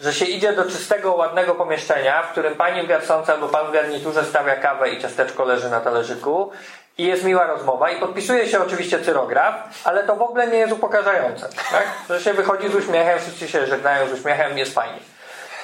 Że 0.00 0.12
się 0.12 0.24
idzie 0.24 0.52
do 0.52 0.64
czystego, 0.64 1.12
ładnego 1.12 1.54
pomieszczenia, 1.54 2.22
w 2.22 2.30
którym 2.32 2.54
pani 2.54 2.82
w 2.82 2.86
garsonce 2.86 3.32
albo 3.32 3.48
pan 3.48 3.66
w 3.66 3.72
garniturze 3.72 4.24
stawia 4.24 4.56
kawę 4.56 4.90
i 4.90 5.02
ciasteczko 5.02 5.44
leży 5.44 5.70
na 5.70 5.80
talerzyku 5.80 6.52
i 6.98 7.06
jest 7.06 7.24
miła 7.24 7.46
rozmowa 7.46 7.90
i 7.90 8.00
podpisuje 8.00 8.48
się 8.48 8.62
oczywiście 8.62 8.98
cyrograf, 9.00 9.54
ale 9.84 10.04
to 10.04 10.16
w 10.16 10.22
ogóle 10.22 10.46
nie 10.46 10.58
jest 10.58 10.72
upokarzające. 10.72 11.48
Tak? 11.70 11.86
Że 12.08 12.20
się 12.20 12.32
wychodzi 12.32 12.68
z 12.68 12.74
uśmiechem, 12.74 13.18
wszyscy 13.18 13.48
się 13.48 13.66
żegnają 13.66 14.08
z 14.08 14.12
uśmiechem, 14.12 14.58
jest 14.58 14.74
fajnie. 14.74 14.98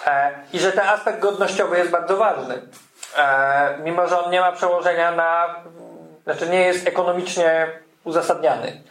E, 0.06 0.30
I 0.52 0.58
że 0.58 0.72
ten 0.72 0.88
aspekt 0.88 1.20
godnościowy 1.20 1.78
jest 1.78 1.90
bardzo 1.90 2.16
ważny. 2.16 2.62
E, 3.18 3.78
mimo, 3.82 4.08
że 4.08 4.24
on 4.24 4.30
nie 4.30 4.40
ma 4.40 4.52
przełożenia 4.52 5.10
na... 5.10 5.54
Znaczy 6.24 6.48
nie 6.48 6.60
jest 6.60 6.88
ekonomicznie 6.88 7.68
uzasadniany. 8.04 8.82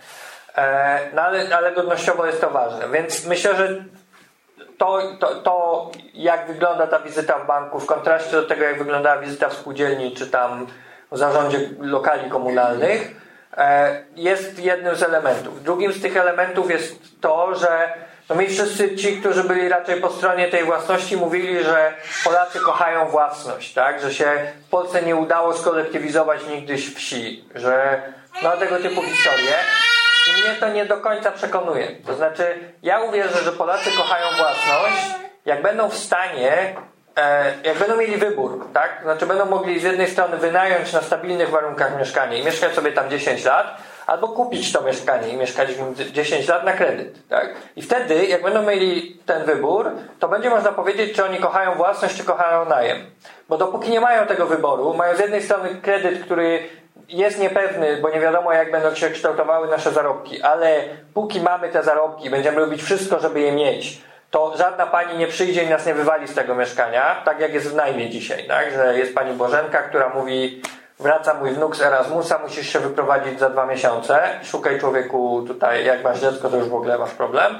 E, 0.55 0.99
no 1.13 1.21
ale, 1.21 1.57
ale 1.57 1.71
godnościowo 1.71 2.25
jest 2.25 2.41
to 2.41 2.49
ważne. 2.49 2.89
Więc 2.89 3.25
myślę, 3.25 3.55
że 3.55 3.83
to, 4.81 5.01
to, 5.19 5.35
to, 5.35 5.91
jak 6.13 6.47
wygląda 6.47 6.87
ta 6.87 6.99
wizyta 6.99 7.39
w 7.39 7.47
banku 7.47 7.79
w 7.79 7.85
kontraście 7.85 8.31
do 8.31 8.43
tego, 8.43 8.63
jak 8.63 8.77
wyglądała 8.77 9.17
wizyta 9.17 9.49
w 9.49 9.53
spółdzielni, 9.53 10.11
czy 10.11 10.27
tam 10.27 10.67
w 11.11 11.17
zarządzie 11.17 11.69
lokali 11.79 12.29
komunalnych, 12.29 13.15
e, 13.57 14.01
jest 14.15 14.59
jednym 14.59 14.95
z 14.95 15.03
elementów. 15.03 15.63
Drugim 15.63 15.93
z 15.93 16.01
tych 16.01 16.17
elementów 16.17 16.71
jest 16.71 16.95
to, 17.21 17.55
że 17.55 17.93
no 18.29 18.35
mi 18.35 18.47
wszyscy 18.47 18.95
ci, 18.95 19.17
którzy 19.17 19.43
byli 19.43 19.69
raczej 19.69 20.01
po 20.01 20.09
stronie 20.09 20.47
tej 20.47 20.63
własności, 20.63 21.17
mówili, 21.17 21.63
że 21.63 21.93
Polacy 22.23 22.59
kochają 22.59 23.07
własność, 23.07 23.73
tak? 23.73 24.01
że 24.01 24.13
się 24.13 24.31
w 24.67 24.69
Polsce 24.69 25.01
nie 25.01 25.15
udało 25.15 25.53
skolektywizować 25.53 26.47
nigdy 26.47 26.77
wsi, 26.77 27.45
że 27.55 28.01
no 28.43 28.51
tego 28.57 28.77
typu 28.77 29.01
historie. 29.01 29.53
I 30.37 30.41
mnie 30.41 30.59
to 30.59 30.69
nie 30.69 30.85
do 30.85 30.97
końca 30.97 31.31
przekonuje. 31.31 31.87
To 32.05 32.15
znaczy, 32.15 32.59
ja 32.83 33.01
uwierzę, 33.01 33.43
że 33.43 33.51
Polacy 33.51 33.91
kochają 33.97 34.25
własność, 34.37 35.05
jak 35.45 35.61
będą 35.61 35.89
w 35.89 35.97
stanie, 35.97 36.75
e, 37.17 37.53
jak 37.63 37.77
będą 37.77 37.97
mieli 37.97 38.17
wybór, 38.17 38.67
tak? 38.73 38.99
Znaczy, 39.03 39.25
będą 39.25 39.45
mogli 39.45 39.79
z 39.79 39.83
jednej 39.83 40.07
strony 40.07 40.37
wynająć 40.37 40.93
na 40.93 41.01
stabilnych 41.01 41.49
warunkach 41.49 41.97
mieszkanie 41.97 42.39
i 42.39 42.45
mieszkać 42.45 42.73
sobie 42.73 42.91
tam 42.91 43.09
10 43.09 43.45
lat, 43.45 43.77
albo 44.07 44.27
kupić 44.27 44.71
to 44.71 44.81
mieszkanie 44.81 45.29
i 45.29 45.37
mieszkać 45.37 45.73
w 45.73 45.79
nim 45.79 46.13
10 46.13 46.47
lat 46.47 46.63
na 46.63 46.73
kredyt, 46.73 47.27
tak? 47.29 47.55
I 47.75 47.81
wtedy, 47.81 48.25
jak 48.25 48.43
będą 48.43 48.61
mieli 48.61 49.19
ten 49.25 49.43
wybór, 49.43 49.91
to 50.19 50.27
będzie 50.27 50.49
można 50.49 50.71
powiedzieć, 50.71 51.15
czy 51.15 51.25
oni 51.25 51.37
kochają 51.37 51.75
własność, 51.75 52.17
czy 52.17 52.23
kochają 52.23 52.65
najem. 52.65 52.97
Bo 53.49 53.57
dopóki 53.57 53.89
nie 53.89 54.01
mają 54.01 54.25
tego 54.25 54.45
wyboru, 54.45 54.93
mają 54.93 55.15
z 55.15 55.19
jednej 55.19 55.43
strony 55.43 55.69
kredyt, 55.81 56.23
który 56.25 56.69
jest 57.09 57.39
niepewny, 57.39 57.97
bo 58.01 58.09
nie 58.09 58.19
wiadomo 58.19 58.53
jak 58.53 58.71
będą 58.71 58.95
się 58.95 59.09
kształtowały 59.09 59.67
nasze 59.67 59.91
zarobki, 59.91 60.41
ale 60.41 60.83
póki 61.13 61.41
mamy 61.41 61.69
te 61.69 61.83
zarobki, 61.83 62.29
będziemy 62.29 62.59
robić 62.59 62.83
wszystko, 62.83 63.19
żeby 63.19 63.39
je 63.39 63.51
mieć, 63.51 64.01
to 64.31 64.57
żadna 64.57 64.87
pani 64.87 65.17
nie 65.17 65.27
przyjdzie 65.27 65.63
i 65.63 65.69
nas 65.69 65.85
nie 65.85 65.93
wywali 65.93 66.27
z 66.27 66.35
tego 66.35 66.55
mieszkania, 66.55 67.21
tak 67.25 67.39
jak 67.39 67.53
jest 67.53 67.67
w 67.67 67.75
najmie 67.75 68.09
dzisiaj, 68.09 68.47
tak? 68.47 68.71
że 68.71 68.97
jest 68.97 69.15
pani 69.15 69.33
Bożenka, 69.33 69.83
która 69.83 70.09
mówi 70.09 70.61
wraca 70.99 71.33
mój 71.33 71.51
wnuk 71.51 71.75
z 71.75 71.81
Erasmusa, 71.81 72.39
musisz 72.39 72.67
się 72.67 72.79
wyprowadzić 72.79 73.39
za 73.39 73.49
dwa 73.49 73.65
miesiące, 73.65 74.19
szukaj 74.43 74.79
człowieku 74.79 75.43
tutaj, 75.47 75.85
jak 75.85 76.03
masz 76.03 76.19
dziecko, 76.19 76.49
to 76.49 76.57
już 76.57 76.69
w 76.69 76.75
ogóle 76.75 76.97
masz 76.97 77.11
problem. 77.11 77.59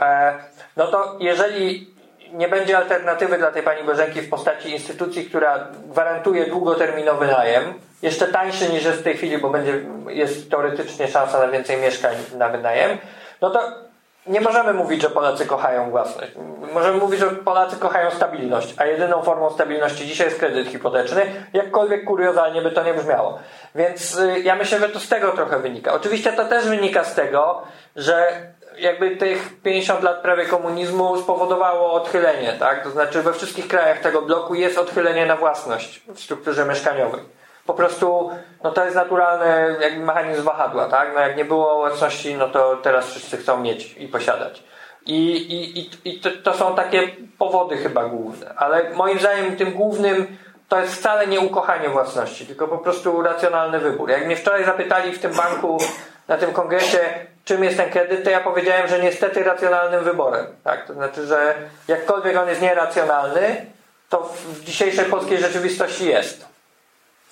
E, 0.00 0.34
no 0.76 0.86
to 0.86 1.16
jeżeli 1.20 1.90
nie 2.32 2.48
będzie 2.48 2.78
alternatywy 2.78 3.38
dla 3.38 3.50
tej 3.50 3.62
pani 3.62 3.84
Bożenki 3.84 4.20
w 4.20 4.30
postaci 4.30 4.70
instytucji, 4.70 5.24
która 5.24 5.68
gwarantuje 5.90 6.46
długoterminowy 6.46 7.26
najem, 7.26 7.74
jeszcze 8.02 8.26
tańszy 8.26 8.68
niż 8.68 8.84
jest 8.84 8.98
w 8.98 9.02
tej 9.02 9.16
chwili, 9.16 9.38
bo 9.38 9.50
będzie, 9.50 9.80
jest 10.08 10.50
teoretycznie 10.50 11.08
szansa 11.08 11.38
na 11.38 11.48
więcej 11.48 11.76
mieszkań 11.76 12.14
na 12.36 12.48
wynajem, 12.48 12.98
no 13.40 13.50
to 13.50 13.88
nie 14.28 14.40
możemy 14.40 14.74
mówić, 14.74 15.02
że 15.02 15.10
Polacy 15.10 15.46
kochają 15.46 15.90
własność. 15.90 16.32
Możemy 16.74 16.98
mówić, 16.98 17.20
że 17.20 17.30
Polacy 17.30 17.76
kochają 17.76 18.10
stabilność, 18.10 18.74
a 18.76 18.86
jedyną 18.86 19.22
formą 19.22 19.50
stabilności 19.50 20.06
dzisiaj 20.06 20.26
jest 20.26 20.38
kredyt 20.38 20.68
hipoteczny, 20.68 21.22
jakkolwiek 21.52 22.04
kuriozalnie 22.04 22.62
by 22.62 22.70
to 22.70 22.84
nie 22.84 22.94
brzmiało. 22.94 23.38
Więc 23.74 24.18
y, 24.18 24.40
ja 24.40 24.56
myślę, 24.56 24.78
że 24.78 24.88
to 24.88 25.00
z 25.00 25.08
tego 25.08 25.32
trochę 25.32 25.58
wynika. 25.58 25.92
Oczywiście 25.92 26.32
to 26.32 26.44
też 26.44 26.68
wynika 26.68 27.04
z 27.04 27.14
tego, 27.14 27.62
że 27.96 28.28
jakby 28.78 29.16
tych 29.16 29.62
50 29.62 30.02
lat 30.02 30.22
prawie 30.22 30.44
komunizmu 30.44 31.16
spowodowało 31.16 31.92
odchylenie, 31.92 32.52
tak? 32.52 32.82
To 32.82 32.90
znaczy 32.90 33.22
we 33.22 33.32
wszystkich 33.32 33.68
krajach 33.68 34.00
tego 34.00 34.22
bloku 34.22 34.54
jest 34.54 34.78
odchylenie 34.78 35.26
na 35.26 35.36
własność 35.36 36.02
w 36.14 36.20
strukturze 36.20 36.64
mieszkaniowej. 36.64 37.37
Po 37.68 37.74
prostu, 37.74 38.30
no 38.64 38.70
to 38.70 38.84
jest 38.84 38.96
naturalny 38.96 39.76
jakby 39.80 40.04
mechanizm 40.04 40.42
wahadła, 40.42 40.88
tak? 40.88 41.10
No 41.14 41.20
jak 41.20 41.36
nie 41.36 41.44
było 41.44 41.76
własności, 41.76 42.34
no 42.34 42.48
to 42.48 42.76
teraz 42.82 43.10
wszyscy 43.10 43.36
chcą 43.36 43.60
mieć 43.60 43.94
i 43.98 44.08
posiadać. 44.08 44.62
I, 45.06 45.36
i, 45.36 45.78
i, 45.78 45.90
i 46.04 46.20
to, 46.20 46.30
to 46.42 46.54
są 46.54 46.74
takie 46.74 47.08
powody 47.38 47.76
chyba 47.76 48.04
główne. 48.04 48.54
Ale 48.56 48.90
moim 48.90 49.18
zdaniem 49.18 49.56
tym 49.56 49.72
głównym 49.72 50.36
to 50.68 50.80
jest 50.80 50.94
wcale 50.94 51.26
nie 51.26 51.40
ukochanie 51.40 51.88
własności, 51.88 52.46
tylko 52.46 52.68
po 52.68 52.78
prostu 52.78 53.22
racjonalny 53.22 53.78
wybór. 53.78 54.10
Jak 54.10 54.26
mnie 54.26 54.36
wczoraj 54.36 54.64
zapytali 54.64 55.12
w 55.12 55.18
tym 55.18 55.32
banku, 55.32 55.78
na 56.28 56.38
tym 56.38 56.52
kongresie, 56.52 56.98
czym 57.44 57.64
jest 57.64 57.76
ten 57.76 57.90
kredyt, 57.90 58.24
to 58.24 58.30
ja 58.30 58.40
powiedziałem, 58.40 58.88
że 58.88 59.02
niestety 59.02 59.44
racjonalnym 59.44 60.04
wyborem. 60.04 60.46
Tak? 60.64 60.86
To 60.86 60.94
znaczy, 60.94 61.26
że 61.26 61.54
jakkolwiek 61.88 62.36
on 62.36 62.48
jest 62.48 62.62
nieracjonalny, 62.62 63.66
to 64.08 64.22
w 64.22 64.64
dzisiejszej 64.64 65.04
polskiej 65.04 65.38
rzeczywistości 65.38 66.08
jest. 66.08 66.57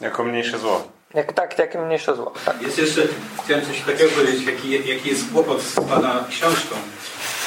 Jako 0.00 0.24
mniejsze 0.24 0.58
zło. 0.58 0.88
Jak, 1.14 1.32
tak, 1.32 1.58
jak 1.58 1.74
mniejsze 1.74 2.16
zło. 2.16 2.32
Tak. 2.44 2.62
Jest 2.62 2.78
jeszcze, 2.78 3.02
chciałem 3.44 3.66
coś 3.66 3.80
takiego 3.80 4.10
powiedzieć, 4.10 4.46
jaki, 4.46 4.88
jaki 4.88 5.08
jest 5.08 5.32
kłopot 5.32 5.62
z 5.62 5.74
Pana 5.74 6.24
książką, 6.30 6.74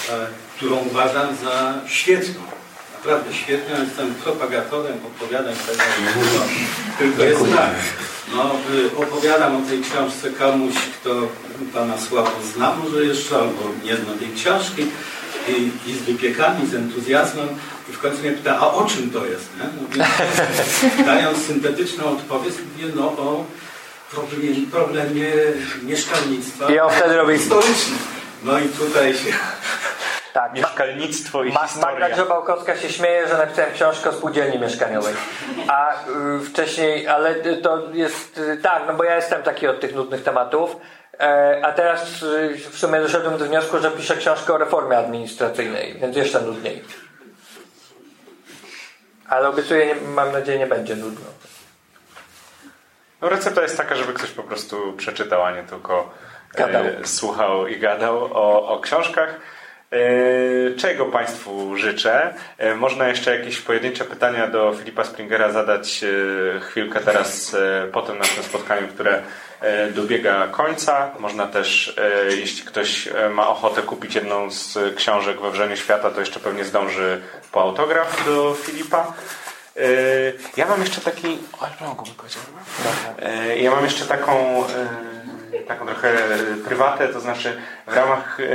e, 0.09 0.27
którą 0.55 0.75
uważam 0.75 1.35
za 1.35 1.73
świetną. 1.87 2.41
Naprawdę 2.99 3.33
świetną. 3.33 3.85
Jestem 3.85 4.15
propagatorem 4.15 4.97
opowiadań 5.05 5.55
tego 5.55 5.83
no, 6.15 6.41
Tylko 6.97 7.23
jest 7.23 7.55
tak. 7.55 7.73
No, 8.35 8.51
y, 8.75 8.97
opowiadam 8.97 9.63
o 9.63 9.69
tej 9.69 9.81
książce 9.81 10.29
komuś, 10.29 10.73
kto 10.75 11.09
Pana 11.73 11.97
Sławo 11.97 12.31
zna 12.55 12.75
może 12.75 13.05
jeszcze, 13.05 13.35
albo 13.35 13.61
nie 13.83 13.95
zna 13.95 14.13
tej 14.19 14.33
książki 14.35 14.85
i, 15.47 15.71
i 15.89 15.93
z 15.93 16.01
wypiekami, 16.01 16.67
z 16.67 16.75
entuzjazmem 16.75 17.47
i 17.89 17.91
w 17.93 17.99
końcu 17.99 18.19
mnie 18.19 18.31
pyta, 18.31 18.57
a 18.59 18.71
o 18.71 18.85
czym 18.85 19.11
to 19.11 19.25
jest? 19.25 19.49
Nie? 19.57 19.63
No, 19.63 19.87
więc, 19.95 21.05
dając 21.05 21.45
syntetyczną 21.47 22.05
odpowiedź, 22.05 22.53
mówię, 22.73 22.93
no 22.95 23.05
o 23.07 23.45
problemie, 24.11 24.55
problemie 24.71 25.25
mieszkalnictwa 25.83 26.71
I 26.71 26.79
on 26.79 26.91
wtedy 26.91 27.15
robi- 27.15 27.37
historycznym. 27.37 27.99
No 28.43 28.59
i 28.59 28.69
tutaj 28.69 29.13
się... 29.13 29.33
Tak. 30.33 30.53
Mieszkalnictwo 30.53 31.43
i 31.43 31.51
Ma- 31.51 31.67
historia. 31.67 31.91
Magda 31.91 32.09
Grzebałkowska 32.09 32.77
się 32.77 32.89
śmieje, 32.89 33.27
że 33.27 33.37
napisałem 33.37 33.73
książkę 33.73 34.09
o 34.09 34.13
spółdzielni 34.13 34.59
mieszkaniowej. 34.59 35.13
A 35.67 35.93
y, 35.93 36.45
wcześniej, 36.45 37.07
ale 37.07 37.35
y, 37.35 37.57
to 37.57 37.83
jest 37.93 38.37
y, 38.37 38.57
tak, 38.63 38.83
no 38.87 38.93
bo 38.93 39.03
ja 39.03 39.15
jestem 39.15 39.43
taki 39.43 39.67
od 39.67 39.79
tych 39.79 39.95
nudnych 39.95 40.23
tematów. 40.23 40.75
E, 41.19 41.59
a 41.65 41.71
teraz 41.71 42.23
y, 42.23 42.55
w 42.71 42.77
sumie 42.77 42.99
doszedłem 42.99 43.37
do 43.37 43.45
wniosku, 43.45 43.79
że 43.79 43.91
piszę 43.91 44.15
książkę 44.15 44.53
o 44.53 44.57
reformie 44.57 44.97
administracyjnej, 44.97 45.95
więc 46.01 46.15
jeszcze 46.15 46.41
nudniej. 46.41 46.83
Ale 49.27 49.49
obiecuję, 49.49 49.95
mam 49.95 50.31
nadzieję, 50.31 50.59
nie 50.59 50.67
będzie 50.67 50.95
nudno. 50.95 51.25
No 53.21 53.29
recepta 53.29 53.61
jest 53.61 53.77
taka, 53.77 53.95
żeby 53.95 54.13
ktoś 54.13 54.31
po 54.31 54.43
prostu 54.43 54.93
przeczytał, 54.97 55.43
a 55.43 55.51
nie 55.51 55.63
tylko 55.63 56.13
Gadał. 56.53 56.85
e, 56.85 57.07
słuchał 57.07 57.67
i 57.67 57.79
gadał 57.79 58.23
o, 58.23 58.67
o 58.67 58.79
książkach. 58.79 59.39
E, 59.91 59.99
czego 60.75 61.05
Państwu 61.05 61.77
życzę? 61.77 62.33
E, 62.57 62.75
można 62.75 63.07
jeszcze 63.07 63.37
jakieś 63.37 63.61
pojedyncze 63.61 64.05
pytania 64.05 64.47
do 64.47 64.73
Filipa 64.73 65.03
Springera 65.03 65.51
zadać 65.51 66.03
e, 66.03 66.59
chwilkę 66.59 66.99
teraz 66.99 67.53
e, 67.53 67.87
po 67.91 68.01
tym 68.01 68.17
naszym 68.17 68.43
spotkaniu, 68.43 68.87
które 68.87 69.13
e, 69.17 69.21
dobiega 69.95 70.47
końca. 70.47 71.11
Można 71.19 71.47
też, 71.47 71.97
e, 72.29 72.35
jeśli 72.35 72.65
ktoś 72.65 73.07
e, 73.07 73.29
ma 73.29 73.47
ochotę 73.49 73.81
kupić 73.81 74.15
jedną 74.15 74.51
z 74.51 74.77
książek 74.95 75.41
we 75.41 75.51
Wrzeniu 75.51 75.77
Świata, 75.77 76.11
to 76.11 76.19
jeszcze 76.19 76.39
pewnie 76.39 76.65
zdąży 76.65 77.21
po 77.51 77.61
autograf 77.61 78.25
do 78.25 78.53
Filipa. 78.61 79.13
E, 79.77 79.81
Ja 80.57 80.65
mam 80.67 80.81
jeszcze 80.81 81.01
taki. 81.01 81.37
E, 83.21 83.57
Ja 83.57 83.71
mam 83.71 83.83
jeszcze 83.83 84.05
taką, 84.05 84.63
e, 85.53 85.59
taką 85.67 85.85
trochę 85.85 86.13
prywatę, 86.65 87.07
to 87.07 87.19
znaczy 87.19 87.61
w 87.87 87.93
ramach 87.93 88.39
e, 88.39 88.45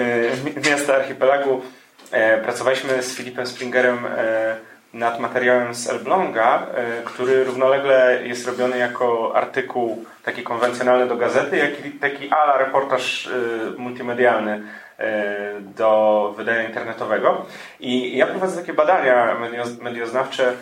mi- 0.44 0.70
miasta 0.70 0.94
archipelagu 0.96 1.62
e, 2.10 2.38
pracowaliśmy 2.38 3.02
z 3.02 3.14
Filipem 3.14 3.46
Springerem 3.46 4.06
e, 4.06 4.56
nad 4.94 5.20
materiałem 5.20 5.74
z 5.74 5.90
Elbląga, 5.90 6.66
e, 6.74 7.02
który 7.04 7.44
równolegle 7.44 8.18
jest 8.22 8.46
robiony 8.46 8.78
jako 8.78 9.36
artykuł 9.36 10.04
taki 10.24 10.42
konwencjonalny 10.42 11.06
do 11.06 11.16
gazety, 11.16 11.56
jak 11.56 11.86
i 11.86 11.90
taki 11.90 12.30
ala 12.30 12.58
reportaż 12.58 13.26
e, 13.26 13.30
multimedialny 13.78 14.62
e, 14.98 15.34
do 15.60 16.34
wydania 16.36 16.62
internetowego. 16.62 17.46
I 17.80 18.16
ja 18.16 18.26
prowadzę 18.26 18.60
takie 18.60 18.72
badania 18.72 19.36
medio- 19.40 19.82
medioznawcze 19.82 20.52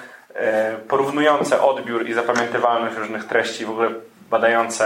porównujące 0.89 1.63
odbiór 1.63 2.09
i 2.09 2.13
zapamiętywalność 2.13 2.97
różnych 2.97 3.25
treści, 3.25 3.65
w 3.65 3.71
ogóle 3.71 3.91
badające 4.33 4.85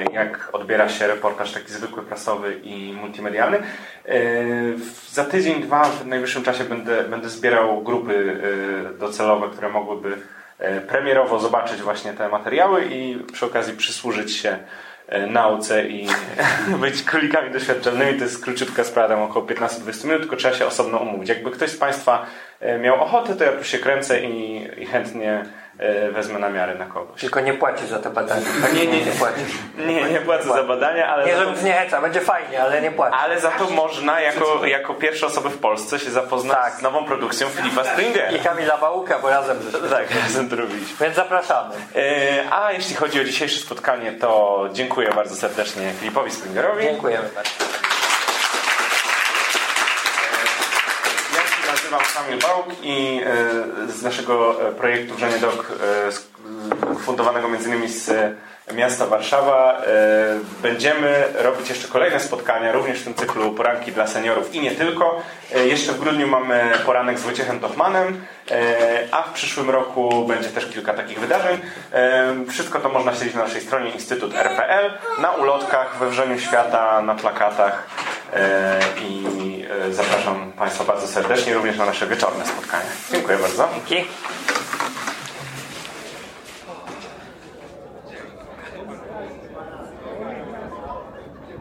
e, 0.00 0.04
jak 0.12 0.48
odbiera 0.52 0.88
się 0.88 1.06
reportaż 1.06 1.52
taki 1.52 1.72
zwykły, 1.72 2.02
prasowy 2.02 2.60
i 2.62 2.92
multimedialny. 2.92 3.58
E, 3.58 3.62
Za 5.10 5.24
tydzień, 5.24 5.62
dwa 5.62 5.84
w 5.84 6.06
najwyższym 6.06 6.42
czasie 6.42 6.64
będę, 6.64 7.04
będę 7.04 7.28
zbierał 7.28 7.82
grupy 7.82 8.40
e, 8.94 8.98
docelowe, 8.98 9.48
które 9.48 9.68
mogłyby 9.68 10.16
premierowo 10.88 11.38
zobaczyć 11.38 11.82
właśnie 11.82 12.12
te 12.12 12.28
materiały 12.28 12.84
i 12.84 13.24
przy 13.32 13.46
okazji 13.46 13.76
przysłużyć 13.76 14.36
się 14.36 14.58
nauce 15.28 15.84
i 15.84 16.08
być 16.80 17.02
królikami 17.02 17.50
doświadczalnymi. 17.50 18.18
To 18.18 18.24
jest 18.24 18.44
króciutka 18.44 18.84
sprawa, 18.84 19.22
około 19.22 19.46
15-20 19.46 20.04
minut, 20.04 20.20
tylko 20.20 20.36
trzeba 20.36 20.54
się 20.54 20.66
osobno 20.66 20.98
umówić. 20.98 21.28
Jakby 21.28 21.50
ktoś 21.50 21.70
z 21.70 21.76
Państwa 21.76 22.26
miał 22.80 23.02
ochotę, 23.02 23.36
to 23.36 23.44
ja 23.44 23.52
tu 23.52 23.64
się 23.64 23.78
kręcę 23.78 24.20
i, 24.20 24.66
i 24.82 24.86
chętnie 24.86 25.44
e, 25.78 26.10
wezmę 26.10 26.38
namiary 26.38 26.74
na 26.78 26.86
kogoś. 26.86 27.20
Tylko 27.20 27.40
nie 27.40 27.54
płaci 27.54 27.86
za 27.86 27.98
te 27.98 28.10
badania. 28.10 28.46
Nie, 28.74 28.86
nie, 28.86 29.04
nie. 29.04 29.12
płaci. 29.12 29.40
Nie, 29.78 30.04
nie 30.04 30.20
płacę 30.20 30.44
za 30.44 30.62
badania, 30.64 31.06
ale 31.08 31.26
Nie, 31.26 31.36
żebym 31.36 31.54
to, 31.54 31.60
zniechęcał, 31.60 32.02
będzie 32.02 32.20
fajnie, 32.20 32.62
ale 32.62 32.82
nie 32.82 32.90
płaci. 32.90 33.16
ale 33.20 33.40
za 33.40 33.50
to 33.50 33.70
można 33.70 34.20
jako, 34.20 34.66
jako 34.66 34.94
pierwsze 34.94 35.26
osoby 35.26 35.50
w 35.50 35.58
Polsce 35.58 35.98
się 35.98 36.10
zapoznać 36.10 36.56
Tak. 36.58 36.72
z 36.74 36.82
nową 36.82 37.04
produkcją 37.04 37.48
Filipa 37.48 37.84
Springera. 37.84 38.30
I 38.30 38.38
Kamila 38.38 38.76
Bałuka, 38.78 39.18
bo 39.18 39.30
razem 39.30 39.62
żeśmy. 39.62 39.88
Tak, 39.88 40.06
razem 40.24 40.48
to 40.50 40.56
robiliśmy. 40.56 40.96
Więc 41.00 41.16
zapraszamy. 41.16 41.74
E, 41.96 42.52
A 42.52 42.72
jeśli 42.72 42.94
chodzi 42.96 43.20
o 43.20 43.24
dzisiejsze 43.24 43.60
spotkanie, 43.60 44.12
to 44.12 44.64
dziękuję 44.72 45.10
bardzo 45.14 45.36
serdecznie 45.36 45.92
Filipowi 46.00 46.30
Springerowi. 46.30 46.82
Dziękujemy 46.84 47.28
bardzo. 47.34 47.50
Nazywam 51.90 52.24
Kamil 52.24 52.38
Bałk 52.38 52.66
i 52.82 53.20
e, 53.24 53.92
z 53.92 54.02
naszego 54.02 54.68
e, 54.68 54.72
projektu 54.72 55.14
Wrzenie 55.14 55.38
Dok, 55.38 55.72
e, 56.96 56.96
fundowanego 56.98 57.48
innymi 57.66 57.88
z 57.88 58.10
miasta 58.74 59.06
Warszawa, 59.06 59.82
e, 59.82 59.82
będziemy 60.62 61.24
robić 61.34 61.68
jeszcze 61.68 61.88
kolejne 61.88 62.20
spotkania, 62.20 62.72
również 62.72 63.00
w 63.00 63.04
tym 63.04 63.14
cyklu 63.14 63.52
Poranki 63.52 63.92
dla 63.92 64.06
seniorów 64.06 64.54
i 64.54 64.60
nie 64.60 64.70
tylko. 64.70 65.22
E, 65.54 65.66
Jeszcze 65.66 65.92
w 65.92 66.00
grudniu 66.00 66.26
mamy 66.28 66.72
poranek 66.86 67.18
z 67.18 67.22
Wojciechem 67.22 67.60
Tochmanem, 67.60 68.24
e, 68.50 68.64
a 69.10 69.22
w 69.22 69.32
przyszłym 69.32 69.70
roku 69.70 70.24
będzie 70.24 70.48
też 70.48 70.66
kilka 70.66 70.94
takich 70.94 71.20
wydarzeń. 71.20 71.58
Wszystko 72.50 72.78
to 72.80 72.88
można 72.88 73.14
śledzić 73.14 73.34
na 73.34 73.42
naszej 73.42 73.60
stronie 73.60 73.90
Instytut 73.90 74.34
RPL, 74.34 74.92
na 75.18 75.30
ulotkach 75.30 75.98
we 75.98 76.10
Wrzeniu 76.10 76.40
Świata, 76.40 77.02
na 77.02 77.14
plakatach. 77.14 77.86
I 79.00 79.26
zapraszam 79.90 80.52
Państwa 80.52 80.84
bardzo 80.84 81.06
serdecznie 81.06 81.54
również 81.54 81.76
na 81.76 81.86
nasze 81.86 82.06
wieczorne 82.06 82.46
spotkanie. 82.46 82.90
Dziękuję 83.12 83.38
bardzo. 83.38 83.68
Dzięki. 83.74 84.08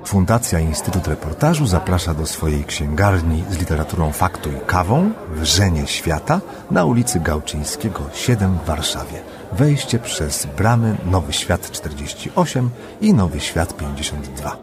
Fundacja 0.08 0.60
Instytut 0.60 1.08
Reportażu 1.08 1.66
zaprasza 1.66 2.14
do 2.14 2.26
swojej 2.26 2.64
księgarni 2.64 3.44
z 3.50 3.60
literaturą 3.60 4.12
faktu 4.12 4.50
i 4.50 4.66
kawą 4.66 5.12
Wrzenie 5.32 5.88
Świata 5.88 6.42
na 6.72 6.86
ulicy 6.86 7.20
Gałczyńskiego 7.20 8.04
7 8.14 8.58
w 8.58 8.66
Warszawie. 8.66 9.22
Wejście 9.52 10.00
przez 10.00 10.48
bramy 10.58 10.98
Nowy 11.06 11.34
Świat 11.34 11.72
48 11.72 12.70
i 13.02 13.14
Nowy 13.14 13.40
Świat 13.40 13.78
52. 13.78 14.58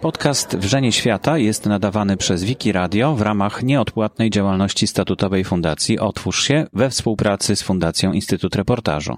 Podcast 0.00 0.56
Wrzenie 0.56 0.92
Świata 0.92 1.38
jest 1.38 1.66
nadawany 1.66 2.16
przez 2.16 2.44
Wiki 2.44 2.72
Radio 2.72 3.14
w 3.14 3.22
ramach 3.22 3.62
nieodpłatnej 3.62 4.30
działalności 4.30 4.86
statutowej 4.86 5.44
Fundacji 5.44 5.98
Otwórz 5.98 6.44
się 6.44 6.66
we 6.72 6.90
współpracy 6.90 7.56
z 7.56 7.62
Fundacją 7.62 8.12
Instytut 8.12 8.56
Reportażu. 8.56 9.16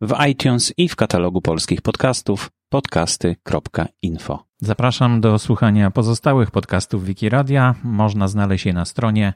w 0.00 0.14
iTunes 0.30 0.72
i 0.76 0.88
w 0.88 0.96
katalogu 0.96 1.42
polskich 1.42 1.82
podcastów 1.82 2.50
podcasty.info. 2.68 4.44
Zapraszam 4.60 5.20
do 5.20 5.38
słuchania 5.38 5.90
pozostałych 5.90 6.50
podcastów 6.50 7.04
Wiki 7.04 7.28
Radia. 7.28 7.74
Można 7.84 8.28
znaleźć 8.28 8.66
je 8.66 8.72
na 8.72 8.84
stronie 8.84 9.32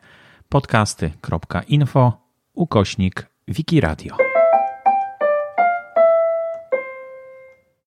podcasty.info 0.49 2.13
ukośnik 2.55 3.27
Wiki 3.49 3.81
Radio. 3.81 4.26